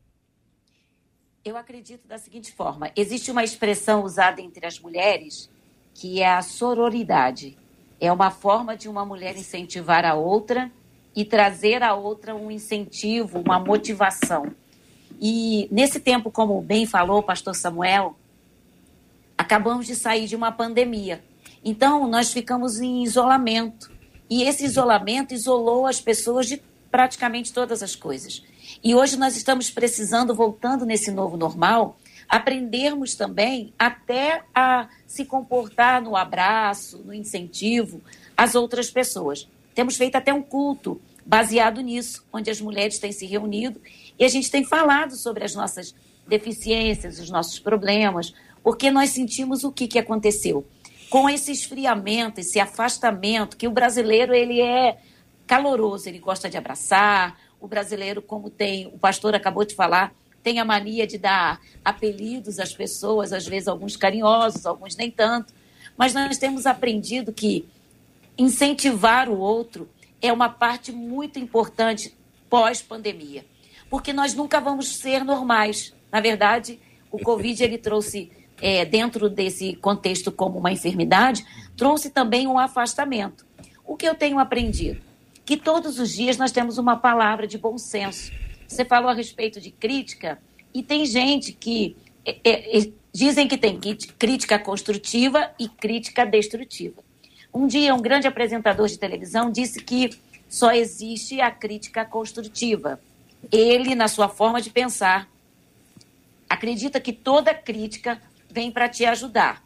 Eu 1.45 1.59
acredito 1.59 2.09
da 2.09 2.16
seguinte 2.16 2.51
forma: 2.53 2.90
existe 2.97 3.30
uma 3.30 3.45
expressão 3.45 4.03
usada 4.03 4.40
entre 4.40 4.66
as 4.66 4.80
mulheres 4.80 5.51
que 5.92 6.22
é 6.22 6.28
a 6.28 6.40
sororidade. 6.40 7.57
É 8.01 8.11
uma 8.11 8.30
forma 8.30 8.74
de 8.74 8.88
uma 8.88 9.05
mulher 9.05 9.36
incentivar 9.36 10.07
a 10.07 10.14
outra 10.14 10.72
e 11.14 11.22
trazer 11.22 11.82
a 11.82 11.95
outra 11.95 12.34
um 12.34 12.51
incentivo, 12.51 13.40
uma 13.40 13.59
motivação. 13.59 14.55
E 15.20 15.68
nesse 15.70 16.01
tempo, 16.01 16.30
como 16.30 16.61
bem 16.62 16.86
falou 16.86 17.18
o 17.18 17.22
pastor 17.22 17.55
Samuel, 17.55 18.16
acabamos 19.36 19.86
de 19.86 19.95
sair 19.95 20.26
de 20.26 20.34
uma 20.34 20.51
pandemia. 20.51 21.22
Então, 21.62 22.09
nós 22.09 22.32
ficamos 22.32 22.80
em 22.80 23.05
isolamento. 23.05 23.92
E 24.28 24.45
esse 24.45 24.64
isolamento 24.64 25.34
isolou 25.34 25.86
as 25.86 26.01
pessoas 26.01 26.47
de 26.47 26.61
praticamente 26.90 27.53
todas 27.53 27.82
as 27.82 27.95
coisas. 27.95 28.42
E 28.83 28.95
hoje 28.95 29.17
nós 29.17 29.37
estamos 29.37 29.71
precisando, 29.71 30.35
voltando 30.35 30.85
nesse 30.85 31.11
novo 31.11 31.37
normal, 31.37 31.99
aprendermos 32.29 33.15
também 33.15 33.73
até 33.79 34.43
a 34.55 34.89
se 35.07 35.25
comportar 35.25 36.03
no 36.03 36.17
abraço, 36.17 36.99
no 37.05 37.12
incentivo 37.12 38.01
às 38.37 38.55
outras 38.55 38.91
pessoas. 38.91 39.49
Temos 39.75 39.97
feito 39.97 40.17
até 40.17 40.33
um 40.33 40.43
culto 40.43 41.01
baseado 41.25 41.81
nisso, 41.81 42.25
onde 42.33 42.51
as 42.51 42.61
mulheres 42.61 42.99
têm 42.99 43.12
se 43.12 43.27
reunido 43.27 43.81
e 44.19 44.25
a 44.25 44.29
gente 44.29 44.51
tem 44.51 44.65
falado 44.65 45.17
sobre 45.17 45.45
as 45.45 45.55
nossas 45.55 45.95
deficiências, 46.27 47.19
os 47.19 47.31
nossos 47.31 47.59
problemas, 47.59 48.35
porque 48.62 48.91
nós 48.91 49.11
sentimos 49.11 49.65
o 49.65 49.73
que, 49.73 49.87
que 49.87 49.99
aconteceu. 49.99 50.67
Com 51.11 51.29
esse 51.29 51.53
esfriamento, 51.53 52.41
esse 52.41 52.59
afastamento, 52.59 53.57
que 53.57 53.69
o 53.69 53.71
brasileiro 53.71 54.35
ele 54.35 54.61
é 54.61 54.99
caloroso, 55.47 56.09
ele 56.09 56.19
gosta 56.19 56.49
de 56.49 56.57
abraçar, 56.57 57.39
o 57.65 57.69
brasileiro, 57.69 58.21
como 58.21 58.51
tem, 58.51 58.89
o 58.89 58.99
pastor 58.99 59.35
acabou 59.35 59.65
de 59.65 59.75
falar, 59.75 60.15
tem 60.43 60.61
a 60.61 60.67
mania 60.67 61.07
de 61.07 61.17
dar 61.17 61.59
apelidos 61.83 62.59
às 62.59 62.75
pessoas, 62.75 63.33
às 63.33 63.47
vezes 63.47 63.67
alguns 63.67 63.97
carinhosos, 63.97 64.67
alguns 64.67 64.95
nem 64.97 65.11
tanto. 65.11 65.55
Mas 65.97 66.12
nós 66.12 66.37
temos 66.37 66.67
aprendido 66.67 67.33
que 67.33 67.67
incentivar 68.37 69.31
o 69.31 69.39
outro 69.39 69.89
é 70.21 70.31
uma 70.31 70.51
parte 70.51 70.93
muito 70.93 71.39
importante 71.39 72.15
pós-pandemia, 72.51 73.47
porque 73.89 74.12
nós 74.12 74.35
nunca 74.35 74.61
vamos 74.61 74.97
ser 74.97 75.25
normais. 75.25 75.95
Na 76.12 76.21
verdade, 76.21 76.79
o 77.11 77.19
Covid 77.19 77.65
ele 77.65 77.79
trouxe 77.79 78.31
é, 78.61 78.85
dentro 78.85 79.31
desse 79.31 79.75
contexto 79.77 80.31
como 80.31 80.59
uma 80.59 80.71
enfermidade, 80.71 81.47
trouxe 81.75 82.11
também 82.11 82.47
um 82.47 82.59
afastamento. 82.59 83.47
O 83.87 83.97
que 83.97 84.07
eu 84.07 84.15
tenho 84.15 84.39
aprendido? 84.39 85.14
Que 85.45 85.57
todos 85.57 85.99
os 85.99 86.12
dias 86.12 86.36
nós 86.36 86.53
temos 86.53 86.78
uma 86.78 86.97
palavra 86.97 87.47
de 87.47 87.59
bom 87.59 87.76
senso 87.76 88.32
você 88.74 88.84
falou 88.84 89.11
a 89.11 89.14
respeito 89.14 89.61
de 89.61 89.70
crítica, 89.70 90.40
e 90.72 90.82
tem 90.82 91.07
gente 91.07 91.53
que 91.53 91.97
é, 92.24 92.36
é, 92.42 92.78
é, 92.78 92.92
dizem 93.12 93.47
que 93.47 93.57
tem 93.57 93.78
crítica 94.18 94.59
construtiva 94.59 95.51
e 95.59 95.68
crítica 95.68 96.24
destrutiva. 96.24 97.03
Um 97.53 97.66
dia, 97.66 97.95
um 97.95 98.03
grande 98.03 98.26
apresentador 98.26 98.88
de 98.88 98.99
televisão 98.99 99.51
disse 99.51 99.80
que 99.80 100.11
só 100.49 100.72
existe 100.72 101.40
a 101.40 101.51
crítica 101.51 102.05
construtiva. 102.05 103.01
Ele, 103.53 103.95
na 103.95 104.09
sua 104.09 104.28
forma 104.28 104.61
de 104.61 104.70
pensar, 104.70 105.28
acredita 106.49 107.01
que 107.01 107.12
toda 107.12 107.55
crítica 107.55 108.20
vem 108.51 108.72
para 108.72 108.88
te 108.88 109.05
ajudar. 109.05 109.62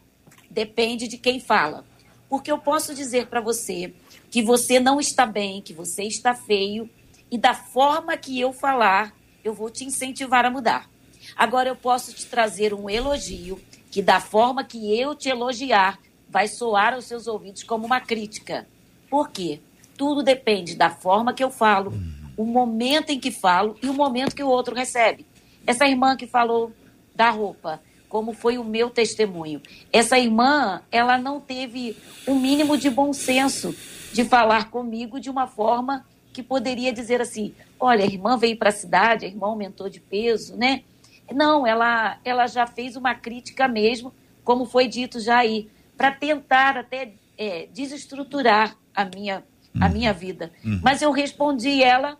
Depende 0.50 1.08
de 1.08 1.16
quem 1.16 1.40
fala. 1.40 1.84
Porque 2.28 2.52
eu 2.52 2.58
posso 2.58 2.94
dizer 2.94 3.28
para 3.28 3.40
você 3.40 3.94
que 4.30 4.42
você 4.42 4.78
não 4.78 5.00
está 5.00 5.24
bem, 5.24 5.62
que 5.62 5.72
você 5.72 6.04
está 6.04 6.34
feio, 6.34 6.88
e 7.30 7.38
da 7.38 7.54
forma 7.54 8.16
que 8.16 8.38
eu 8.38 8.52
falar, 8.52 9.14
eu 9.44 9.52
vou 9.52 9.70
te 9.70 9.84
incentivar 9.84 10.44
a 10.44 10.50
mudar. 10.50 10.88
Agora 11.36 11.68
eu 11.68 11.76
posso 11.76 12.12
te 12.12 12.26
trazer 12.26 12.72
um 12.72 12.88
elogio 12.88 13.60
que 13.90 14.02
da 14.02 14.20
forma 14.20 14.64
que 14.64 14.98
eu 14.98 15.14
te 15.14 15.28
elogiar 15.28 15.98
vai 16.28 16.46
soar 16.48 16.94
aos 16.94 17.06
seus 17.06 17.26
ouvidos 17.26 17.62
como 17.62 17.86
uma 17.86 18.00
crítica. 18.00 18.66
Por 19.08 19.30
quê? 19.30 19.60
Tudo 19.96 20.22
depende 20.22 20.76
da 20.76 20.90
forma 20.90 21.32
que 21.32 21.42
eu 21.42 21.50
falo, 21.50 21.92
o 22.36 22.44
momento 22.44 23.10
em 23.10 23.18
que 23.18 23.30
falo 23.30 23.76
e 23.82 23.88
o 23.88 23.94
momento 23.94 24.36
que 24.36 24.42
o 24.42 24.48
outro 24.48 24.74
recebe. 24.74 25.26
Essa 25.66 25.86
irmã 25.86 26.16
que 26.16 26.26
falou 26.26 26.72
da 27.14 27.30
roupa, 27.30 27.80
como 28.08 28.32
foi 28.32 28.58
o 28.58 28.64
meu 28.64 28.90
testemunho. 28.90 29.60
Essa 29.92 30.18
irmã, 30.18 30.82
ela 30.90 31.18
não 31.18 31.40
teve 31.40 31.96
o 32.26 32.32
um 32.32 32.40
mínimo 32.40 32.76
de 32.76 32.88
bom 32.88 33.12
senso 33.12 33.74
de 34.18 34.24
falar 34.24 34.68
comigo 34.68 35.20
de 35.20 35.30
uma 35.30 35.46
forma 35.46 36.04
que 36.32 36.42
poderia 36.42 36.92
dizer 36.92 37.20
assim: 37.20 37.54
olha, 37.78 38.02
a 38.02 38.06
irmã 38.06 38.36
veio 38.36 38.56
para 38.56 38.70
a 38.70 38.72
cidade, 38.72 39.24
a 39.24 39.28
irmã 39.28 39.46
aumentou 39.46 39.88
de 39.88 40.00
peso, 40.00 40.56
né? 40.56 40.82
Não, 41.32 41.64
ela, 41.64 42.18
ela 42.24 42.48
já 42.48 42.66
fez 42.66 42.96
uma 42.96 43.14
crítica 43.14 43.68
mesmo, 43.68 44.12
como 44.42 44.64
foi 44.64 44.88
dito 44.88 45.20
já 45.20 45.38
aí, 45.38 45.68
para 45.96 46.10
tentar 46.10 46.76
até 46.76 47.12
é, 47.36 47.68
desestruturar 47.72 48.76
a 48.92 49.04
minha, 49.04 49.44
a 49.80 49.86
uhum. 49.86 49.92
minha 49.92 50.12
vida. 50.12 50.50
Uhum. 50.64 50.80
Mas 50.82 51.00
eu 51.00 51.12
respondi 51.12 51.80
ela 51.80 52.18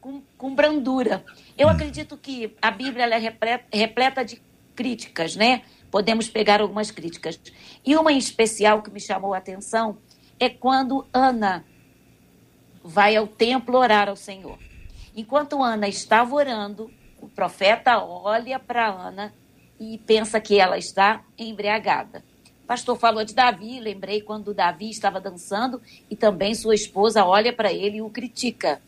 com, 0.00 0.22
com 0.38 0.54
brandura. 0.54 1.24
Eu 1.58 1.66
uhum. 1.66 1.72
acredito 1.72 2.16
que 2.16 2.54
a 2.62 2.70
Bíblia 2.70 3.06
é 3.06 3.18
repleta, 3.18 3.64
repleta 3.72 4.24
de 4.24 4.40
críticas, 4.76 5.34
né? 5.34 5.62
Podemos 5.90 6.28
pegar 6.28 6.60
algumas 6.60 6.92
críticas. 6.92 7.40
E 7.84 7.96
uma 7.96 8.12
em 8.12 8.18
especial 8.18 8.80
que 8.80 8.90
me 8.90 9.00
chamou 9.00 9.34
a 9.34 9.38
atenção 9.38 9.98
é 10.38 10.48
quando 10.48 11.06
Ana 11.12 11.64
vai 12.84 13.16
ao 13.16 13.26
templo 13.26 13.78
orar 13.78 14.08
ao 14.08 14.16
Senhor. 14.16 14.58
Enquanto 15.14 15.62
Ana 15.62 15.88
estava 15.88 16.34
orando, 16.34 16.90
o 17.20 17.28
profeta 17.28 17.98
olha 18.02 18.58
para 18.58 18.86
Ana 18.86 19.32
e 19.80 19.98
pensa 19.98 20.40
que 20.40 20.58
ela 20.58 20.78
está 20.78 21.22
embriagada. 21.38 22.22
O 22.62 22.66
pastor 22.66 22.98
falou 22.98 23.24
de 23.24 23.34
Davi, 23.34 23.80
lembrei 23.80 24.20
quando 24.20 24.52
Davi 24.52 24.90
estava 24.90 25.20
dançando 25.20 25.80
e 26.10 26.16
também 26.16 26.54
sua 26.54 26.74
esposa 26.74 27.24
olha 27.24 27.52
para 27.52 27.72
ele 27.72 27.98
e 27.98 28.02
o 28.02 28.10
critica. 28.10 28.80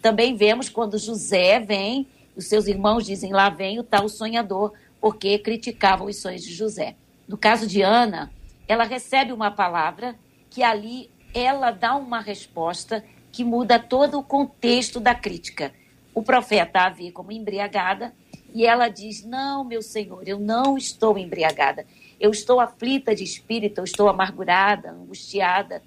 Também 0.00 0.36
vemos 0.36 0.68
quando 0.68 0.98
José 0.98 1.60
vem, 1.60 2.06
os 2.36 2.46
seus 2.46 2.66
irmãos 2.66 3.04
dizem: 3.04 3.32
lá 3.32 3.50
vem 3.50 3.78
o 3.78 3.84
tal 3.84 4.08
sonhador, 4.08 4.72
porque 5.00 5.38
criticavam 5.38 6.06
os 6.06 6.20
sonhos 6.20 6.42
de 6.42 6.54
José. 6.54 6.94
No 7.26 7.36
caso 7.36 7.66
de 7.66 7.82
Ana, 7.82 8.30
ela 8.68 8.84
recebe 8.84 9.32
uma 9.32 9.50
palavra 9.50 10.16
que 10.54 10.62
ali 10.62 11.10
ela 11.34 11.72
dá 11.72 11.96
uma 11.96 12.20
resposta 12.20 13.04
que 13.32 13.42
muda 13.42 13.76
todo 13.76 14.20
o 14.20 14.22
contexto 14.22 15.00
da 15.00 15.12
crítica. 15.12 15.72
O 16.14 16.22
profeta 16.22 16.82
a 16.82 16.88
vê 16.88 17.10
como 17.10 17.32
embriagada 17.32 18.14
e 18.54 18.64
ela 18.64 18.88
diz: 18.88 19.24
Não, 19.24 19.64
meu 19.64 19.82
senhor, 19.82 20.22
eu 20.28 20.38
não 20.38 20.78
estou 20.78 21.18
embriagada. 21.18 21.84
Eu 22.20 22.30
estou 22.30 22.60
aflita 22.60 23.12
de 23.12 23.24
espírito, 23.24 23.78
eu 23.80 23.84
estou 23.84 24.08
amargurada, 24.08 24.92
angustiada. 24.92 25.82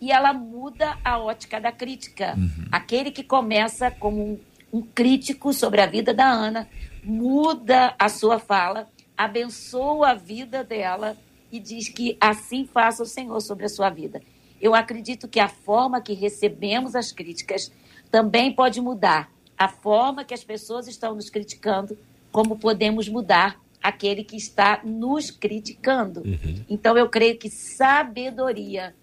E 0.00 0.10
ela 0.10 0.32
muda 0.32 0.98
a 1.04 1.16
ótica 1.18 1.60
da 1.60 1.70
crítica. 1.70 2.34
Uhum. 2.36 2.66
Aquele 2.72 3.12
que 3.12 3.22
começa 3.22 3.88
como 3.88 4.20
um, 4.20 4.40
um 4.72 4.82
crítico 4.82 5.52
sobre 5.52 5.80
a 5.80 5.86
vida 5.86 6.12
da 6.12 6.26
Ana, 6.26 6.68
muda 7.04 7.94
a 7.96 8.08
sua 8.08 8.40
fala, 8.40 8.88
abençoa 9.16 10.10
a 10.10 10.14
vida 10.14 10.64
dela 10.64 11.16
e 11.50 11.58
diz 11.58 11.88
que 11.88 12.16
assim 12.20 12.66
faça 12.66 13.02
o 13.02 13.06
Senhor 13.06 13.40
sobre 13.40 13.66
a 13.66 13.68
sua 13.68 13.90
vida. 13.90 14.20
Eu 14.60 14.74
acredito 14.74 15.28
que 15.28 15.40
a 15.40 15.48
forma 15.48 16.00
que 16.00 16.12
recebemos 16.12 16.94
as 16.94 17.12
críticas 17.12 17.72
também 18.10 18.52
pode 18.52 18.80
mudar. 18.80 19.30
A 19.56 19.68
forma 19.68 20.24
que 20.24 20.34
as 20.34 20.44
pessoas 20.44 20.88
estão 20.88 21.14
nos 21.14 21.30
criticando, 21.30 21.96
como 22.30 22.58
podemos 22.58 23.08
mudar 23.08 23.60
aquele 23.82 24.24
que 24.24 24.36
está 24.36 24.80
nos 24.84 25.30
criticando. 25.30 26.20
Uhum. 26.20 26.64
Então, 26.68 26.96
eu 26.96 27.08
creio 27.08 27.38
que 27.38 27.48
sabedoria 27.48 28.94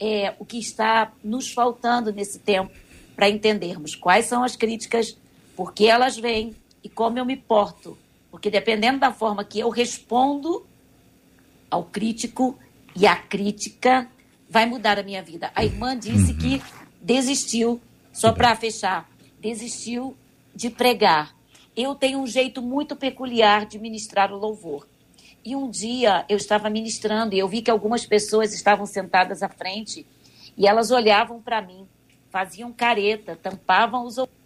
é 0.00 0.34
o 0.38 0.44
que 0.44 0.58
está 0.58 1.12
nos 1.22 1.52
faltando 1.52 2.12
nesse 2.12 2.40
tempo 2.40 2.72
para 3.14 3.28
entendermos 3.28 3.94
quais 3.94 4.26
são 4.26 4.42
as 4.42 4.56
críticas, 4.56 5.16
por 5.54 5.72
que 5.72 5.86
elas 5.86 6.18
vêm 6.18 6.56
e 6.82 6.88
como 6.88 7.18
eu 7.18 7.24
me 7.24 7.36
porto. 7.36 7.96
Porque 8.30 8.50
dependendo 8.50 8.98
da 8.98 9.12
forma 9.12 9.44
que 9.44 9.60
eu 9.60 9.68
respondo 9.68 10.66
ao 11.72 11.84
crítico 11.84 12.58
e 12.94 13.06
à 13.06 13.16
crítica, 13.16 14.06
vai 14.48 14.66
mudar 14.66 14.98
a 14.98 15.02
minha 15.02 15.22
vida. 15.22 15.50
A 15.54 15.64
irmã 15.64 15.98
disse 15.98 16.32
uhum. 16.32 16.38
que 16.38 16.62
desistiu, 17.00 17.80
só 18.12 18.30
para 18.30 18.54
fechar, 18.54 19.08
desistiu 19.40 20.14
de 20.54 20.68
pregar. 20.68 21.34
Eu 21.74 21.94
tenho 21.94 22.18
um 22.18 22.26
jeito 22.26 22.60
muito 22.60 22.94
peculiar 22.94 23.64
de 23.64 23.78
ministrar 23.78 24.30
o 24.30 24.36
louvor. 24.36 24.86
E 25.42 25.56
um 25.56 25.70
dia 25.70 26.26
eu 26.28 26.36
estava 26.36 26.68
ministrando 26.68 27.34
e 27.34 27.38
eu 27.38 27.48
vi 27.48 27.62
que 27.62 27.70
algumas 27.70 28.04
pessoas 28.04 28.52
estavam 28.52 28.84
sentadas 28.84 29.42
à 29.42 29.48
frente 29.48 30.06
e 30.56 30.68
elas 30.68 30.90
olhavam 30.90 31.40
para 31.40 31.62
mim, 31.62 31.88
faziam 32.30 32.70
careta, 32.70 33.34
tampavam 33.34 34.04
os 34.04 34.18
ouvidos 34.18 34.41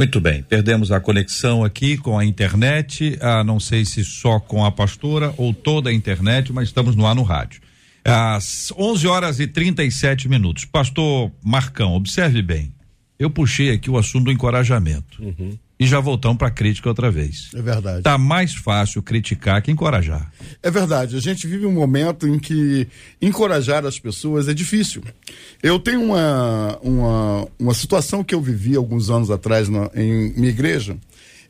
muito 0.00 0.18
bem, 0.18 0.42
perdemos 0.42 0.90
a 0.90 0.98
conexão 0.98 1.62
aqui 1.62 1.98
com 1.98 2.18
a 2.18 2.24
internet, 2.24 3.18
ah, 3.20 3.44
não 3.44 3.60
sei 3.60 3.84
se 3.84 4.02
só 4.02 4.40
com 4.40 4.64
a 4.64 4.72
pastora 4.72 5.34
ou 5.36 5.52
toda 5.52 5.90
a 5.90 5.92
internet, 5.92 6.54
mas 6.54 6.68
estamos 6.68 6.96
no 6.96 7.06
ar 7.06 7.14
no 7.14 7.22
rádio. 7.22 7.60
Às 8.02 8.72
11 8.78 9.06
horas 9.06 9.40
e 9.40 9.46
37 9.46 10.26
minutos. 10.26 10.64
Pastor 10.64 11.30
Marcão, 11.44 11.92
observe 11.92 12.40
bem. 12.40 12.72
Eu 13.18 13.28
puxei 13.28 13.72
aqui 13.72 13.90
o 13.90 13.98
assunto 13.98 14.24
do 14.24 14.32
encorajamento. 14.32 15.22
Uhum 15.22 15.58
e 15.80 15.86
já 15.86 15.98
voltamos 15.98 16.36
para 16.36 16.50
crítica 16.50 16.90
outra 16.90 17.10
vez. 17.10 17.48
É 17.54 17.62
verdade. 17.62 18.02
Tá 18.02 18.18
mais 18.18 18.54
fácil 18.54 19.02
criticar 19.02 19.62
que 19.62 19.70
encorajar. 19.70 20.30
É 20.62 20.70
verdade. 20.70 21.16
A 21.16 21.20
gente 21.20 21.46
vive 21.46 21.64
um 21.64 21.72
momento 21.72 22.28
em 22.28 22.38
que 22.38 22.86
encorajar 23.20 23.86
as 23.86 23.98
pessoas 23.98 24.46
é 24.46 24.52
difícil. 24.52 25.02
Eu 25.62 25.78
tenho 25.78 26.02
uma, 26.02 26.78
uma, 26.82 27.48
uma 27.58 27.72
situação 27.72 28.22
que 28.22 28.34
eu 28.34 28.42
vivi 28.42 28.76
alguns 28.76 29.08
anos 29.08 29.30
atrás 29.30 29.70
na, 29.70 29.90
em 29.94 30.34
minha 30.34 30.50
igreja. 30.50 30.98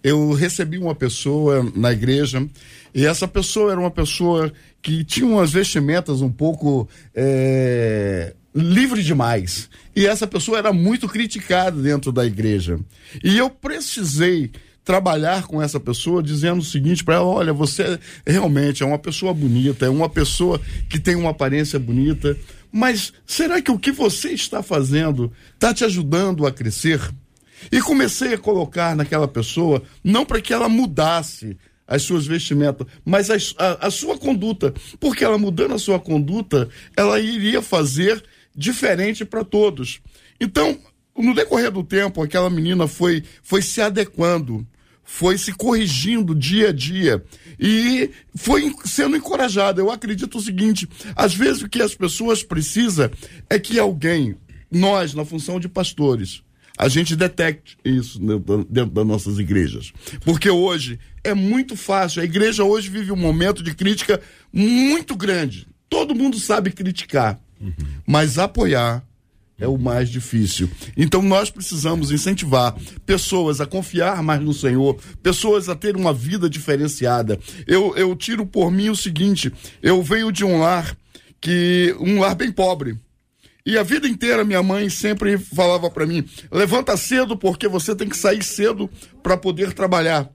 Eu 0.03 0.33
recebi 0.33 0.78
uma 0.78 0.95
pessoa 0.95 1.68
na 1.74 1.91
igreja 1.91 2.47
e 2.95 3.05
essa 3.05 3.26
pessoa 3.26 3.72
era 3.72 3.81
uma 3.81 3.91
pessoa 3.91 4.53
que 4.81 5.05
tinha 5.05 5.26
umas 5.26 5.51
vestimentas 5.51 6.22
um 6.22 6.31
pouco 6.31 6.89
é, 7.14 8.33
livre 8.55 9.03
demais. 9.03 9.68
E 9.94 10.07
essa 10.07 10.26
pessoa 10.26 10.59
era 10.59 10.72
muito 10.72 11.09
criticada 11.09 11.80
dentro 11.80 12.12
da 12.12 12.24
igreja. 12.24 12.78
E 13.22 13.36
eu 13.36 13.51
precisei 13.51 14.51
trabalhar 14.84 15.46
com 15.46 15.62
essa 15.62 15.78
pessoa 15.78 16.22
dizendo 16.22 16.61
o 16.61 16.64
seguinte 16.64 17.05
para 17.05 17.16
ela: 17.16 17.26
olha, 17.26 17.53
você 17.53 17.98
realmente 18.26 18.82
é 18.82 18.86
uma 18.86 18.98
pessoa 18.98 19.32
bonita, 19.32 19.86
é 19.86 19.90
uma 19.90 20.09
pessoa 20.09 20.61
que 20.88 20.98
tem 20.98 21.14
uma 21.14 21.30
aparência 21.30 21.78
bonita, 21.78 22.36
mas 22.72 23.12
será 23.26 23.61
que 23.61 23.70
o 23.70 23.78
que 23.78 23.92
você 23.92 24.30
está 24.30 24.62
fazendo 24.62 25.32
está 25.55 25.72
te 25.72 25.84
ajudando 25.84 26.46
a 26.46 26.53
crescer? 26.53 27.01
E 27.70 27.80
comecei 27.80 28.34
a 28.34 28.38
colocar 28.38 28.96
naquela 28.96 29.28
pessoa, 29.28 29.82
não 30.03 30.24
para 30.24 30.40
que 30.40 30.53
ela 30.53 30.68
mudasse 30.68 31.59
as 31.86 32.03
suas 32.03 32.24
vestimentas, 32.24 32.86
mas 33.05 33.28
a, 33.30 33.36
a, 33.59 33.88
a, 33.88 33.90
sua 33.90 34.16
conduta. 34.16 34.72
Porque 35.01 35.24
ela 35.24 35.36
mudando 35.36 35.74
a 35.74 35.78
sua 35.78 35.98
conduta, 35.98 36.68
ela 36.96 37.18
iria 37.18 37.61
fazer 37.61 38.22
diferente 38.61 39.24
para 39.24 39.42
todos. 39.42 40.00
Então, 40.38 40.78
no 41.16 41.34
decorrer 41.34 41.70
do 41.70 41.82
tempo, 41.82 42.22
aquela 42.22 42.50
menina 42.50 42.86
foi, 42.86 43.24
foi 43.42 43.62
se 43.62 43.80
adequando, 43.80 44.66
foi 45.02 45.38
se 45.38 45.52
corrigindo 45.52 46.34
dia 46.34 46.68
a 46.68 46.72
dia 46.72 47.24
e 47.58 48.11
foi 48.34 48.72
sendo 48.84 49.16
encorajada. 49.16 49.80
Eu 49.80 49.90
acredito 49.90 50.36
o 50.36 50.42
seguinte: 50.42 50.86
às 51.16 51.34
vezes 51.34 51.62
o 51.62 51.68
que 51.68 51.80
as 51.80 51.94
pessoas 51.94 52.42
precisam 52.42 53.11
é 53.48 53.58
que 53.58 53.78
alguém, 53.78 54.36
nós, 54.70 55.14
na 55.14 55.24
função 55.24 55.58
de 55.58 55.68
pastores, 55.68 56.42
a 56.76 56.86
gente 56.86 57.16
detecte 57.16 57.78
isso 57.82 58.20
dentro 58.68 58.92
das 58.92 59.06
nossas 59.06 59.38
igrejas. 59.38 59.92
Porque 60.22 60.50
hoje 60.50 60.98
é 61.24 61.34
muito 61.34 61.76
fácil. 61.76 62.20
A 62.20 62.24
igreja 62.24 62.62
hoje 62.62 62.90
vive 62.90 63.11
um 63.11 63.16
momento 63.16 63.62
de 63.62 63.74
crítica 63.74 64.20
muito 64.52 65.16
grande. 65.16 65.66
Todo 65.88 66.14
mundo 66.14 66.38
sabe 66.38 66.70
criticar, 66.70 67.40
uhum. 67.61 67.72
mas 68.06 68.38
apoiar 68.38 69.04
é 69.61 69.68
o 69.68 69.76
mais 69.76 70.08
difícil. 70.08 70.68
Então 70.96 71.22
nós 71.22 71.50
precisamos 71.50 72.11
incentivar 72.11 72.74
pessoas 73.04 73.61
a 73.61 73.66
confiar 73.66 74.22
mais 74.22 74.40
no 74.40 74.54
Senhor, 74.54 74.96
pessoas 75.22 75.68
a 75.68 75.76
ter 75.76 75.96
uma 75.96 76.12
vida 76.12 76.48
diferenciada. 76.48 77.38
Eu, 77.66 77.94
eu 77.94 78.16
tiro 78.16 78.46
por 78.46 78.70
mim 78.72 78.88
o 78.88 78.96
seguinte: 78.96 79.52
eu 79.82 80.02
venho 80.02 80.32
de 80.32 80.44
um 80.44 80.58
lar 80.58 80.96
que 81.40 81.94
um 82.00 82.20
lar 82.20 82.34
bem 82.34 82.50
pobre. 82.50 82.98
E 83.64 83.76
a 83.76 83.82
vida 83.82 84.08
inteira 84.08 84.44
minha 84.44 84.62
mãe 84.62 84.88
sempre 84.88 85.36
falava 85.36 85.90
para 85.90 86.06
mim: 86.06 86.26
levanta 86.50 86.96
cedo 86.96 87.36
porque 87.36 87.68
você 87.68 87.94
tem 87.94 88.08
que 88.08 88.16
sair 88.16 88.42
cedo 88.42 88.88
para 89.22 89.36
poder 89.36 89.74
trabalhar. 89.74 90.28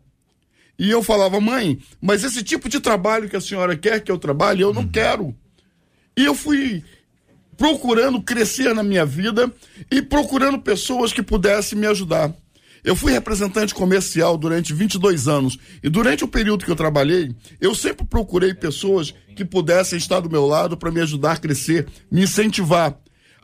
E 0.77 0.91
eu 0.91 1.01
falava: 1.01 1.41
mãe, 1.41 1.79
mas 1.99 2.23
esse 2.23 2.43
tipo 2.43 2.69
de 2.69 2.79
trabalho 2.79 3.27
que 3.27 3.35
a 3.35 3.41
senhora 3.41 3.75
quer 3.75 4.01
que 4.01 4.11
eu 4.11 4.19
trabalhe, 4.19 4.61
eu 4.61 4.73
não 4.73 4.83
uhum. 4.83 4.91
quero. 4.91 5.35
E 6.17 6.23
eu 6.23 6.35
fui 6.35 6.83
procurando 7.57 8.21
crescer 8.21 8.73
na 8.73 8.83
minha 8.83 9.05
vida 9.05 9.51
e 9.91 10.01
procurando 10.01 10.59
pessoas 10.59 11.13
que 11.13 11.23
pudessem 11.23 11.77
me 11.77 11.87
ajudar. 11.87 12.33
Eu 12.83 12.95
fui 12.95 13.11
representante 13.11 13.73
comercial 13.73 14.37
durante 14.37 14.71
22 14.71 15.27
anos 15.27 15.57
e 15.83 15.89
durante 15.89 16.23
o 16.23 16.27
período 16.27 16.63
que 16.63 16.69
eu 16.69 16.75
trabalhei, 16.75 17.35
eu 17.59 17.73
sempre 17.73 18.05
procurei 18.05 18.53
pessoas 18.53 19.11
que 19.35 19.43
pudessem 19.43 19.97
estar 19.97 20.19
do 20.19 20.29
meu 20.29 20.45
lado 20.45 20.77
para 20.77 20.91
me 20.91 21.01
ajudar 21.01 21.31
a 21.31 21.37
crescer, 21.37 21.87
me 22.11 22.21
incentivar. 22.21 22.95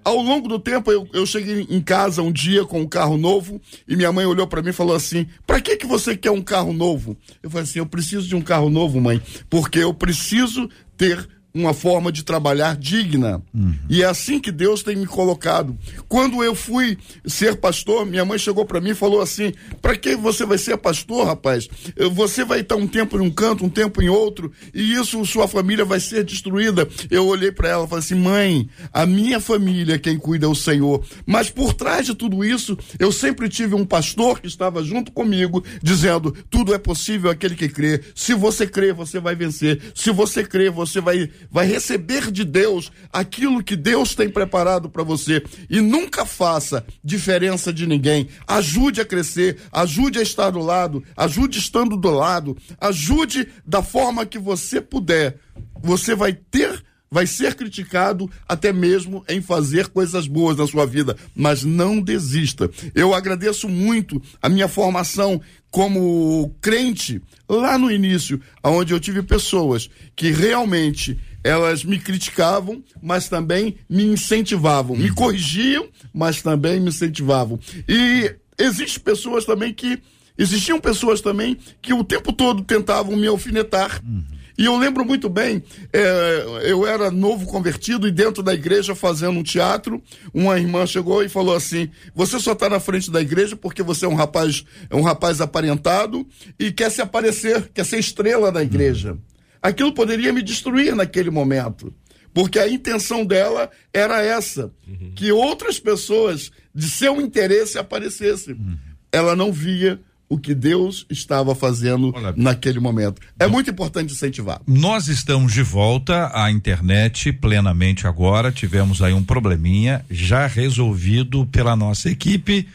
Ao 0.03 0.17
longo 0.17 0.47
do 0.47 0.59
tempo, 0.59 0.91
eu, 0.91 1.07
eu 1.13 1.25
cheguei 1.25 1.65
em 1.69 1.81
casa 1.81 2.21
um 2.21 2.31
dia 2.31 2.65
com 2.65 2.81
um 2.81 2.87
carro 2.87 3.17
novo 3.17 3.61
e 3.87 3.95
minha 3.95 4.11
mãe 4.11 4.25
olhou 4.25 4.47
para 4.47 4.61
mim 4.61 4.69
e 4.69 4.73
falou 4.73 4.95
assim: 4.95 5.27
Para 5.45 5.61
que, 5.61 5.77
que 5.77 5.85
você 5.85 6.17
quer 6.17 6.31
um 6.31 6.41
carro 6.41 6.73
novo? 6.73 7.15
Eu 7.41 7.49
falei 7.49 7.63
assim: 7.63 7.79
Eu 7.79 7.85
preciso 7.85 8.27
de 8.27 8.35
um 8.35 8.41
carro 8.41 8.69
novo, 8.69 8.99
mãe, 8.99 9.21
porque 9.47 9.79
eu 9.79 9.93
preciso 9.93 10.67
ter 10.97 11.27
uma 11.53 11.73
forma 11.73 12.11
de 12.11 12.23
trabalhar 12.23 12.75
digna. 12.77 13.41
Uhum. 13.53 13.75
E 13.89 14.01
é 14.01 14.05
assim 14.05 14.39
que 14.39 14.51
Deus 14.51 14.81
tem 14.83 14.95
me 14.95 15.05
colocado. 15.05 15.77
Quando 16.07 16.43
eu 16.43 16.55
fui 16.55 16.97
ser 17.25 17.57
pastor, 17.57 18.05
minha 18.05 18.23
mãe 18.23 18.37
chegou 18.37 18.65
para 18.65 18.79
mim 18.79 18.91
e 18.91 18.95
falou 18.95 19.21
assim: 19.21 19.53
"Para 19.81 19.95
que 19.97 20.15
você 20.15 20.45
vai 20.45 20.57
ser 20.57 20.77
pastor, 20.77 21.25
rapaz? 21.25 21.67
Você 22.13 22.45
vai 22.45 22.61
estar 22.61 22.75
um 22.75 22.87
tempo 22.87 23.17
em 23.17 23.21
um 23.21 23.29
canto, 23.29 23.65
um 23.65 23.69
tempo 23.69 24.01
em 24.01 24.09
outro, 24.09 24.51
e 24.73 24.93
isso 24.93 25.23
sua 25.25 25.47
família 25.47 25.83
vai 25.83 25.99
ser 25.99 26.23
destruída". 26.23 26.87
Eu 27.09 27.27
olhei 27.27 27.51
para 27.51 27.69
ela 27.69 27.85
e 27.85 27.89
falei 27.89 28.03
assim: 28.03 28.15
"Mãe, 28.15 28.69
a 28.93 29.05
minha 29.05 29.39
família 29.39 29.99
quem 29.99 30.17
cuida 30.17 30.45
é 30.45 30.49
o 30.49 30.55
Senhor". 30.55 31.03
Mas 31.25 31.49
por 31.49 31.73
trás 31.73 32.05
de 32.05 32.15
tudo 32.15 32.45
isso, 32.45 32.77
eu 32.97 33.11
sempre 33.11 33.49
tive 33.49 33.75
um 33.75 33.85
pastor 33.85 34.39
que 34.39 34.47
estava 34.47 34.81
junto 34.83 35.11
comigo 35.11 35.63
dizendo: 35.83 36.33
"Tudo 36.49 36.73
é 36.73 36.77
possível 36.77 37.29
aquele 37.29 37.55
que 37.55 37.67
crê. 37.67 38.01
Se 38.15 38.33
você 38.33 38.65
crê, 38.65 38.93
você 38.93 39.19
vai 39.19 39.35
vencer. 39.35 39.81
Se 39.93 40.11
você 40.11 40.43
crê, 40.43 40.69
você 40.69 41.01
vai 41.01 41.29
vai 41.49 41.65
receber 41.65 42.31
de 42.31 42.43
Deus 42.43 42.91
aquilo 43.11 43.63
que 43.63 43.75
Deus 43.75 44.13
tem 44.15 44.29
preparado 44.29 44.89
para 44.89 45.03
você. 45.03 45.43
E 45.69 45.81
nunca 45.81 46.25
faça 46.25 46.85
diferença 47.03 47.71
de 47.71 47.87
ninguém. 47.87 48.27
Ajude 48.47 49.01
a 49.01 49.05
crescer, 49.05 49.57
ajude 49.71 50.19
a 50.19 50.21
estar 50.21 50.51
do 50.51 50.59
lado, 50.59 51.03
ajude 51.15 51.59
estando 51.59 51.95
do 51.97 52.09
lado, 52.09 52.57
ajude 52.79 53.47
da 53.65 53.81
forma 53.81 54.25
que 54.25 54.39
você 54.39 54.81
puder. 54.81 55.37
Você 55.81 56.15
vai 56.15 56.33
ter 56.33 56.83
vai 57.11 57.27
ser 57.27 57.55
criticado 57.55 58.31
até 58.47 58.71
mesmo 58.71 59.23
em 59.27 59.41
fazer 59.41 59.89
coisas 59.89 60.27
boas 60.27 60.55
na 60.55 60.65
sua 60.65 60.85
vida, 60.85 61.17
mas 61.35 61.63
não 61.63 61.99
desista. 61.99 62.71
Eu 62.95 63.13
agradeço 63.13 63.67
muito 63.67 64.21
a 64.41 64.47
minha 64.47 64.69
formação 64.69 65.41
como 65.69 66.55
crente 66.61 67.21
lá 67.49 67.77
no 67.77 67.91
início, 67.91 68.39
onde 68.63 68.93
eu 68.93 68.99
tive 68.99 69.21
pessoas 69.21 69.89
que 70.15 70.31
realmente 70.31 71.19
elas 71.43 71.83
me 71.83 71.99
criticavam, 71.99 72.81
mas 73.01 73.27
também 73.27 73.75
me 73.89 74.05
incentivavam, 74.05 74.95
me 74.95 75.11
corrigiam, 75.11 75.89
mas 76.13 76.41
também 76.41 76.79
me 76.79 76.89
incentivavam. 76.89 77.59
E 77.89 78.33
existem 78.57 79.03
pessoas 79.03 79.43
também 79.43 79.73
que 79.73 79.99
existiam 80.37 80.79
pessoas 80.79 81.19
também 81.19 81.57
que 81.81 81.93
o 81.93 82.05
tempo 82.05 82.31
todo 82.31 82.63
tentavam 82.63 83.17
me 83.17 83.27
alfinetar. 83.27 84.01
Uhum. 84.05 84.40
E 84.61 84.65
eu 84.65 84.77
lembro 84.77 85.03
muito 85.03 85.27
bem, 85.27 85.63
é, 85.91 86.45
eu 86.65 86.85
era 86.85 87.09
novo 87.09 87.47
convertido 87.47 88.07
e 88.07 88.11
dentro 88.11 88.43
da 88.43 88.53
igreja 88.53 88.93
fazendo 88.93 89.39
um 89.39 89.41
teatro, 89.41 89.99
uma 90.31 90.59
irmã 90.59 90.85
chegou 90.85 91.23
e 91.23 91.27
falou 91.27 91.55
assim: 91.55 91.89
"Você 92.13 92.39
só 92.39 92.51
está 92.51 92.69
na 92.69 92.79
frente 92.79 93.09
da 93.09 93.19
igreja 93.19 93.55
porque 93.55 93.81
você 93.81 94.05
é 94.05 94.07
um 94.07 94.13
rapaz, 94.13 94.63
é 94.87 94.95
um 94.95 95.01
rapaz 95.01 95.41
aparentado 95.41 96.27
e 96.59 96.71
quer 96.71 96.91
se 96.91 97.01
aparecer, 97.01 97.71
quer 97.73 97.83
ser 97.83 97.97
estrela 97.97 98.51
da 98.51 98.61
igreja". 98.61 99.13
Uhum. 99.13 99.19
Aquilo 99.63 99.95
poderia 99.95 100.31
me 100.31 100.43
destruir 100.43 100.95
naquele 100.95 101.31
momento, 101.31 101.91
porque 102.31 102.59
a 102.59 102.69
intenção 102.69 103.25
dela 103.25 103.67
era 103.91 104.21
essa, 104.21 104.71
uhum. 104.87 105.13
que 105.15 105.31
outras 105.31 105.79
pessoas 105.79 106.51
de 106.71 106.87
seu 106.87 107.19
interesse 107.19 107.79
aparecessem. 107.79 108.53
Uhum. 108.53 108.77
Ela 109.11 109.35
não 109.35 109.51
via 109.51 109.99
o 110.31 110.37
que 110.37 110.55
Deus 110.55 111.05
estava 111.09 111.53
fazendo 111.53 112.13
Olha, 112.15 112.33
naquele 112.37 112.79
momento. 112.79 113.21
É 113.37 113.47
muito 113.47 113.69
importante 113.69 114.13
incentivar. 114.13 114.61
Nós 114.65 115.09
estamos 115.09 115.51
de 115.51 115.61
volta 115.61 116.31
à 116.33 116.49
internet 116.49 117.33
plenamente 117.33 118.07
agora. 118.07 118.49
Tivemos 118.49 119.01
aí 119.01 119.11
um 119.11 119.25
probleminha 119.25 120.05
já 120.09 120.47
resolvido 120.47 121.45
pela 121.47 121.75
nossa 121.75 122.09
equipe. 122.09 122.65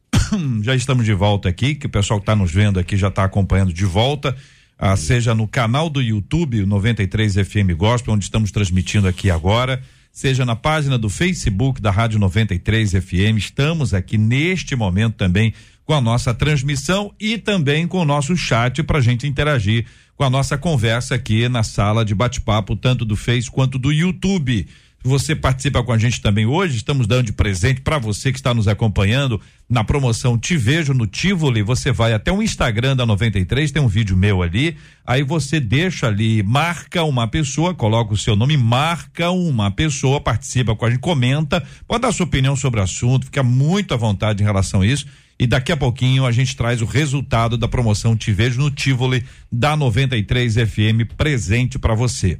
já 0.62 0.74
estamos 0.74 1.04
de 1.04 1.12
volta 1.12 1.50
aqui, 1.50 1.74
que 1.74 1.84
o 1.84 1.90
pessoal 1.90 2.18
que 2.18 2.22
está 2.22 2.34
nos 2.34 2.50
vendo 2.50 2.80
aqui 2.80 2.96
já 2.96 3.08
está 3.08 3.24
acompanhando 3.24 3.74
de 3.74 3.84
volta. 3.84 4.34
Ah, 4.78 4.96
seja 4.96 5.34
no 5.34 5.46
canal 5.46 5.90
do 5.90 6.00
YouTube 6.00 6.64
93 6.64 7.34
FM 7.34 7.76
Gospel, 7.76 8.14
onde 8.14 8.24
estamos 8.24 8.50
transmitindo 8.50 9.06
aqui 9.06 9.30
agora, 9.30 9.82
seja 10.10 10.46
na 10.46 10.56
página 10.56 10.96
do 10.96 11.10
Facebook 11.10 11.78
da 11.78 11.90
Rádio 11.90 12.18
93 12.18 12.92
FM. 12.92 13.36
Estamos 13.36 13.92
aqui 13.92 14.16
neste 14.16 14.74
momento 14.74 15.16
também 15.16 15.52
com 15.92 15.96
a 15.96 16.00
nossa 16.00 16.32
transmissão 16.32 17.12
e 17.20 17.36
também 17.36 17.86
com 17.86 17.98
o 17.98 18.04
nosso 18.06 18.34
chat 18.34 18.82
para 18.82 18.96
a 18.96 19.00
gente 19.02 19.26
interagir 19.26 19.84
com 20.16 20.24
a 20.24 20.30
nossa 20.30 20.56
conversa 20.56 21.16
aqui 21.16 21.50
na 21.50 21.62
sala 21.62 22.02
de 22.02 22.14
bate-papo, 22.14 22.74
tanto 22.74 23.04
do 23.04 23.14
Face 23.14 23.50
quanto 23.50 23.78
do 23.78 23.92
YouTube. 23.92 24.66
Você 25.04 25.34
participa 25.34 25.82
com 25.82 25.92
a 25.92 25.98
gente 25.98 26.20
também 26.20 26.46
hoje. 26.46 26.76
Estamos 26.76 27.08
dando 27.08 27.26
de 27.26 27.32
presente 27.32 27.80
para 27.80 27.98
você 27.98 28.30
que 28.30 28.38
está 28.38 28.54
nos 28.54 28.68
acompanhando 28.68 29.40
na 29.68 29.82
promoção 29.82 30.38
Te 30.38 30.56
Vejo 30.56 30.94
no 30.94 31.08
Tivoli. 31.08 31.60
Você 31.60 31.90
vai 31.90 32.12
até 32.12 32.30
o 32.30 32.40
Instagram 32.40 32.94
da 32.94 33.04
93, 33.04 33.72
tem 33.72 33.82
um 33.82 33.88
vídeo 33.88 34.16
meu 34.16 34.42
ali. 34.42 34.76
Aí 35.04 35.24
você 35.24 35.58
deixa 35.58 36.06
ali, 36.06 36.42
marca 36.44 37.02
uma 37.02 37.26
pessoa, 37.26 37.74
coloca 37.74 38.14
o 38.14 38.16
seu 38.16 38.36
nome, 38.36 38.56
marca 38.56 39.30
uma 39.32 39.72
pessoa, 39.72 40.20
participa 40.20 40.76
com 40.76 40.86
a 40.86 40.90
gente, 40.90 41.00
comenta, 41.00 41.62
pode 41.88 42.02
dar 42.02 42.12
sua 42.12 42.26
opinião 42.26 42.54
sobre 42.54 42.78
o 42.78 42.82
assunto, 42.84 43.24
fica 43.24 43.42
muito 43.42 43.94
à 43.94 43.96
vontade 43.96 44.40
em 44.40 44.46
relação 44.46 44.82
a 44.82 44.86
isso 44.86 45.06
e 45.42 45.46
daqui 45.48 45.72
a 45.72 45.76
pouquinho 45.76 46.24
a 46.24 46.30
gente 46.30 46.56
traz 46.56 46.80
o 46.80 46.86
resultado 46.86 47.58
da 47.58 47.66
promoção 47.66 48.16
Te 48.16 48.32
Vejo 48.32 48.60
no 48.60 48.70
Tivoli 48.70 49.24
da 49.50 49.76
93 49.76 50.54
FM 50.54 51.12
presente 51.16 51.80
para 51.80 51.96
você. 51.96 52.38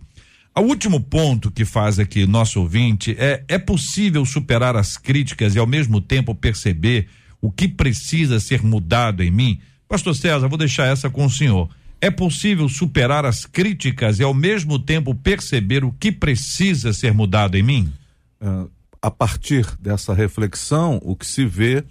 O 0.55 0.61
último 0.61 1.01
ponto 1.01 1.51
que 1.51 1.65
faz 1.65 1.99
aqui 1.99 2.27
nosso 2.27 2.61
ouvinte 2.61 3.17
é: 3.19 3.43
é 3.49 3.59
possível 3.59 4.25
superar 4.27 4.77
as 4.77 4.99
críticas 4.99 5.55
e 5.55 5.59
ao 5.59 5.67
mesmo 5.67 6.01
tempo 6.01 6.35
perceber 6.35 7.09
o 7.41 7.51
que 7.51 7.67
precisa 7.67 8.39
ser 8.39 8.63
mudado 8.63 9.23
em 9.23 9.31
mim? 9.31 9.61
Pastor 9.89 10.15
César, 10.15 10.49
vou 10.49 10.59
deixar 10.59 10.87
essa 10.87 11.09
com 11.09 11.25
o 11.25 11.31
senhor. 11.31 11.71
É 12.01 12.11
possível 12.11 12.69
superar 12.69 13.25
as 13.25 13.47
críticas 13.47 14.19
e 14.19 14.23
ao 14.23 14.35
mesmo 14.35 14.79
tempo 14.79 15.15
perceber 15.15 15.85
o 15.85 15.93
que 15.93 16.13
precisa 16.13 16.93
ser 16.93 17.15
mudado 17.15 17.57
em 17.57 17.63
mim? 17.63 17.93
Uh, 18.41 18.71
a 19.01 19.11
partir 19.11 19.67
dessa 19.81 20.13
reflexão, 20.13 21.01
o 21.03 21.17
que 21.17 21.27
se 21.27 21.47
vê 21.47 21.85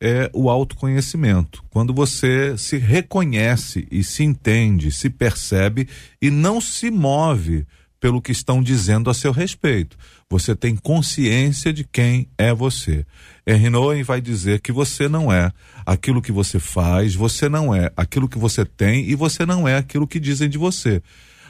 é 0.00 0.30
o 0.32 0.48
autoconhecimento. 0.48 1.62
Quando 1.70 1.92
você 1.92 2.56
se 2.56 2.78
reconhece 2.78 3.86
e 3.90 4.02
se 4.02 4.24
entende, 4.24 4.90
se 4.90 5.10
percebe 5.10 5.88
e 6.20 6.30
não 6.30 6.60
se 6.60 6.90
move 6.90 7.66
pelo 8.00 8.22
que 8.22 8.32
estão 8.32 8.62
dizendo 8.62 9.10
a 9.10 9.14
seu 9.14 9.30
respeito. 9.30 9.96
Você 10.28 10.56
tem 10.56 10.74
consciência 10.74 11.72
de 11.72 11.84
quem 11.84 12.26
é 12.38 12.52
você. 12.54 13.04
Henry 13.46 13.68
Nowen 13.68 14.02
vai 14.02 14.20
dizer 14.20 14.60
que 14.60 14.72
você 14.72 15.08
não 15.08 15.30
é 15.30 15.52
aquilo 15.84 16.22
que 16.22 16.32
você 16.32 16.58
faz, 16.58 17.14
você 17.14 17.48
não 17.48 17.74
é 17.74 17.92
aquilo 17.96 18.28
que 18.28 18.38
você 18.38 18.64
tem 18.64 19.08
e 19.08 19.14
você 19.14 19.44
não 19.44 19.68
é 19.68 19.76
aquilo 19.76 20.06
que 20.06 20.18
dizem 20.18 20.48
de 20.48 20.56
você. 20.56 21.02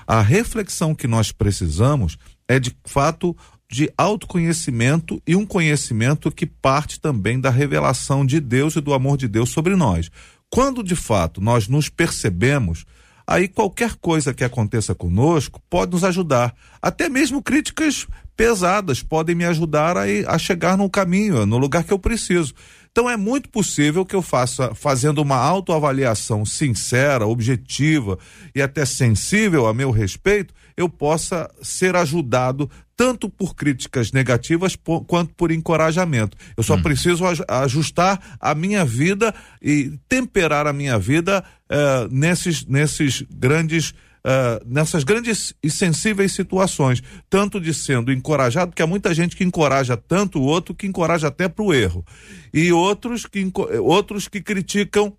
A 0.07 0.20
reflexão 0.20 0.92
que 0.92 1.07
nós 1.07 1.30
precisamos 1.30 2.18
é 2.48 2.59
de 2.59 2.76
fato 2.84 3.36
de 3.70 3.88
autoconhecimento 3.96 5.22
e 5.24 5.36
um 5.36 5.46
conhecimento 5.46 6.32
que 6.32 6.44
parte 6.44 6.98
também 7.01 7.40
da 7.40 7.51
revelação 7.51 8.26
de 8.26 8.40
Deus 8.40 8.74
e 8.74 8.80
do 8.80 8.92
amor 8.92 9.16
de 9.16 9.28
Deus 9.28 9.51
sobre 9.51 9.76
nós. 9.76 10.11
Quando 10.51 10.82
de 10.82 10.96
fato 10.96 11.40
nós 11.40 11.68
nos 11.68 11.88
percebemos, 11.88 12.84
aí 13.31 13.47
qualquer 13.47 13.95
coisa 13.95 14.35
que 14.35 14.43
aconteça 14.43 14.93
conosco 14.93 15.62
pode 15.70 15.93
nos 15.93 16.03
ajudar. 16.03 16.53
Até 16.83 17.09
mesmo 17.09 17.41
críticas 17.41 18.09
pesadas 18.37 19.05
podem 19.05 19.37
me 19.37 19.45
ajudar 19.45 19.97
a, 19.97 20.03
a 20.26 20.37
chegar 20.37 20.76
no 20.76 20.91
caminho, 20.91 21.47
no 21.47 21.57
lugar 21.57 21.85
que 21.85 21.93
eu 21.93 21.99
preciso. 21.99 22.53
Então 22.93 23.09
é 23.09 23.16
muito 23.16 23.49
possível 23.49 24.05
que 24.05 24.16
eu 24.16 24.22
faça, 24.22 24.74
fazendo 24.74 25.22
uma 25.22 25.36
autoavaliação 25.36 26.45
sincera, 26.45 27.26
objetiva 27.26 28.18
e 28.55 28.61
até 28.61 28.84
sensível 28.84 29.68
a 29.68 29.74
meu 29.74 29.93
respeito, 29.93 30.53
eu 30.76 30.88
possa 30.88 31.49
ser 31.62 31.95
ajudado 31.95 32.68
tanto 32.97 33.30
por 33.30 33.55
críticas 33.55 34.12
negativas 34.12 34.76
por, 34.76 35.05
quanto 35.05 35.32
por 35.34 35.53
encorajamento. 35.53 36.36
Eu 36.57 36.62
só 36.62 36.74
hum. 36.74 36.82
preciso 36.82 37.24
ajustar 37.49 38.36
a 38.41 38.55
minha 38.55 38.84
vida 38.84 39.34
e 39.62 39.99
temperar 40.09 40.66
a 40.66 40.72
minha 40.72 40.99
vida 40.99 41.45
uh, 41.70 42.09
nesses, 42.14 42.66
nesses 42.66 43.22
grandes 43.30 43.95
uh, 44.25 44.64
nessas 44.66 45.05
grandes 45.05 45.55
e 45.62 45.71
sensíveis 45.71 46.33
situações, 46.33 47.03
tanto 47.29 47.61
de 47.61 47.73
sendo 47.75 48.12
encorajado, 48.12 48.71
porque 48.71 48.83
há 48.83 48.87
muita 48.87 49.14
gente 49.14 49.37
que 49.37 49.45
encoraja 49.45 49.97
tanto 49.97 50.41
o 50.41 50.45
outro 50.45 50.75
que 50.75 50.87
encoraja 50.87 51.29
até 51.29 51.49
para 51.49 51.64
o 51.64 51.75
erro, 51.75 52.05
e 52.53 52.73
outros 52.73 53.27
que, 53.27 53.51
outros 53.81 54.29
que 54.29 54.41
criticam 54.41 55.16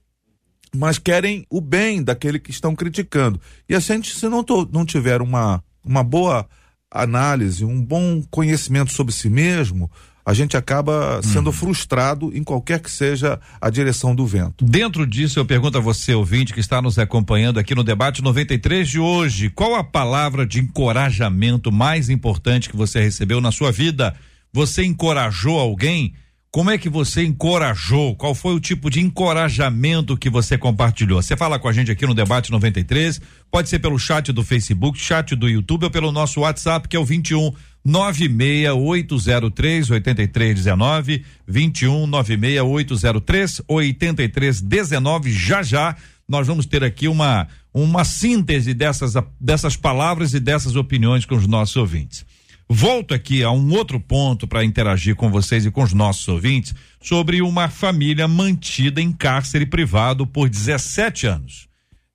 mas 0.74 0.98
querem 0.98 1.46
o 1.50 1.60
bem 1.60 2.02
daquele 2.02 2.40
que 2.40 2.50
estão 2.50 2.74
criticando. 2.74 3.42
E 3.68 3.76
a 3.76 3.80
gente, 3.80 4.16
se 4.16 4.30
não, 4.30 4.42
to, 4.42 4.70
não 4.72 4.86
tiver 4.86 5.22
uma, 5.22 5.62
uma 5.84 6.02
boa 6.02 6.48
análise, 6.90 7.66
um 7.66 7.84
bom 7.84 8.24
conhecimento 8.30 8.92
sobre 8.92 9.14
si 9.14 9.30
mesmo, 9.30 9.92
a 10.26 10.34
gente 10.34 10.56
acaba 10.56 11.22
sendo 11.24 11.50
hum. 11.50 11.54
frustrado 11.54 12.32
em 12.36 12.44
qualquer 12.44 12.80
que 12.80 12.92
seja 12.92 13.40
a 13.60 13.70
direção 13.70 14.16
do 14.16 14.26
vento. 14.26 14.64
Dentro 14.64 15.06
disso, 15.06 15.40
eu 15.40 15.46
pergunto 15.46 15.78
a 15.78 15.82
você, 15.82 16.14
ouvinte, 16.14 16.54
que 16.54 16.60
está 16.60 16.82
nos 16.82 17.00
acompanhando 17.00 17.60
aqui 17.60 17.74
no 17.74 17.84
debate 17.84 18.22
93 18.22 18.88
de 18.88 19.00
hoje, 19.00 19.50
qual 19.50 19.76
a 19.76 19.84
palavra 19.84 20.46
de 20.46 20.60
encorajamento 20.60 21.72
mais 21.72 22.10
importante 22.10 22.70
que 22.70 22.78
você 22.78 23.02
recebeu 23.02 23.42
na 23.42 23.52
sua 23.52 23.72
vida? 23.72 24.16
Você 24.54 24.84
encorajou 24.84 25.60
alguém? 25.60 26.14
Como 26.54 26.70
é 26.70 26.78
que 26.78 26.90
você 26.90 27.24
encorajou? 27.24 28.14
Qual 28.14 28.36
foi 28.36 28.54
o 28.54 28.60
tipo 28.60 28.90
de 28.90 29.00
encorajamento 29.00 30.18
que 30.18 30.30
você 30.30 30.58
compartilhou? 30.58 31.22
Você 31.22 31.38
fala 31.38 31.58
com 31.58 31.70
a 31.70 31.72
gente 31.72 31.90
aqui 31.90 32.06
no 32.06 32.14
Debate 32.14 32.52
93, 32.52 33.22
pode 33.50 33.70
ser 33.70 33.80
pelo 33.80 33.98
chat 33.98 34.34
do 34.34 34.44
Facebook, 34.44 35.00
chat 35.00 35.34
do 35.34 35.48
YouTube 35.48 35.86
ou 35.86 35.90
pelo 35.90 36.12
nosso 36.12 36.42
WhatsApp, 36.42 36.90
que 36.90 36.98
é 36.98 37.00
o 37.00 37.06
21 37.06 37.54
96803 37.84 39.90
8319 39.90 41.26
21 41.48 42.08
96803 42.08 43.62
8319 43.68 45.32
já 45.32 45.64
já 45.64 45.96
nós 46.28 46.48
vamos 46.48 46.66
ter 46.66 46.84
aqui 46.84 47.08
uma 47.08 47.48
uma 47.74 48.04
síntese 48.06 48.74
dessas 48.74 49.14
dessas 49.40 49.76
palavras 49.76 50.34
e 50.34 50.40
dessas 50.40 50.76
opiniões 50.76 51.26
com 51.26 51.36
os 51.36 51.48
nossos 51.48 51.76
ouvintes. 51.76 52.26
Volto 52.70 53.14
aqui 53.14 53.44
a 53.44 53.52
um 53.52 53.74
outro 53.74 54.00
ponto 54.00 54.48
para 54.48 54.64
interagir 54.64 55.16
com 55.16 55.30
vocês 55.30 55.66
e 55.66 55.72
com 55.72 55.84
os 55.84 55.92
nossos 55.92 56.26
ouvintes 56.30 56.74
sobre 57.02 57.42
uma 57.42 57.68
família 57.68 58.30
mantida 58.30 59.02
em 59.02 59.12
cárcere 59.12 59.66
privado 59.66 60.26
por 60.26 60.48
17 60.48 61.28
anos. 61.28 61.68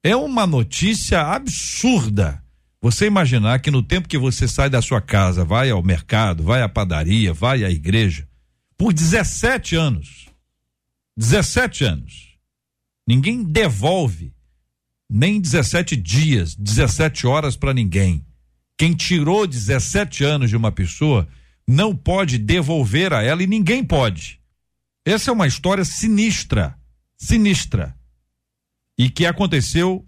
É 0.02 0.16
uma 0.16 0.46
notícia 0.46 1.20
absurda 1.20 2.42
você 2.87 3.07
imaginar 3.07 3.59
que 3.59 3.68
no 3.68 3.82
tempo 3.82 4.07
que 4.07 4.16
você 4.16 4.47
sai 4.47 4.70
da 4.70 4.80
sua 4.80 5.01
casa, 5.01 5.45
vai 5.45 5.70
ao 5.70 5.82
mercado, 5.82 6.45
vai 6.45 6.62
à 6.62 6.68
padaria, 6.68 7.32
vai 7.32 7.64
à 7.64 7.70
igreja, 7.70 8.28
por 8.78 8.93
17 8.93 9.74
anos, 9.74 10.28
17 11.16 11.82
anos, 11.82 12.39
ninguém 13.05 13.43
devolve 13.43 14.32
nem 15.11 15.41
17 15.41 15.97
dias, 15.97 16.55
17 16.55 17.26
horas 17.26 17.57
para 17.57 17.74
ninguém. 17.74 18.24
Quem 18.78 18.95
tirou 18.95 19.49
17 19.49 20.22
anos 20.22 20.49
de 20.49 20.57
uma 20.57 20.70
pessoa 20.70 21.26
não 21.66 21.95
pode 21.97 22.39
devolver 22.39 23.12
a 23.12 23.20
ela 23.20 23.43
e 23.43 23.49
ninguém 23.49 23.82
pode. 23.82 24.41
Essa 25.05 25.32
é 25.32 25.34
uma 25.34 25.49
história 25.49 25.84
sinistra, 25.84 26.78
sinistra. 27.16 27.97
E 28.97 29.11
que 29.11 29.26
aconteceu 29.26 30.07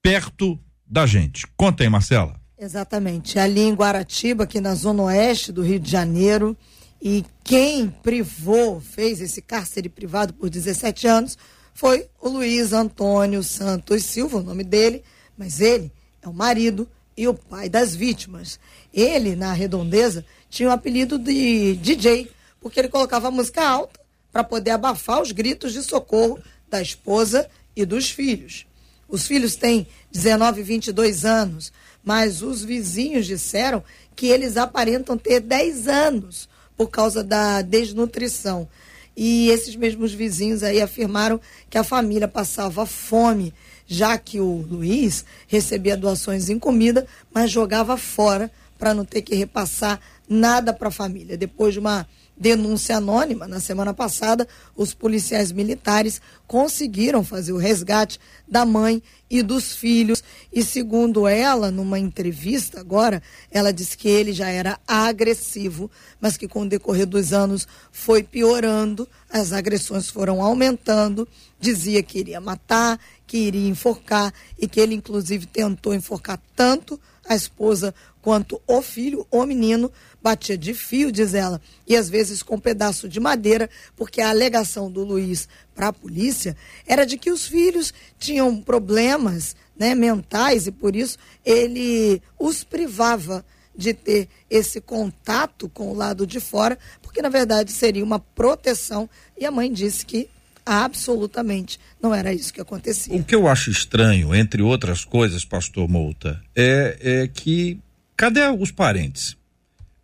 perto 0.00 0.60
da 0.86 1.06
gente. 1.06 1.46
Conta 1.56 1.82
aí, 1.82 1.88
Marcela. 1.88 2.40
Exatamente. 2.58 3.38
Ali 3.38 3.60
em 3.60 3.74
Guaratiba, 3.74 4.44
aqui 4.44 4.60
na 4.60 4.74
zona 4.74 5.04
oeste 5.04 5.52
do 5.52 5.62
Rio 5.62 5.78
de 5.78 5.90
Janeiro, 5.90 6.56
e 7.00 7.24
quem 7.44 7.88
privou, 7.88 8.80
fez 8.80 9.20
esse 9.20 9.42
cárcere 9.42 9.88
privado 9.88 10.32
por 10.32 10.48
17 10.48 11.06
anos, 11.06 11.36
foi 11.74 12.08
o 12.20 12.28
Luiz 12.28 12.72
Antônio 12.72 13.42
Santos 13.42 14.04
Silva, 14.04 14.38
o 14.38 14.42
nome 14.42 14.64
dele, 14.64 15.04
mas 15.36 15.60
ele 15.60 15.92
é 16.22 16.28
o 16.28 16.32
marido 16.32 16.88
e 17.16 17.28
o 17.28 17.34
pai 17.34 17.68
das 17.68 17.94
vítimas. 17.94 18.58
Ele, 18.92 19.36
na 19.36 19.52
redondeza, 19.52 20.24
tinha 20.48 20.68
o 20.68 20.72
apelido 20.72 21.18
de 21.18 21.76
DJ, 21.76 22.30
porque 22.60 22.80
ele 22.80 22.88
colocava 22.88 23.30
música 23.30 23.66
alta 23.66 24.00
para 24.32 24.42
poder 24.42 24.70
abafar 24.70 25.20
os 25.20 25.32
gritos 25.32 25.72
de 25.72 25.82
socorro 25.82 26.38
da 26.68 26.80
esposa 26.80 27.48
e 27.74 27.84
dos 27.84 28.10
filhos. 28.10 28.66
Os 29.08 29.26
filhos 29.26 29.56
têm 29.56 29.86
19 30.10 30.60
e 30.60 30.64
22 30.64 31.24
anos, 31.24 31.72
mas 32.04 32.42
os 32.42 32.64
vizinhos 32.64 33.26
disseram 33.26 33.82
que 34.14 34.26
eles 34.26 34.56
aparentam 34.56 35.16
ter 35.16 35.40
10 35.40 35.88
anos 35.88 36.48
por 36.76 36.90
causa 36.90 37.22
da 37.22 37.62
desnutrição. 37.62 38.68
E 39.16 39.48
esses 39.48 39.74
mesmos 39.74 40.12
vizinhos 40.12 40.62
aí 40.62 40.80
afirmaram 40.80 41.40
que 41.70 41.78
a 41.78 41.84
família 41.84 42.28
passava 42.28 42.84
fome, 42.84 43.54
já 43.86 44.18
que 44.18 44.40
o 44.40 44.66
Luiz 44.68 45.24
recebia 45.46 45.96
doações 45.96 46.50
em 46.50 46.58
comida, 46.58 47.06
mas 47.32 47.50
jogava 47.50 47.96
fora 47.96 48.50
para 48.78 48.92
não 48.92 49.04
ter 49.04 49.22
que 49.22 49.34
repassar 49.34 50.00
nada 50.28 50.72
para 50.72 50.88
a 50.88 50.92
família. 50.92 51.36
Depois 51.36 51.72
de 51.72 51.80
uma 51.80 52.06
denúncia 52.36 52.98
anônima, 52.98 53.48
na 53.48 53.60
semana 53.60 53.94
passada, 53.94 54.46
os 54.76 54.92
policiais 54.92 55.50
militares 55.50 56.20
conseguiram 56.46 57.24
fazer 57.24 57.52
o 57.52 57.56
resgate 57.56 58.20
da 58.46 58.66
mãe 58.66 59.02
e 59.30 59.42
dos 59.42 59.74
filhos. 59.74 60.22
E 60.52 60.62
segundo 60.62 61.26
ela, 61.26 61.70
numa 61.70 61.98
entrevista 61.98 62.78
agora, 62.78 63.22
ela 63.50 63.72
disse 63.72 63.96
que 63.96 64.08
ele 64.08 64.32
já 64.32 64.48
era 64.48 64.78
agressivo, 64.86 65.90
mas 66.20 66.36
que 66.36 66.46
com 66.46 66.62
o 66.62 66.68
decorrer 66.68 67.06
dos 67.06 67.32
anos 67.32 67.66
foi 67.90 68.22
piorando, 68.22 69.08
as 69.30 69.52
agressões 69.52 70.08
foram 70.08 70.42
aumentando. 70.42 71.26
Dizia 71.58 72.02
que 72.02 72.18
iria 72.18 72.40
matar, 72.40 73.00
que 73.26 73.38
iria 73.38 73.68
enforcar 73.68 74.32
e 74.58 74.68
que 74.68 74.78
ele, 74.78 74.94
inclusive, 74.94 75.46
tentou 75.46 75.94
enforcar 75.94 76.38
tanto 76.54 77.00
a 77.28 77.34
esposa 77.34 77.94
quanto 78.22 78.60
o 78.66 78.82
filho, 78.82 79.26
o 79.30 79.44
menino, 79.46 79.90
batia 80.22 80.58
de 80.58 80.74
fio, 80.74 81.12
diz 81.12 81.34
ela, 81.34 81.60
e 81.86 81.96
às 81.96 82.08
vezes 82.08 82.42
com 82.42 82.56
um 82.56 82.60
pedaço 82.60 83.08
de 83.08 83.20
madeira, 83.20 83.70
porque 83.94 84.20
a 84.20 84.30
alegação 84.30 84.90
do 84.90 85.04
Luiz 85.04 85.48
para 85.74 85.88
a 85.88 85.92
polícia 85.92 86.56
era 86.86 87.04
de 87.04 87.16
que 87.16 87.30
os 87.30 87.46
filhos 87.46 87.94
tinham 88.18 88.60
problemas 88.60 89.54
né, 89.78 89.94
mentais 89.94 90.66
e 90.66 90.72
por 90.72 90.96
isso 90.96 91.18
ele 91.44 92.20
os 92.38 92.64
privava 92.64 93.44
de 93.76 93.92
ter 93.92 94.28
esse 94.48 94.80
contato 94.80 95.68
com 95.68 95.90
o 95.90 95.94
lado 95.94 96.26
de 96.26 96.40
fora, 96.40 96.78
porque 97.02 97.20
na 97.20 97.28
verdade 97.28 97.70
seria 97.70 98.02
uma 98.02 98.18
proteção. 98.18 99.08
E 99.38 99.44
a 99.44 99.50
mãe 99.50 99.70
disse 99.70 100.04
que 100.04 100.30
absolutamente 100.66 101.78
não 102.02 102.12
era 102.12 102.34
isso 102.34 102.52
que 102.52 102.60
acontecia. 102.60 103.14
O 103.14 103.22
que 103.22 103.34
eu 103.34 103.46
acho 103.46 103.70
estranho, 103.70 104.34
entre 104.34 104.60
outras 104.60 105.04
coisas, 105.04 105.44
pastor 105.44 105.88
Mouta, 105.88 106.42
é, 106.54 106.98
é 107.00 107.28
que 107.28 107.78
cadê 108.16 108.42
os 108.48 108.72
parentes? 108.72 109.36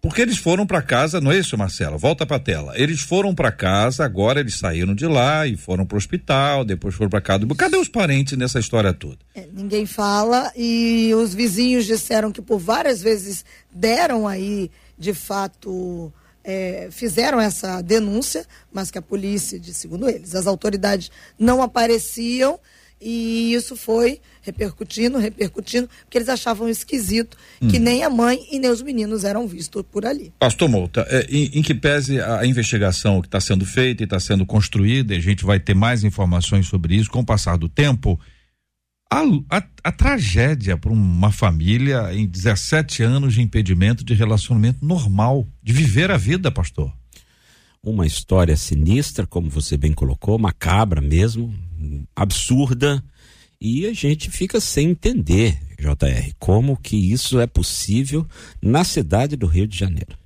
Porque 0.00 0.20
eles 0.20 0.36
foram 0.36 0.66
para 0.66 0.82
casa, 0.82 1.20
não 1.20 1.30
é 1.30 1.38
isso, 1.38 1.56
Marcela? 1.56 1.96
Volta 1.96 2.26
para 2.26 2.36
a 2.36 2.40
tela. 2.40 2.72
Eles 2.76 3.00
foram 3.00 3.32
para 3.32 3.52
casa, 3.52 4.04
agora 4.04 4.40
eles 4.40 4.58
saíram 4.58 4.96
de 4.96 5.06
lá 5.06 5.46
e 5.46 5.56
foram 5.56 5.86
para 5.86 5.94
o 5.94 5.98
hospital, 5.98 6.64
depois 6.64 6.92
foram 6.92 7.08
para 7.08 7.20
casa. 7.20 7.46
Cadê 7.56 7.76
os 7.76 7.88
parentes 7.88 8.36
nessa 8.36 8.58
história 8.58 8.92
toda? 8.92 9.18
É, 9.32 9.46
ninguém 9.52 9.86
fala 9.86 10.50
e 10.56 11.12
os 11.14 11.32
vizinhos 11.32 11.86
disseram 11.86 12.32
que 12.32 12.42
por 12.42 12.58
várias 12.58 13.00
vezes 13.00 13.44
deram 13.72 14.26
aí, 14.26 14.72
de 14.98 15.14
fato, 15.14 16.12
é, 16.44 16.88
fizeram 16.90 17.40
essa 17.40 17.80
denúncia, 17.80 18.46
mas 18.72 18.90
que 18.90 18.98
a 18.98 19.02
polícia, 19.02 19.58
de, 19.58 19.72
segundo 19.72 20.08
eles, 20.08 20.34
as 20.34 20.46
autoridades 20.46 21.10
não 21.38 21.62
apareciam 21.62 22.58
e 23.04 23.52
isso 23.52 23.74
foi 23.74 24.20
repercutindo, 24.42 25.18
repercutindo, 25.18 25.88
porque 26.04 26.18
eles 26.18 26.28
achavam 26.28 26.68
esquisito 26.68 27.36
que 27.58 27.78
Hum. 27.78 27.82
nem 27.82 28.04
a 28.04 28.10
mãe 28.10 28.38
e 28.50 28.60
nem 28.60 28.70
os 28.70 28.80
meninos 28.80 29.24
eram 29.24 29.46
vistos 29.46 29.82
por 29.90 30.06
ali. 30.06 30.32
Pastor 30.38 30.68
Mouta, 30.68 31.04
é, 31.10 31.26
em, 31.28 31.50
em 31.54 31.62
que 31.62 31.74
pese 31.74 32.20
a, 32.20 32.40
a 32.40 32.46
investigação 32.46 33.20
que 33.20 33.26
está 33.26 33.40
sendo 33.40 33.66
feita 33.66 34.02
e 34.02 34.04
está 34.04 34.20
sendo 34.20 34.46
construída, 34.46 35.14
e 35.14 35.16
a 35.18 35.20
gente 35.20 35.44
vai 35.44 35.58
ter 35.58 35.74
mais 35.74 36.04
informações 36.04 36.68
sobre 36.68 36.94
isso 36.94 37.10
com 37.10 37.20
o 37.20 37.26
passar 37.26 37.56
do 37.58 37.68
tempo. 37.68 38.18
A, 39.12 39.58
a- 39.58 39.64
a 39.84 39.92
tragédia 39.92 40.76
para 40.78 40.90
uma 40.92 41.30
família 41.30 42.14
em 42.14 42.26
17 42.26 43.02
anos 43.02 43.34
de 43.34 43.42
impedimento 43.42 44.02
de 44.04 44.14
relacionamento 44.14 44.84
normal, 44.84 45.46
de 45.62 45.72
viver 45.72 46.10
a 46.10 46.16
vida, 46.16 46.50
pastor. 46.50 46.90
uma 47.84 48.06
história 48.06 48.56
sinistra, 48.56 49.26
como 49.26 49.50
você 49.50 49.76
bem 49.76 49.92
colocou, 49.92 50.38
macabra 50.38 51.00
mesmo, 51.00 51.52
absurda, 52.14 53.02
e 53.60 53.86
a 53.86 53.92
gente 53.92 54.30
fica 54.30 54.60
sem 54.60 54.90
entender, 54.90 55.58
JR, 55.78 56.32
como 56.38 56.76
que 56.76 56.96
isso 56.96 57.40
é 57.40 57.46
possível 57.46 58.26
na 58.62 58.84
cidade 58.84 59.34
do 59.36 59.46
Rio 59.46 59.66
de 59.66 59.76
Janeiro. 59.76 60.16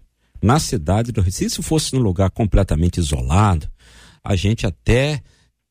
Na 0.42 0.58
cidade 0.60 1.12
do 1.12 1.22
Rio. 1.22 1.32
Se 1.32 1.46
isso 1.46 1.62
fosse 1.62 1.94
num 1.94 2.00
lugar 2.00 2.30
completamente 2.30 2.98
isolado, 2.98 3.66
a 4.22 4.36
gente 4.36 4.66
até 4.66 5.22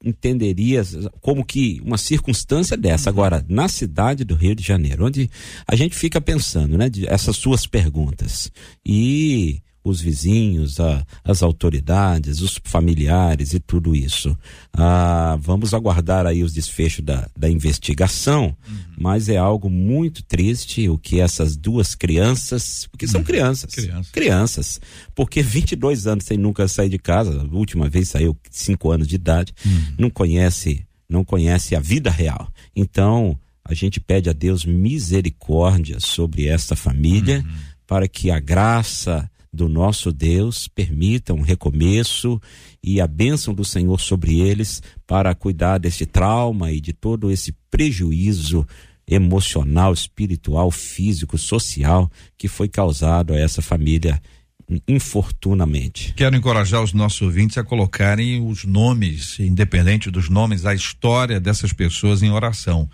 entenderia 0.06 0.84
como 1.20 1.43
que 1.43 1.82
uma 1.84 1.97
circunstância 1.97 2.78
dessa. 2.78 3.10
Agora, 3.10 3.43
na 3.49 3.68
cidade 3.68 4.24
do 4.24 4.36
Rio 4.36 4.56
de 4.56 4.64
Janeiro, 4.64 5.06
onde 5.06 5.30
a 5.68 5.76
gente 5.76 5.95
fica 5.95 6.22
pensando, 6.22 6.78
né, 6.78 6.89
essas 7.08 7.36
suas 7.36 7.66
perguntas. 7.66 8.51
E 8.86 9.62
os 9.86 10.01
vizinhos, 10.01 10.79
a- 10.79 11.05
as 11.23 11.43
autoridades, 11.43 12.41
os 12.41 12.59
familiares 12.63 13.53
e 13.53 13.59
tudo 13.59 13.95
isso. 13.95 14.36
Ah, 14.73 15.38
vamos 15.39 15.73
aguardar 15.73 16.25
aí 16.25 16.43
os 16.43 16.51
desfechos 16.51 17.05
da, 17.05 17.29
da 17.38 17.47
investigação, 17.49 18.57
mas 18.97 19.29
é 19.29 19.38
algo 19.38 19.69
muito 19.69 20.23
triste 20.23 20.89
o 20.89 20.97
que 20.97 21.19
essas 21.19 21.55
duas 21.55 21.93
crianças, 21.95 22.88
porque 22.91 23.07
são 23.07 23.23
crianças, 23.23 23.73
Criança. 23.73 24.09
crianças, 24.11 24.81
porque 25.13 25.41
22 25.43 26.07
anos 26.07 26.25
sem 26.25 26.38
nunca 26.38 26.67
sair 26.67 26.89
de 26.89 26.97
casa, 26.99 27.41
a 27.41 27.55
última 27.55 27.88
vez 27.88 28.09
saiu 28.09 28.36
5 28.49 28.91
anos 28.91 29.07
de 29.07 29.15
idade, 29.15 29.53
não 29.97 30.09
conhece, 30.09 30.83
não 31.07 31.23
conhece 31.23 31.75
a 31.75 31.79
vida 31.79 32.09
real. 32.09 32.51
Então, 32.75 33.39
a 33.63 33.73
gente 33.73 33.99
pede 33.99 34.29
a 34.29 34.33
Deus 34.33 34.65
misericórdia 34.65 35.99
sobre 35.99 36.47
esta 36.47 36.75
família, 36.75 37.45
para 37.88 38.07
que 38.07 38.31
a 38.31 38.39
graça 38.39 39.29
do 39.56 39.68
nosso 39.68 40.12
Deus 40.12 40.68
permita 40.68 41.34
um 41.34 41.41
recomeço 41.41 42.39
e 42.84 43.01
a 43.01 43.08
bênção 43.08 43.53
do 43.53 43.66
Senhor 43.66 43.99
sobre 43.99 44.39
eles 44.39 44.84
para 45.08 45.34
cuidar 45.34 45.80
deste 45.80 46.06
trauma 46.06 46.72
e 46.72 46.80
de 46.80 46.93
todo 46.93 47.32
esse 47.32 47.56
prejuízo 47.72 48.68
emocional, 49.08 49.93
espiritual, 49.93 50.70
físico, 50.70 51.38
social 51.38 52.12
que 52.38 52.47
foi 52.47 52.68
causado 52.68 53.34
a 53.34 53.39
essa 53.39 53.62
família 53.62 54.22
infortunamente. 54.88 56.14
Quero 56.16 56.36
encorajar 56.36 56.82
os 56.84 56.91
nossos 56.91 57.22
ouvintes 57.22 57.58
a 57.58 57.64
colocarem 57.64 58.45
os 58.45 58.66
nomes, 58.66 59.39
independente 59.39 60.10
dos 60.10 60.30
nomes, 60.30 60.66
a 60.66 60.74
história 60.74 61.39
dessas 61.39 61.72
pessoas 61.72 62.24
em 62.24 62.32
oração. 62.32 62.89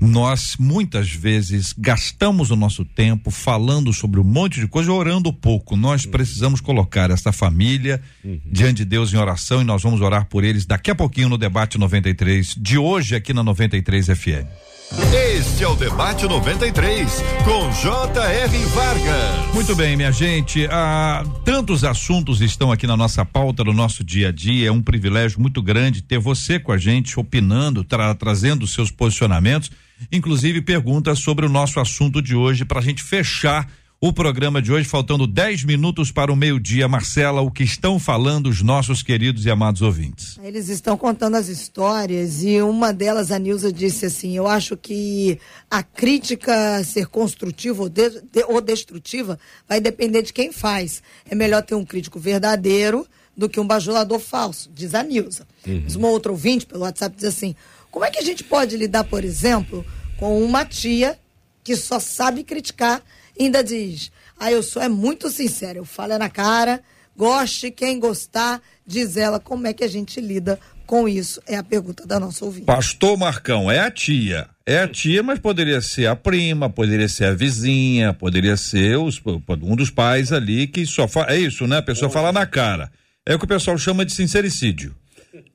Nós 0.00 0.56
muitas 0.58 1.10
vezes 1.10 1.74
gastamos 1.76 2.50
o 2.50 2.56
nosso 2.56 2.84
tempo 2.84 3.30
falando 3.30 3.92
sobre 3.92 4.20
um 4.20 4.24
monte 4.24 4.60
de 4.60 4.68
coisa, 4.68 4.92
orando 4.92 5.32
pouco. 5.32 5.76
Nós 5.76 6.04
precisamos 6.04 6.60
colocar 6.60 7.10
essa 7.10 7.32
família 7.32 8.00
diante 8.44 8.78
de 8.78 8.84
Deus 8.84 9.12
em 9.12 9.16
oração 9.16 9.62
e 9.62 9.64
nós 9.64 9.82
vamos 9.82 10.02
orar 10.02 10.26
por 10.26 10.44
eles 10.44 10.66
daqui 10.66 10.90
a 10.90 10.94
pouquinho 10.94 11.30
no 11.30 11.38
debate 11.38 11.78
93 11.78 12.54
de 12.58 12.76
hoje 12.76 13.16
aqui 13.16 13.32
na 13.32 13.42
93 13.42 14.06
FM. 14.06 14.46
Este 14.92 15.64
é 15.64 15.68
o 15.68 15.74
Debate 15.76 16.26
93, 16.26 17.22
com 17.44 17.70
J.R. 17.72 18.58
Vargas. 18.66 19.54
Muito 19.54 19.76
bem, 19.76 19.96
minha 19.96 20.10
gente. 20.10 20.66
Ah, 20.70 21.24
tantos 21.44 21.84
assuntos 21.84 22.40
estão 22.40 22.72
aqui 22.72 22.86
na 22.86 22.96
nossa 22.96 23.22
pauta, 23.24 23.62
no 23.62 23.72
nosso 23.74 24.02
dia 24.02 24.28
a 24.28 24.32
dia. 24.32 24.68
É 24.68 24.72
um 24.72 24.80
privilégio 24.82 25.40
muito 25.40 25.60
grande 25.62 26.00
ter 26.02 26.18
você 26.18 26.58
com 26.58 26.72
a 26.72 26.78
gente, 26.78 27.20
opinando, 27.20 27.84
tra- 27.84 28.14
trazendo 28.14 28.66
seus 28.66 28.90
posicionamentos, 28.90 29.70
inclusive 30.10 30.62
perguntas 30.62 31.18
sobre 31.18 31.44
o 31.44 31.50
nosso 31.50 31.78
assunto 31.80 32.22
de 32.22 32.34
hoje, 32.34 32.64
para 32.64 32.78
a 32.80 32.82
gente 32.82 33.02
fechar 33.02 33.68
o 34.00 34.12
programa 34.12 34.62
de 34.62 34.70
hoje, 34.72 34.88
faltando 34.88 35.26
10 35.26 35.64
minutos 35.64 36.12
para 36.12 36.32
o 36.32 36.36
meio-dia. 36.36 36.86
Marcela, 36.86 37.40
o 37.40 37.50
que 37.50 37.64
estão 37.64 37.98
falando 37.98 38.48
os 38.48 38.62
nossos 38.62 39.02
queridos 39.02 39.44
e 39.44 39.50
amados 39.50 39.82
ouvintes? 39.82 40.38
Eles 40.40 40.68
estão 40.68 40.96
contando 40.96 41.34
as 41.34 41.48
histórias 41.48 42.44
e 42.44 42.60
uma 42.62 42.92
delas, 42.92 43.32
a 43.32 43.38
Nilza, 43.40 43.72
disse 43.72 44.06
assim: 44.06 44.36
Eu 44.36 44.46
acho 44.46 44.76
que 44.76 45.40
a 45.68 45.82
crítica 45.82 46.82
ser 46.84 47.06
construtiva 47.08 47.82
ou, 47.82 47.88
de- 47.88 48.20
de- 48.32 48.44
ou 48.46 48.60
destrutiva 48.60 49.36
vai 49.68 49.80
depender 49.80 50.22
de 50.22 50.32
quem 50.32 50.52
faz. 50.52 51.02
É 51.28 51.34
melhor 51.34 51.62
ter 51.62 51.74
um 51.74 51.84
crítico 51.84 52.20
verdadeiro 52.20 53.04
do 53.36 53.48
que 53.48 53.58
um 53.58 53.66
bajulador 53.66 54.20
falso, 54.20 54.70
diz 54.72 54.94
a 54.94 55.02
Nilza. 55.02 55.44
Mas 55.84 55.96
Uma 55.96 56.08
outra 56.08 56.30
ouvinte 56.30 56.66
pelo 56.66 56.82
WhatsApp 56.82 57.16
diz 57.16 57.24
assim: 57.24 57.52
Como 57.90 58.04
é 58.04 58.12
que 58.12 58.18
a 58.20 58.24
gente 58.24 58.44
pode 58.44 58.76
lidar, 58.76 59.02
por 59.02 59.24
exemplo, 59.24 59.84
com 60.16 60.40
uma 60.40 60.64
tia 60.64 61.18
que 61.64 61.74
só 61.74 61.98
sabe 61.98 62.44
criticar 62.44 63.02
ainda 63.44 63.62
diz: 63.62 64.10
Ah, 64.38 64.50
eu 64.52 64.62
sou 64.62 64.82
é 64.82 64.88
muito 64.88 65.30
sincera, 65.30 65.78
eu 65.78 65.84
falo 65.84 66.12
é 66.14 66.18
na 66.18 66.28
cara. 66.30 66.80
Goste 67.16 67.72
quem 67.72 67.98
gostar, 67.98 68.62
diz 68.86 69.16
ela. 69.16 69.40
Como 69.40 69.66
é 69.66 69.72
que 69.72 69.82
a 69.82 69.88
gente 69.88 70.20
lida 70.20 70.56
com 70.86 71.08
isso? 71.08 71.42
É 71.48 71.56
a 71.56 71.64
pergunta 71.64 72.06
da 72.06 72.20
nossa 72.20 72.44
ouvinte. 72.44 72.64
Pastor 72.66 73.16
Marcão, 73.18 73.68
é 73.68 73.80
a 73.80 73.90
tia. 73.90 74.48
É 74.64 74.78
a 74.78 74.86
tia, 74.86 75.20
mas 75.20 75.40
poderia 75.40 75.80
ser 75.80 76.06
a 76.06 76.14
prima, 76.14 76.70
poderia 76.70 77.08
ser 77.08 77.24
a 77.24 77.34
vizinha, 77.34 78.14
poderia 78.14 78.56
ser 78.56 78.98
os- 78.98 79.20
um 79.62 79.74
dos 79.74 79.90
pais 79.90 80.30
ali 80.32 80.68
que 80.68 80.86
só 80.86 81.08
fala. 81.08 81.32
É 81.32 81.38
isso, 81.40 81.66
né? 81.66 81.78
A 81.78 81.82
pessoa 81.82 82.08
fala 82.08 82.30
na 82.30 82.46
cara. 82.46 82.88
É 83.26 83.34
o 83.34 83.38
que 83.38 83.46
o 83.46 83.48
pessoal 83.48 83.76
chama 83.76 84.04
de 84.04 84.14
sincericídio. 84.14 84.94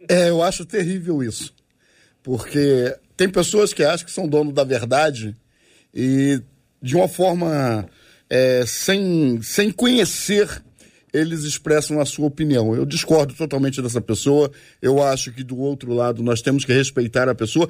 É, 0.10 0.30
eu 0.30 0.44
acho 0.44 0.66
terrível 0.66 1.24
isso. 1.24 1.54
Porque 2.22 2.94
tem 3.16 3.30
pessoas 3.30 3.72
que 3.72 3.84
acham 3.84 4.06
que 4.06 4.12
são 4.12 4.28
dono 4.28 4.52
da 4.52 4.64
verdade 4.66 5.36
e 5.94 6.42
de 6.84 6.98
uma 6.98 7.08
forma 7.08 7.88
é, 8.30 8.66
sem, 8.68 9.42
sem 9.42 9.72
conhecer, 9.72 10.50
eles 11.14 11.44
expressam 11.44 12.02
a 12.02 12.06
sua 12.06 12.28
opinião. 12.28 12.76
Eu 12.76 12.86
discordo 12.86 13.34
totalmente 13.34 13.82
dessa 13.82 14.02
pessoa. 14.02 14.52
Eu 14.82 15.02
acho 15.02 15.32
que 15.32 15.44
do 15.44 15.58
outro 15.58 15.94
lado 15.94 16.22
nós 16.22 16.42
temos 16.42 16.66
que 16.66 16.74
respeitar 16.74 17.30
a 17.30 17.36
pessoa, 17.36 17.70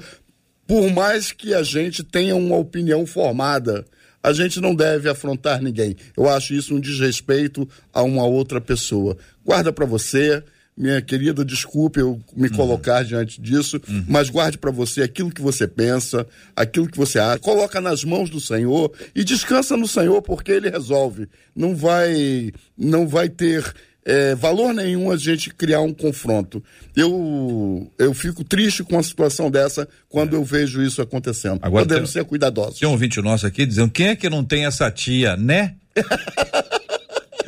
por 0.66 0.90
mais 0.90 1.30
que 1.30 1.54
a 1.54 1.62
gente 1.62 2.02
tenha 2.02 2.34
uma 2.34 2.56
opinião 2.56 3.06
formada. 3.06 3.84
A 4.20 4.32
gente 4.32 4.60
não 4.60 4.74
deve 4.74 5.08
afrontar 5.08 5.62
ninguém. 5.62 5.94
Eu 6.16 6.28
acho 6.28 6.54
isso 6.54 6.74
um 6.74 6.80
desrespeito 6.80 7.68
a 7.92 8.02
uma 8.02 8.24
outra 8.24 8.60
pessoa. 8.60 9.16
Guarda 9.44 9.70
para 9.72 9.84
você, 9.84 10.42
minha 10.76 11.00
querida, 11.00 11.44
desculpe 11.44 12.00
eu 12.00 12.20
me 12.36 12.48
colocar 12.50 13.04
diante 13.04 13.40
disso, 13.40 13.80
mas 14.08 14.28
guarde 14.28 14.58
para 14.58 14.70
você 14.72 15.02
aquilo 15.02 15.30
que 15.30 15.40
você 15.40 15.68
pensa, 15.68 16.26
aquilo 16.56 16.88
que 16.88 16.98
você 16.98 17.18
acha. 17.18 17.38
Coloca 17.38 17.80
nas 17.80 18.02
mãos 18.02 18.28
do 18.28 18.40
Senhor 18.40 18.90
e 19.14 19.22
descansa 19.22 19.76
no 19.76 19.86
Senhor 19.86 20.20
porque 20.22 20.50
Ele 20.50 20.68
resolve. 20.68 21.28
Não 21.54 21.76
vai, 21.76 22.50
não 22.76 23.06
vai 23.06 23.28
ter 23.28 23.72
é, 24.04 24.34
valor 24.34 24.74
nenhum 24.74 25.10
a 25.12 25.16
gente 25.16 25.48
criar 25.54 25.80
um 25.80 25.94
confronto. 25.94 26.62
Eu, 26.96 27.90
eu 27.96 28.12
fico 28.12 28.42
triste 28.42 28.82
com 28.82 28.96
uma 28.96 29.02
situação 29.02 29.50
dessa 29.50 29.88
quando 30.08 30.34
eu 30.34 30.44
vejo 30.44 30.82
isso 30.82 31.00
acontecendo. 31.00 31.60
Agora 31.62 31.84
Podemos 31.86 32.12
tem- 32.12 32.20
ser 32.22 32.28
cuidadosos. 32.28 32.80
Tem 32.80 32.88
um 32.88 32.92
ouvinte 32.92 33.20
nosso 33.22 33.46
aqui 33.46 33.64
dizendo: 33.64 33.90
quem 33.92 34.08
é 34.08 34.16
que 34.16 34.28
não 34.28 34.44
tem 34.44 34.66
essa 34.66 34.90
tia, 34.90 35.36
né? 35.36 35.76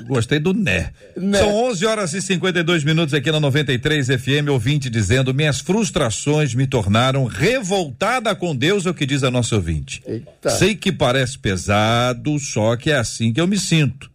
Gostei 0.05 0.39
do 0.39 0.53
né. 0.53 0.91
Né. 1.17 1.39
São 1.39 1.55
11 1.69 1.87
horas 1.87 2.13
e 2.13 2.23
52 2.23 2.85
minutos 2.85 3.15
aqui 3.15 3.31
na 3.31 3.41
93 3.41 4.07
FM, 4.07 4.49
ouvinte 4.51 4.91
dizendo: 4.91 5.33
Minhas 5.33 5.61
frustrações 5.61 6.55
me 6.55 6.67
tornaram 6.67 7.25
revoltada 7.25 8.35
com 8.35 8.55
Deus, 8.55 8.87
é 8.87 8.91
o 8.91 8.95
que 8.95 9.07
diz 9.07 9.23
a 9.23 9.31
nossa 9.31 9.57
ouvinte. 9.57 10.03
Eita. 10.07 10.51
Sei 10.51 10.75
que 10.75 10.93
parece 10.93 11.39
pesado, 11.39 12.39
só 12.39 12.77
que 12.77 12.91
é 12.91 12.97
assim 12.97 13.33
que 13.33 13.41
eu 13.41 13.47
me 13.47 13.59
sinto. 13.59 14.11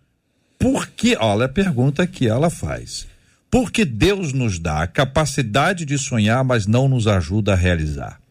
Por 0.60 0.88
que, 0.88 1.18
olha 1.20 1.46
a 1.46 1.50
pergunta 1.50 2.06
que 2.06 2.28
ela 2.28 2.50
faz. 2.50 3.08
Por 3.50 3.72
que 3.72 3.84
Deus 3.84 4.32
nos 4.32 4.60
dá 4.60 4.84
a 4.84 4.88
capacidade 4.88 5.86
de 5.86 5.98
sonhar, 5.98 6.44
mas 6.44 6.68
não 6.68 6.88
nos 6.88 7.08
ajuda 7.08 7.54
a 7.54 7.56
realizar? 7.56 8.22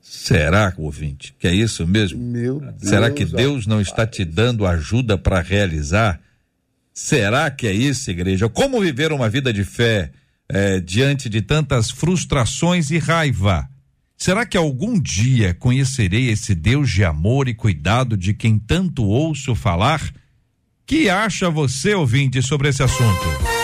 Será, 0.00 0.72
ouvinte, 0.78 1.34
que 1.38 1.46
é 1.46 1.54
isso 1.54 1.86
mesmo? 1.86 2.18
Meu 2.18 2.60
Deus. 2.60 2.74
Será 2.78 3.10
que 3.10 3.24
Deus 3.24 3.66
não 3.66 3.80
está 3.80 4.06
te 4.06 4.24
dando 4.24 4.64
ajuda 4.64 5.18
para 5.18 5.40
realizar? 5.40 6.20
Será 6.98 7.50
que 7.50 7.66
é 7.66 7.74
isso, 7.74 8.10
igreja? 8.10 8.48
Como 8.48 8.80
viver 8.80 9.12
uma 9.12 9.28
vida 9.28 9.52
de 9.52 9.64
fé 9.64 10.10
eh, 10.48 10.80
diante 10.80 11.28
de 11.28 11.42
tantas 11.42 11.90
frustrações 11.90 12.90
e 12.90 12.96
raiva? 12.96 13.68
Será 14.16 14.46
que 14.46 14.56
algum 14.56 14.98
dia 14.98 15.52
conhecerei 15.52 16.30
esse 16.30 16.54
Deus 16.54 16.88
de 16.88 17.04
amor 17.04 17.48
e 17.48 17.54
cuidado 17.54 18.16
de 18.16 18.32
quem 18.32 18.58
tanto 18.58 19.04
ouço 19.04 19.54
falar? 19.54 20.10
Que 20.86 21.10
acha 21.10 21.50
você, 21.50 21.92
ouvinte, 21.92 22.40
sobre 22.40 22.70
esse 22.70 22.82
assunto? 22.82 23.55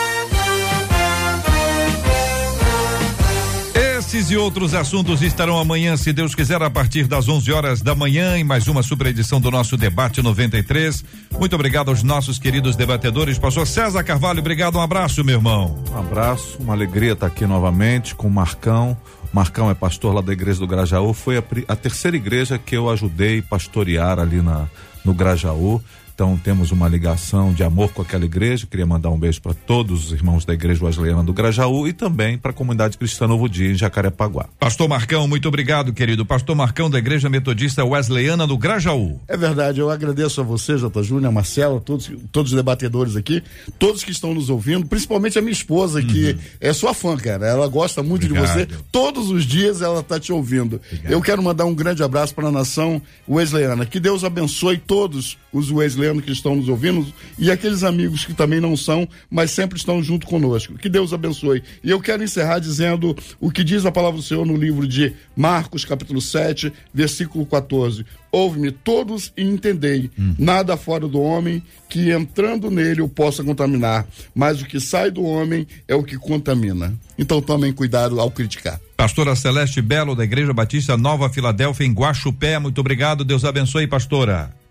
Esses 4.12 4.30
e 4.30 4.36
outros 4.36 4.74
assuntos 4.74 5.22
estarão 5.22 5.58
amanhã, 5.58 5.96
se 5.96 6.12
Deus 6.12 6.34
quiser, 6.34 6.60
a 6.60 6.68
partir 6.68 7.06
das 7.06 7.30
11 7.30 7.50
horas 7.50 7.80
da 7.80 7.94
manhã, 7.94 8.36
em 8.36 8.44
mais 8.44 8.68
uma 8.68 8.82
super 8.82 9.06
edição 9.06 9.40
do 9.40 9.50
nosso 9.50 9.74
Debate 9.74 10.20
93. 10.20 11.02
Muito 11.38 11.54
obrigado 11.54 11.88
aos 11.88 12.02
nossos 12.02 12.38
queridos 12.38 12.76
debatedores. 12.76 13.38
Pastor 13.38 13.66
César 13.66 14.04
Carvalho, 14.04 14.40
obrigado, 14.40 14.76
um 14.76 14.82
abraço, 14.82 15.24
meu 15.24 15.36
irmão. 15.36 15.82
Um 15.90 15.98
abraço, 15.98 16.58
uma 16.60 16.74
alegria 16.74 17.14
estar 17.14 17.26
aqui 17.26 17.46
novamente 17.46 18.14
com 18.14 18.26
o 18.26 18.30
Marcão. 18.30 18.94
Marcão 19.32 19.70
é 19.70 19.74
pastor 19.74 20.14
lá 20.14 20.20
da 20.20 20.34
igreja 20.34 20.60
do 20.60 20.66
Grajaú. 20.66 21.14
Foi 21.14 21.38
a, 21.38 21.44
a 21.68 21.74
terceira 21.74 22.14
igreja 22.14 22.58
que 22.58 22.76
eu 22.76 22.90
ajudei 22.90 23.40
pastorear 23.40 24.18
ali 24.18 24.42
na, 24.42 24.66
no 25.06 25.14
Grajaú. 25.14 25.82
Então 26.14 26.38
temos 26.42 26.70
uma 26.70 26.88
ligação 26.88 27.52
de 27.52 27.64
amor 27.64 27.92
com 27.92 28.02
aquela 28.02 28.24
igreja. 28.24 28.66
Queria 28.66 28.86
mandar 28.86 29.10
um 29.10 29.18
beijo 29.18 29.40
para 29.40 29.54
todos 29.54 30.06
os 30.06 30.12
irmãos 30.12 30.44
da 30.44 30.52
Igreja 30.54 30.84
Wesleyana 30.84 31.22
do 31.22 31.32
Grajaú 31.32 31.88
e 31.88 31.92
também 31.92 32.36
para 32.36 32.50
a 32.50 32.54
comunidade 32.54 32.98
cristã 32.98 33.26
Novo 33.26 33.48
Dia 33.48 33.72
em 33.72 33.74
Jacarepaguá. 33.74 34.46
Pastor 34.58 34.88
Marcão, 34.88 35.26
muito 35.26 35.48
obrigado, 35.48 35.92
querido. 35.92 36.26
Pastor 36.26 36.54
Marcão 36.54 36.90
da 36.90 36.98
Igreja 36.98 37.28
Metodista 37.28 37.84
Wesleyana 37.84 38.46
do 38.46 38.58
Grajaú. 38.58 39.20
É 39.26 39.36
verdade, 39.36 39.80
eu 39.80 39.90
agradeço 39.90 40.40
a 40.40 40.44
você, 40.44 40.76
Jota 40.76 41.02
Júnior, 41.02 41.28
a 41.28 41.32
Marcela, 41.32 41.80
todos, 41.80 42.10
todos 42.30 42.52
os 42.52 42.56
debatedores 42.56 43.16
aqui, 43.16 43.42
todos 43.78 44.04
que 44.04 44.10
estão 44.10 44.34
nos 44.34 44.50
ouvindo, 44.50 44.86
principalmente 44.86 45.38
a 45.38 45.42
minha 45.42 45.52
esposa, 45.52 46.00
uhum. 46.00 46.06
que 46.06 46.36
é 46.60 46.72
sua 46.72 46.92
fã, 46.94 47.16
cara. 47.16 47.46
Ela 47.46 47.66
gosta 47.68 48.02
muito 48.02 48.26
obrigado. 48.26 48.68
de 48.68 48.74
você. 48.74 48.82
Todos 48.90 49.30
os 49.30 49.44
dias 49.44 49.80
ela 49.80 50.02
tá 50.02 50.20
te 50.20 50.32
ouvindo. 50.32 50.80
Obrigado. 50.86 51.12
Eu 51.12 51.20
quero 51.22 51.42
mandar 51.42 51.64
um 51.64 51.74
grande 51.74 52.02
abraço 52.02 52.34
para 52.34 52.48
a 52.48 52.52
nação 52.52 53.00
Wesleyana. 53.28 53.86
Que 53.86 53.98
Deus 53.98 54.24
abençoe 54.24 54.78
todos 54.78 55.38
os 55.52 55.70
Wesleyanos 56.02 56.24
que 56.24 56.32
estão 56.32 56.56
nos 56.56 56.68
ouvindo 56.68 57.06
e 57.38 57.50
aqueles 57.50 57.82
amigos 57.84 58.24
que 58.24 58.34
também 58.34 58.60
não 58.60 58.76
são, 58.76 59.08
mas 59.30 59.50
sempre 59.52 59.78
estão 59.78 60.02
junto 60.02 60.26
conosco. 60.26 60.74
Que 60.74 60.88
Deus 60.88 61.12
abençoe. 61.12 61.62
E 61.82 61.90
eu 61.90 62.00
quero 62.00 62.22
encerrar 62.22 62.58
dizendo 62.58 63.16
o 63.40 63.50
que 63.50 63.62
diz 63.62 63.86
a 63.86 63.92
palavra 63.92 64.18
do 64.18 64.22
Senhor 64.22 64.44
no 64.44 64.56
livro 64.56 64.86
de 64.86 65.14
Marcos, 65.36 65.84
capítulo 65.84 66.20
7, 66.20 66.72
versículo 66.92 67.46
14. 67.46 68.04
Ouve-me 68.30 68.72
todos 68.72 69.32
e 69.36 69.42
entendei. 69.42 70.10
Hum. 70.18 70.34
Nada 70.38 70.76
fora 70.76 71.06
do 71.06 71.20
homem 71.20 71.62
que 71.88 72.10
entrando 72.10 72.70
nele 72.70 73.02
o 73.02 73.08
possa 73.08 73.44
contaminar, 73.44 74.06
mas 74.34 74.62
o 74.62 74.64
que 74.64 74.80
sai 74.80 75.10
do 75.10 75.22
homem 75.22 75.66
é 75.86 75.94
o 75.94 76.02
que 76.02 76.16
contamina. 76.16 76.94
Então 77.18 77.42
tomem 77.42 77.72
cuidado 77.72 78.18
ao 78.18 78.30
criticar. 78.30 78.80
Pastora 78.96 79.36
Celeste 79.36 79.82
Belo, 79.82 80.14
da 80.14 80.24
Igreja 80.24 80.52
Batista 80.52 80.96
Nova 80.96 81.28
Filadélfia, 81.28 81.86
em 81.86 81.92
Guaxupé. 81.92 82.58
Muito 82.58 82.80
obrigado. 82.80 83.24
Deus 83.24 83.44
abençoe, 83.44 83.86
pastora. 83.86 84.61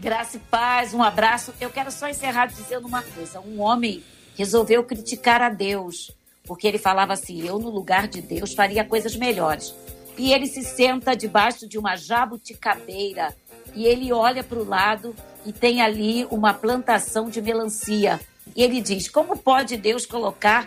Graça 0.00 0.38
e 0.38 0.40
paz, 0.40 0.94
um 0.94 1.02
abraço. 1.02 1.52
Eu 1.60 1.68
quero 1.68 1.90
só 1.90 2.08
encerrar 2.08 2.46
dizendo 2.46 2.88
uma 2.88 3.02
coisa. 3.02 3.38
Um 3.38 3.60
homem 3.60 4.02
resolveu 4.34 4.82
criticar 4.82 5.42
a 5.42 5.50
Deus, 5.50 6.10
porque 6.44 6.66
ele 6.66 6.78
falava 6.78 7.12
assim: 7.12 7.46
eu, 7.46 7.58
no 7.58 7.68
lugar 7.68 8.08
de 8.08 8.22
Deus, 8.22 8.54
faria 8.54 8.82
coisas 8.82 9.14
melhores. 9.14 9.74
E 10.16 10.32
ele 10.32 10.46
se 10.46 10.64
senta 10.64 11.14
debaixo 11.14 11.68
de 11.68 11.76
uma 11.76 11.96
jabuticabeira 11.96 13.36
e 13.74 13.86
ele 13.86 14.10
olha 14.10 14.42
para 14.42 14.58
o 14.58 14.64
lado 14.66 15.14
e 15.44 15.52
tem 15.52 15.82
ali 15.82 16.26
uma 16.30 16.54
plantação 16.54 17.28
de 17.28 17.42
melancia. 17.42 18.18
E 18.56 18.62
ele 18.62 18.80
diz: 18.80 19.06
como 19.06 19.36
pode 19.36 19.76
Deus 19.76 20.06
colocar 20.06 20.66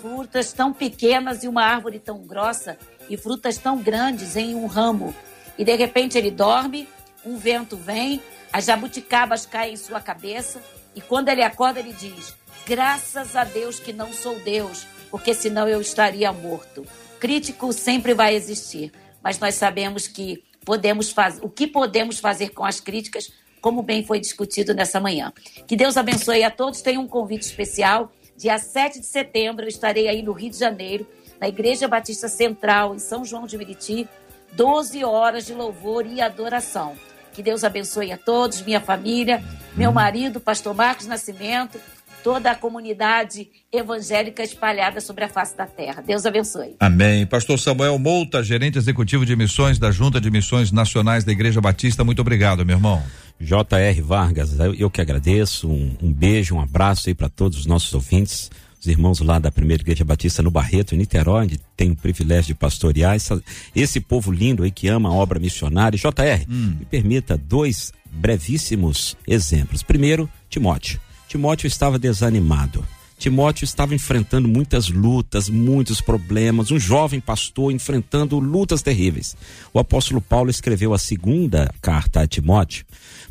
frutas 0.00 0.52
tão 0.52 0.72
pequenas 0.72 1.42
e 1.42 1.48
uma 1.48 1.64
árvore 1.64 1.98
tão 1.98 2.24
grossa 2.24 2.78
e 3.10 3.16
frutas 3.16 3.58
tão 3.58 3.78
grandes 3.78 4.36
em 4.36 4.54
um 4.54 4.66
ramo? 4.66 5.12
E 5.58 5.64
de 5.64 5.74
repente 5.74 6.16
ele 6.16 6.30
dorme, 6.30 6.88
um 7.24 7.36
vento 7.36 7.76
vem 7.76 8.22
as 8.54 8.66
jabuticabas 8.66 9.44
caem 9.44 9.74
em 9.74 9.76
sua 9.76 10.00
cabeça 10.00 10.62
e 10.94 11.00
quando 11.00 11.28
ele 11.28 11.42
acorda, 11.42 11.80
ele 11.80 11.92
diz: 11.92 12.34
Graças 12.64 13.34
a 13.34 13.42
Deus 13.42 13.80
que 13.80 13.92
não 13.92 14.12
sou 14.12 14.38
Deus, 14.38 14.86
porque 15.10 15.34
senão 15.34 15.66
eu 15.66 15.80
estaria 15.80 16.32
morto. 16.32 16.86
Crítico 17.18 17.72
sempre 17.72 18.14
vai 18.14 18.34
existir, 18.36 18.92
mas 19.20 19.38
nós 19.40 19.56
sabemos 19.56 20.06
que 20.06 20.44
podemos 20.64 21.10
fazer 21.10 21.44
o 21.44 21.48
que 21.48 21.66
podemos 21.66 22.20
fazer 22.20 22.50
com 22.50 22.64
as 22.64 22.78
críticas, 22.78 23.32
como 23.60 23.82
bem 23.82 24.04
foi 24.04 24.20
discutido 24.20 24.72
nessa 24.72 25.00
manhã. 25.00 25.32
Que 25.66 25.74
Deus 25.74 25.96
abençoe 25.96 26.44
a 26.44 26.50
todos. 26.50 26.80
Tem 26.80 26.96
um 26.96 27.08
convite 27.08 27.42
especial. 27.42 28.12
Dia 28.36 28.58
7 28.58 29.00
de 29.00 29.06
setembro, 29.06 29.64
eu 29.64 29.68
estarei 29.68 30.06
aí 30.08 30.22
no 30.22 30.32
Rio 30.32 30.50
de 30.50 30.58
Janeiro, 30.58 31.06
na 31.40 31.48
Igreja 31.48 31.88
Batista 31.88 32.28
Central, 32.28 32.94
em 32.94 32.98
São 32.98 33.24
João 33.24 33.46
de 33.46 33.58
Meriti, 33.58 34.08
12 34.52 35.04
horas 35.04 35.46
de 35.46 35.54
louvor 35.54 36.06
e 36.06 36.20
adoração. 36.20 36.96
Que 37.34 37.42
Deus 37.42 37.64
abençoe 37.64 38.12
a 38.12 38.16
todos, 38.16 38.62
minha 38.62 38.80
família, 38.80 39.42
meu 39.74 39.92
marido, 39.92 40.40
pastor 40.40 40.74
Marcos 40.74 41.06
Nascimento, 41.06 41.80
toda 42.22 42.52
a 42.52 42.54
comunidade 42.54 43.48
evangélica 43.72 44.42
espalhada 44.42 45.00
sobre 45.00 45.24
a 45.24 45.28
face 45.28 45.56
da 45.56 45.66
terra. 45.66 46.00
Deus 46.00 46.24
abençoe. 46.24 46.76
Amém. 46.78 47.26
Pastor 47.26 47.58
Samuel 47.58 47.98
Mouta, 47.98 48.42
gerente 48.42 48.78
executivo 48.78 49.26
de 49.26 49.34
missões 49.34 49.78
da 49.78 49.90
Junta 49.90 50.20
de 50.20 50.30
Missões 50.30 50.70
Nacionais 50.70 51.24
da 51.24 51.32
Igreja 51.32 51.60
Batista, 51.60 52.04
muito 52.04 52.20
obrigado, 52.20 52.64
meu 52.64 52.76
irmão. 52.76 53.02
J.R. 53.38 54.00
Vargas, 54.00 54.56
eu 54.78 54.88
que 54.88 55.00
agradeço, 55.00 55.68
um, 55.68 55.96
um 56.00 56.12
beijo, 56.12 56.54
um 56.54 56.60
abraço 56.60 57.08
aí 57.08 57.14
para 57.14 57.28
todos 57.28 57.58
os 57.58 57.66
nossos 57.66 57.92
ouvintes 57.92 58.50
os 58.84 58.86
irmãos 58.86 59.20
lá 59.20 59.38
da 59.38 59.50
Primeira 59.50 59.82
Igreja 59.82 60.04
Batista 60.04 60.42
no 60.42 60.50
Barreto, 60.50 60.94
em 60.94 60.98
Niterói, 60.98 61.44
onde 61.44 61.60
tem 61.76 61.90
o 61.90 61.96
privilégio 61.96 62.48
de 62.48 62.54
pastorear. 62.54 63.14
Essa, 63.14 63.42
esse 63.74 63.98
povo 63.98 64.30
lindo 64.30 64.62
aí 64.62 64.70
que 64.70 64.88
ama 64.88 65.08
a 65.08 65.12
obra 65.12 65.40
missionária. 65.40 65.98
JR, 65.98 66.44
hum. 66.48 66.76
me 66.78 66.84
permita 66.84 67.36
dois 67.36 67.92
brevíssimos 68.10 69.16
exemplos. 69.26 69.82
Primeiro, 69.82 70.28
Timóteo. 70.48 71.00
Timóteo 71.26 71.66
estava 71.66 71.98
desanimado. 71.98 72.84
Timóteo 73.18 73.64
estava 73.64 73.94
enfrentando 73.94 74.46
muitas 74.46 74.88
lutas, 74.88 75.48
muitos 75.48 76.00
problemas, 76.00 76.70
um 76.70 76.78
jovem 76.78 77.20
pastor 77.20 77.72
enfrentando 77.72 78.38
lutas 78.38 78.82
terríveis. 78.82 79.36
O 79.72 79.78
apóstolo 79.78 80.20
Paulo 80.20 80.50
escreveu 80.50 80.92
a 80.92 80.98
segunda 80.98 81.72
carta 81.80 82.20
a 82.20 82.26
Timóteo 82.26 82.84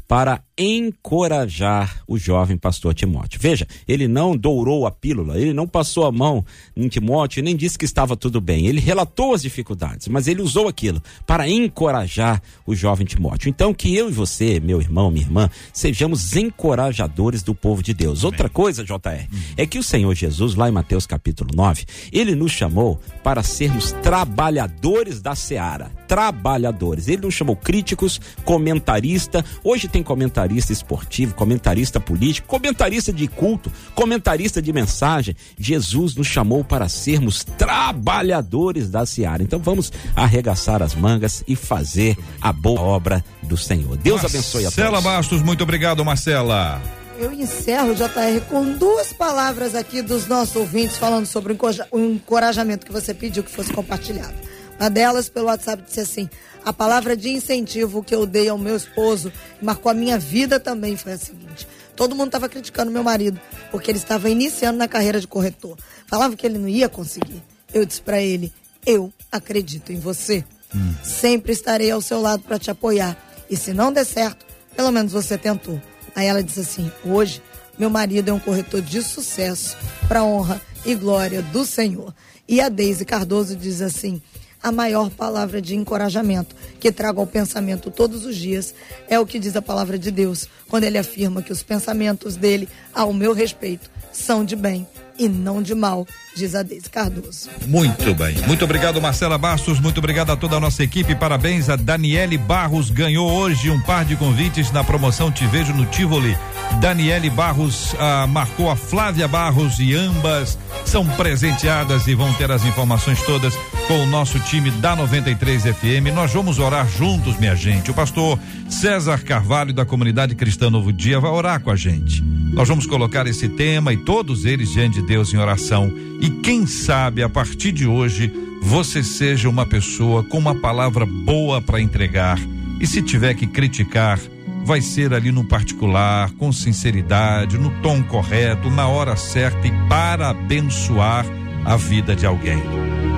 para 0.08 0.42
encorajar 0.58 2.04
o 2.08 2.18
jovem 2.18 2.58
pastor 2.58 2.94
Timóteo. 2.94 3.40
Veja, 3.42 3.68
ele 3.88 4.08
não 4.08 4.38
dourou 4.38 4.86
a 4.86 4.92
pílula, 4.92 5.40
ele 5.40 5.54
não 5.54 5.68
passou 5.68 6.06
a 6.06 6.12
mão 6.12 6.46
em 6.76 6.88
Timóteo, 6.88 7.44
nem 7.44 7.56
disse 7.56 7.78
que 7.78 7.86
estava 7.86 8.16
tudo 8.16 8.40
bem. 8.40 8.68
Ele 8.68 8.80
relatou 8.80 9.34
as 9.34 9.42
dificuldades, 9.42 10.08
mas 10.08 10.28
ele 10.28 10.42
usou 10.42 10.68
aquilo 10.68 11.02
para 11.26 11.50
encorajar 11.50 12.42
o 12.66 12.76
jovem 12.76 13.06
Timóteo. 13.06 13.50
Então, 13.50 13.74
que 13.74 13.96
eu 13.96 14.10
e 14.10 14.14
você, 14.14 14.60
meu 14.60 14.80
irmão, 14.80 15.10
minha 15.10 15.26
irmã, 15.26 15.50
sejamos 15.72 16.36
encorajadores 16.36 17.42
do 17.42 17.56
povo 17.56 17.82
de 17.82 17.94
Deus. 17.94 18.20
Amém. 18.20 18.32
Outra 18.32 18.50
coisa, 18.50 18.84
JR, 18.84 18.94
uhum. 18.96 19.40
é 19.58 19.66
que 19.66 19.80
o 19.80 19.84
Senhor 19.84 20.14
Jesus, 20.14 20.56
lá 20.56 20.70
em 20.70 20.72
Mateus 20.72 21.08
capítulo 21.08 21.50
9, 21.56 21.86
ele 22.12 22.36
nos 22.36 22.52
chamou 22.52 23.00
para 23.24 23.42
sermos 23.42 23.92
trabalhadores 24.04 25.22
da 25.22 25.36
seara. 25.36 25.92
Trabalhadores. 26.14 27.08
Ele 27.08 27.24
nos 27.24 27.34
chamou 27.34 27.56
críticos, 27.56 28.22
comentarista. 28.46 29.44
Hoje 29.64 29.88
tem 29.88 30.04
comentarista 30.04 30.72
esportivo, 30.72 31.34
comentarista 31.34 32.00
político, 32.00 32.48
comentarista 32.48 33.12
de 33.12 33.28
culto, 33.28 33.72
comentarista 33.96 34.62
de 34.62 34.72
mensagem. 34.72 35.36
Jesus 35.58 36.14
nos 36.14 36.28
chamou 36.28 36.64
para 36.64 36.88
sermos 36.88 37.44
trabalhadores 37.44 38.92
da 38.92 39.08
seara. 39.08 39.42
Então 39.42 39.58
vamos 39.58 39.92
arregaçar 40.16 40.84
as 40.84 40.94
mangas 40.94 41.44
e 41.48 41.56
fazer 41.56 42.16
a 42.40 42.54
boa 42.54 42.82
obra 42.82 43.26
do 43.42 43.58
Senhor. 43.58 43.98
Deus 43.98 44.22
Marcela 44.22 44.40
abençoe 44.40 44.66
a 44.68 44.70
todos. 44.70 44.78
Marcela 44.78 45.02
Bastos, 45.02 45.42
muito 45.42 45.64
obrigado, 45.64 46.06
Marcela. 46.06 46.80
Eu 47.18 47.34
encerro, 47.34 47.96
JR, 47.96 48.40
com 48.52 48.74
duas 48.78 49.12
palavras 49.12 49.74
aqui 49.74 50.04
dos 50.04 50.28
nossos 50.28 50.56
ouvintes 50.56 50.96
falando 50.96 51.26
sobre 51.26 51.58
o 51.92 52.00
encorajamento 52.00 52.86
que 52.86 52.92
você 52.92 53.16
pediu 53.16 53.44
que 53.44 53.50
fosse 53.50 53.74
compartilhado. 53.74 54.36
Uma 54.84 54.90
delas, 54.90 55.30
pelo 55.30 55.46
WhatsApp, 55.46 55.82
disse 55.82 56.02
assim: 56.02 56.30
a 56.66 56.74
palavra 56.74 57.16
de 57.16 57.30
incentivo 57.30 58.04
que 58.04 58.14
eu 58.14 58.26
dei 58.26 58.50
ao 58.50 58.58
meu 58.58 58.76
esposo, 58.76 59.32
marcou 59.62 59.90
a 59.90 59.96
minha 59.96 60.20
vida 60.20 60.60
também, 60.60 60.98
foi 60.98 61.14
a 61.14 61.18
seguinte. 61.18 61.66
Todo 61.96 62.14
mundo 62.14 62.28
estava 62.28 62.50
criticando 62.50 62.92
meu 62.92 63.02
marido, 63.02 63.40
porque 63.72 63.90
ele 63.90 63.98
estava 63.98 64.30
iniciando 64.30 64.78
na 64.78 64.86
carreira 64.86 65.22
de 65.22 65.28
corretor. 65.28 65.78
Falava 66.06 66.36
que 66.36 66.46
ele 66.46 66.58
não 66.58 66.68
ia 66.68 66.90
conseguir. 66.90 67.42
Eu 67.74 67.86
disse 67.86 68.02
para 68.02 68.22
ele: 68.22 68.52
Eu 68.86 69.14
acredito 69.32 69.94
em 69.94 70.00
você. 70.02 70.44
Hum. 70.76 70.94
Sempre 71.02 71.54
estarei 71.54 71.90
ao 71.90 72.02
seu 72.02 72.20
lado 72.20 72.44
para 72.44 72.60
te 72.60 72.70
apoiar. 72.70 73.18
E 73.50 73.56
se 73.56 73.74
não 73.74 73.90
der 73.90 74.06
certo, 74.06 74.46
pelo 74.76 74.92
menos 74.92 75.14
você 75.14 75.38
tentou. 75.38 75.82
Aí 76.14 76.28
ela 76.28 76.44
disse 76.44 76.60
assim: 76.60 76.92
Hoje, 77.06 77.42
meu 77.80 77.90
marido 77.90 78.28
é 78.28 78.34
um 78.34 78.40
corretor 78.40 78.82
de 78.82 79.02
sucesso, 79.02 79.78
para 80.10 80.26
honra 80.26 80.60
e 80.86 80.94
glória 80.94 81.42
do 81.42 81.66
Senhor. 81.66 82.14
E 82.46 82.60
a 82.60 82.68
Deise 82.68 83.06
Cardoso 83.06 83.56
diz 83.56 83.82
assim: 83.82 84.22
a 84.64 84.72
maior 84.72 85.10
palavra 85.10 85.62
de 85.62 85.76
encorajamento 85.76 86.56
que 86.80 86.92
trago 86.92 87.20
ao 87.20 87.28
pensamento 87.28 87.92
todos 87.92 88.26
os 88.26 88.36
dias 88.36 88.74
é 89.10 89.20
o 89.20 89.26
que 89.26 89.38
diz 89.38 89.56
a 89.56 89.62
palavra 89.62 90.00
de 90.00 90.10
Deus, 90.10 90.48
quando 90.70 90.86
ele 90.86 90.98
afirma 90.98 91.42
que 91.42 91.52
os 91.52 91.62
pensamentos 91.62 92.38
dele, 92.38 92.70
ao 92.94 93.12
meu 93.12 93.34
respeito, 93.34 93.92
são 94.12 94.46
de 94.46 94.56
bem 94.56 94.88
e 95.18 95.28
não 95.28 95.62
de 95.62 95.76
mal, 95.76 96.08
diz 96.36 96.56
a 96.56 96.64
Deise 96.64 96.90
Cardoso. 96.90 97.50
Muito 97.68 98.14
bem. 98.16 98.36
Muito 98.48 98.64
obrigado, 98.64 99.02
Marcela 99.02 99.38
Bastos. 99.38 99.80
Muito 99.80 100.00
obrigado 100.00 100.32
a 100.32 100.38
toda 100.38 100.56
a 100.56 100.60
nossa 100.60 100.84
equipe. 100.84 101.16
Parabéns 101.16 101.70
a 101.70 101.76
Daniele 101.76 102.38
Barros. 102.38 102.90
Ganhou 102.90 103.30
hoje 103.30 103.70
um 103.70 103.82
par 103.82 104.06
de 104.06 104.16
convites 104.16 104.72
na 104.72 104.84
promoção 104.84 105.32
Te 105.32 105.46
Vejo 105.46 105.74
no 105.74 105.86
Tivoli. 105.86 106.36
Daniele 106.80 107.30
Barros 107.30 107.96
ah, 108.00 108.28
marcou 108.28 108.70
a 108.70 108.76
Flávia 108.76 109.28
Barros 109.28 109.80
e 109.80 109.94
ambas 109.94 110.58
são 110.86 111.08
presenteadas 111.08 112.08
e 112.08 112.14
vão 112.14 112.34
ter 112.34 112.52
as 112.52 112.66
informações 112.66 113.22
todas 113.24 113.56
com 113.88 114.04
o 114.04 114.06
nosso 114.06 114.40
time 114.40 114.70
da 114.72 114.96
93 114.96 115.64
FM. 115.64 116.14
Nós 116.14 116.34
vamos 116.34 116.60
orar 116.60 116.88
juntos, 116.88 117.38
minha 117.38 117.56
gente. 117.56 117.92
O 117.92 117.94
pastor 117.94 118.38
César 118.70 119.24
Carvalho 119.24 119.74
da 119.74 119.86
comunidade 119.86 120.36
cristã 120.36 120.70
Novo 120.70 120.92
Dia 120.92 121.20
vai 121.20 121.32
orar 121.32 121.62
com 121.62 121.72
a 121.72 121.76
gente. 121.76 122.22
Nós 122.54 122.68
vamos 122.68 122.86
colocar 122.86 123.26
esse 123.28 123.50
tema 123.50 123.92
e 123.94 123.98
todos 123.98 124.46
eles 124.46 124.72
diante 124.72 125.02
de 125.02 125.08
Deus 125.08 125.34
em 125.34 125.38
oração. 125.38 125.92
E 126.22 126.30
quem 126.30 126.68
sabe 126.68 127.24
a 127.24 127.30
partir 127.30 127.72
de 127.72 127.88
hoje 127.88 128.32
você 128.62 129.04
seja 129.04 129.50
uma 129.50 129.66
pessoa 129.66 130.24
com 130.24 130.38
uma 130.38 130.56
palavra 130.56 131.06
boa 131.06 131.62
para 131.62 131.82
entregar. 131.82 132.40
E 132.80 132.88
se 132.88 133.02
tiver 133.02 133.34
que 133.34 133.46
criticar, 133.46 134.20
vai 134.66 134.82
ser 134.82 135.14
ali 135.14 135.32
no 135.32 135.44
particular, 135.44 136.32
com 136.32 136.52
sinceridade, 136.52 137.58
no 137.58 137.70
tom 137.82 138.02
correto, 138.04 138.70
na 138.70 138.88
hora 138.88 139.16
certa 139.16 139.68
e 139.68 139.72
para 139.88 140.30
abençoar 140.30 141.26
a 141.66 141.76
vida 141.76 142.16
de 142.16 142.26
alguém. 142.26 142.62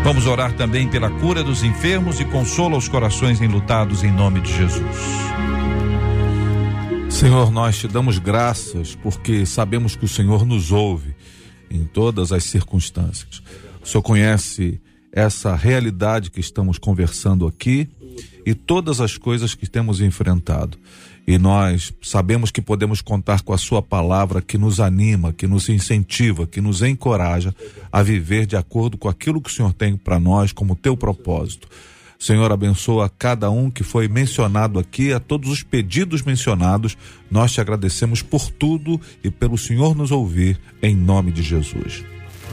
Vamos 0.03 0.27
orar 0.27 0.55
também 0.55 0.87
pela 0.87 1.09
cura 1.09 1.43
dos 1.43 1.63
enfermos 1.63 2.19
e 2.19 2.25
consola 2.25 2.77
os 2.77 2.87
corações 2.87 3.41
enlutados 3.41 4.03
em 4.03 4.11
nome 4.11 4.39
de 4.41 4.53
Jesus. 4.53 5.25
Senhor, 7.09 7.49
nós 7.51 7.77
te 7.77 7.87
damos 7.87 8.19
graças 8.19 8.95
porque 8.95 9.45
sabemos 9.45 9.95
que 9.95 10.05
o 10.05 10.07
Senhor 10.07 10.45
nos 10.45 10.71
ouve 10.71 11.15
em 11.71 11.85
todas 11.85 12.31
as 12.31 12.43
circunstâncias. 12.43 13.41
O 13.81 13.87
Senhor 13.87 14.03
conhece 14.03 14.81
essa 15.11 15.55
realidade 15.55 16.29
que 16.29 16.39
estamos 16.39 16.77
conversando 16.77 17.47
aqui 17.47 17.87
e 18.45 18.53
todas 18.53 18.99
as 18.99 19.17
coisas 19.17 19.55
que 19.55 19.67
temos 19.67 20.01
enfrentado. 20.01 20.77
E 21.27 21.39
nós 21.39 21.91
sabemos 22.01 22.51
que 22.51 22.61
podemos 22.61 23.01
contar 23.01 23.41
com 23.41 23.51
a 23.51 23.57
Sua 23.57 23.81
palavra 23.81 24.41
que 24.41 24.57
nos 24.57 24.79
anima, 24.79 25.33
que 25.33 25.47
nos 25.47 25.67
incentiva, 25.69 26.45
que 26.45 26.61
nos 26.61 26.83
encoraja 26.83 27.53
a 27.91 28.03
viver 28.03 28.45
de 28.45 28.55
acordo 28.55 28.97
com 28.97 29.09
aquilo 29.09 29.41
que 29.41 29.49
o 29.49 29.53
Senhor 29.53 29.73
tem 29.73 29.97
para 29.97 30.19
nós 30.19 30.51
como 30.51 30.75
teu 30.75 30.95
propósito. 30.95 31.67
Senhor, 32.19 32.51
abençoa 32.51 33.09
cada 33.09 33.49
um 33.49 33.69
que 33.69 33.83
foi 33.83 34.07
mencionado 34.07 34.79
aqui, 34.79 35.13
a 35.13 35.19
todos 35.19 35.49
os 35.49 35.63
pedidos 35.63 36.21
mencionados. 36.21 36.97
Nós 37.29 37.51
te 37.51 37.59
agradecemos 37.59 38.21
por 38.21 38.49
tudo 38.49 38.99
e 39.23 39.29
pelo 39.29 39.57
Senhor 39.57 39.95
nos 39.95 40.11
ouvir, 40.11 40.59
em 40.81 40.95
nome 40.95 41.31
de 41.31 41.41
Jesus. 41.41 42.05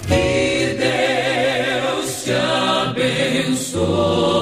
Que 0.09 0.77
Deus 0.79 2.25
te 2.25 2.33
abençoe. 2.33 4.42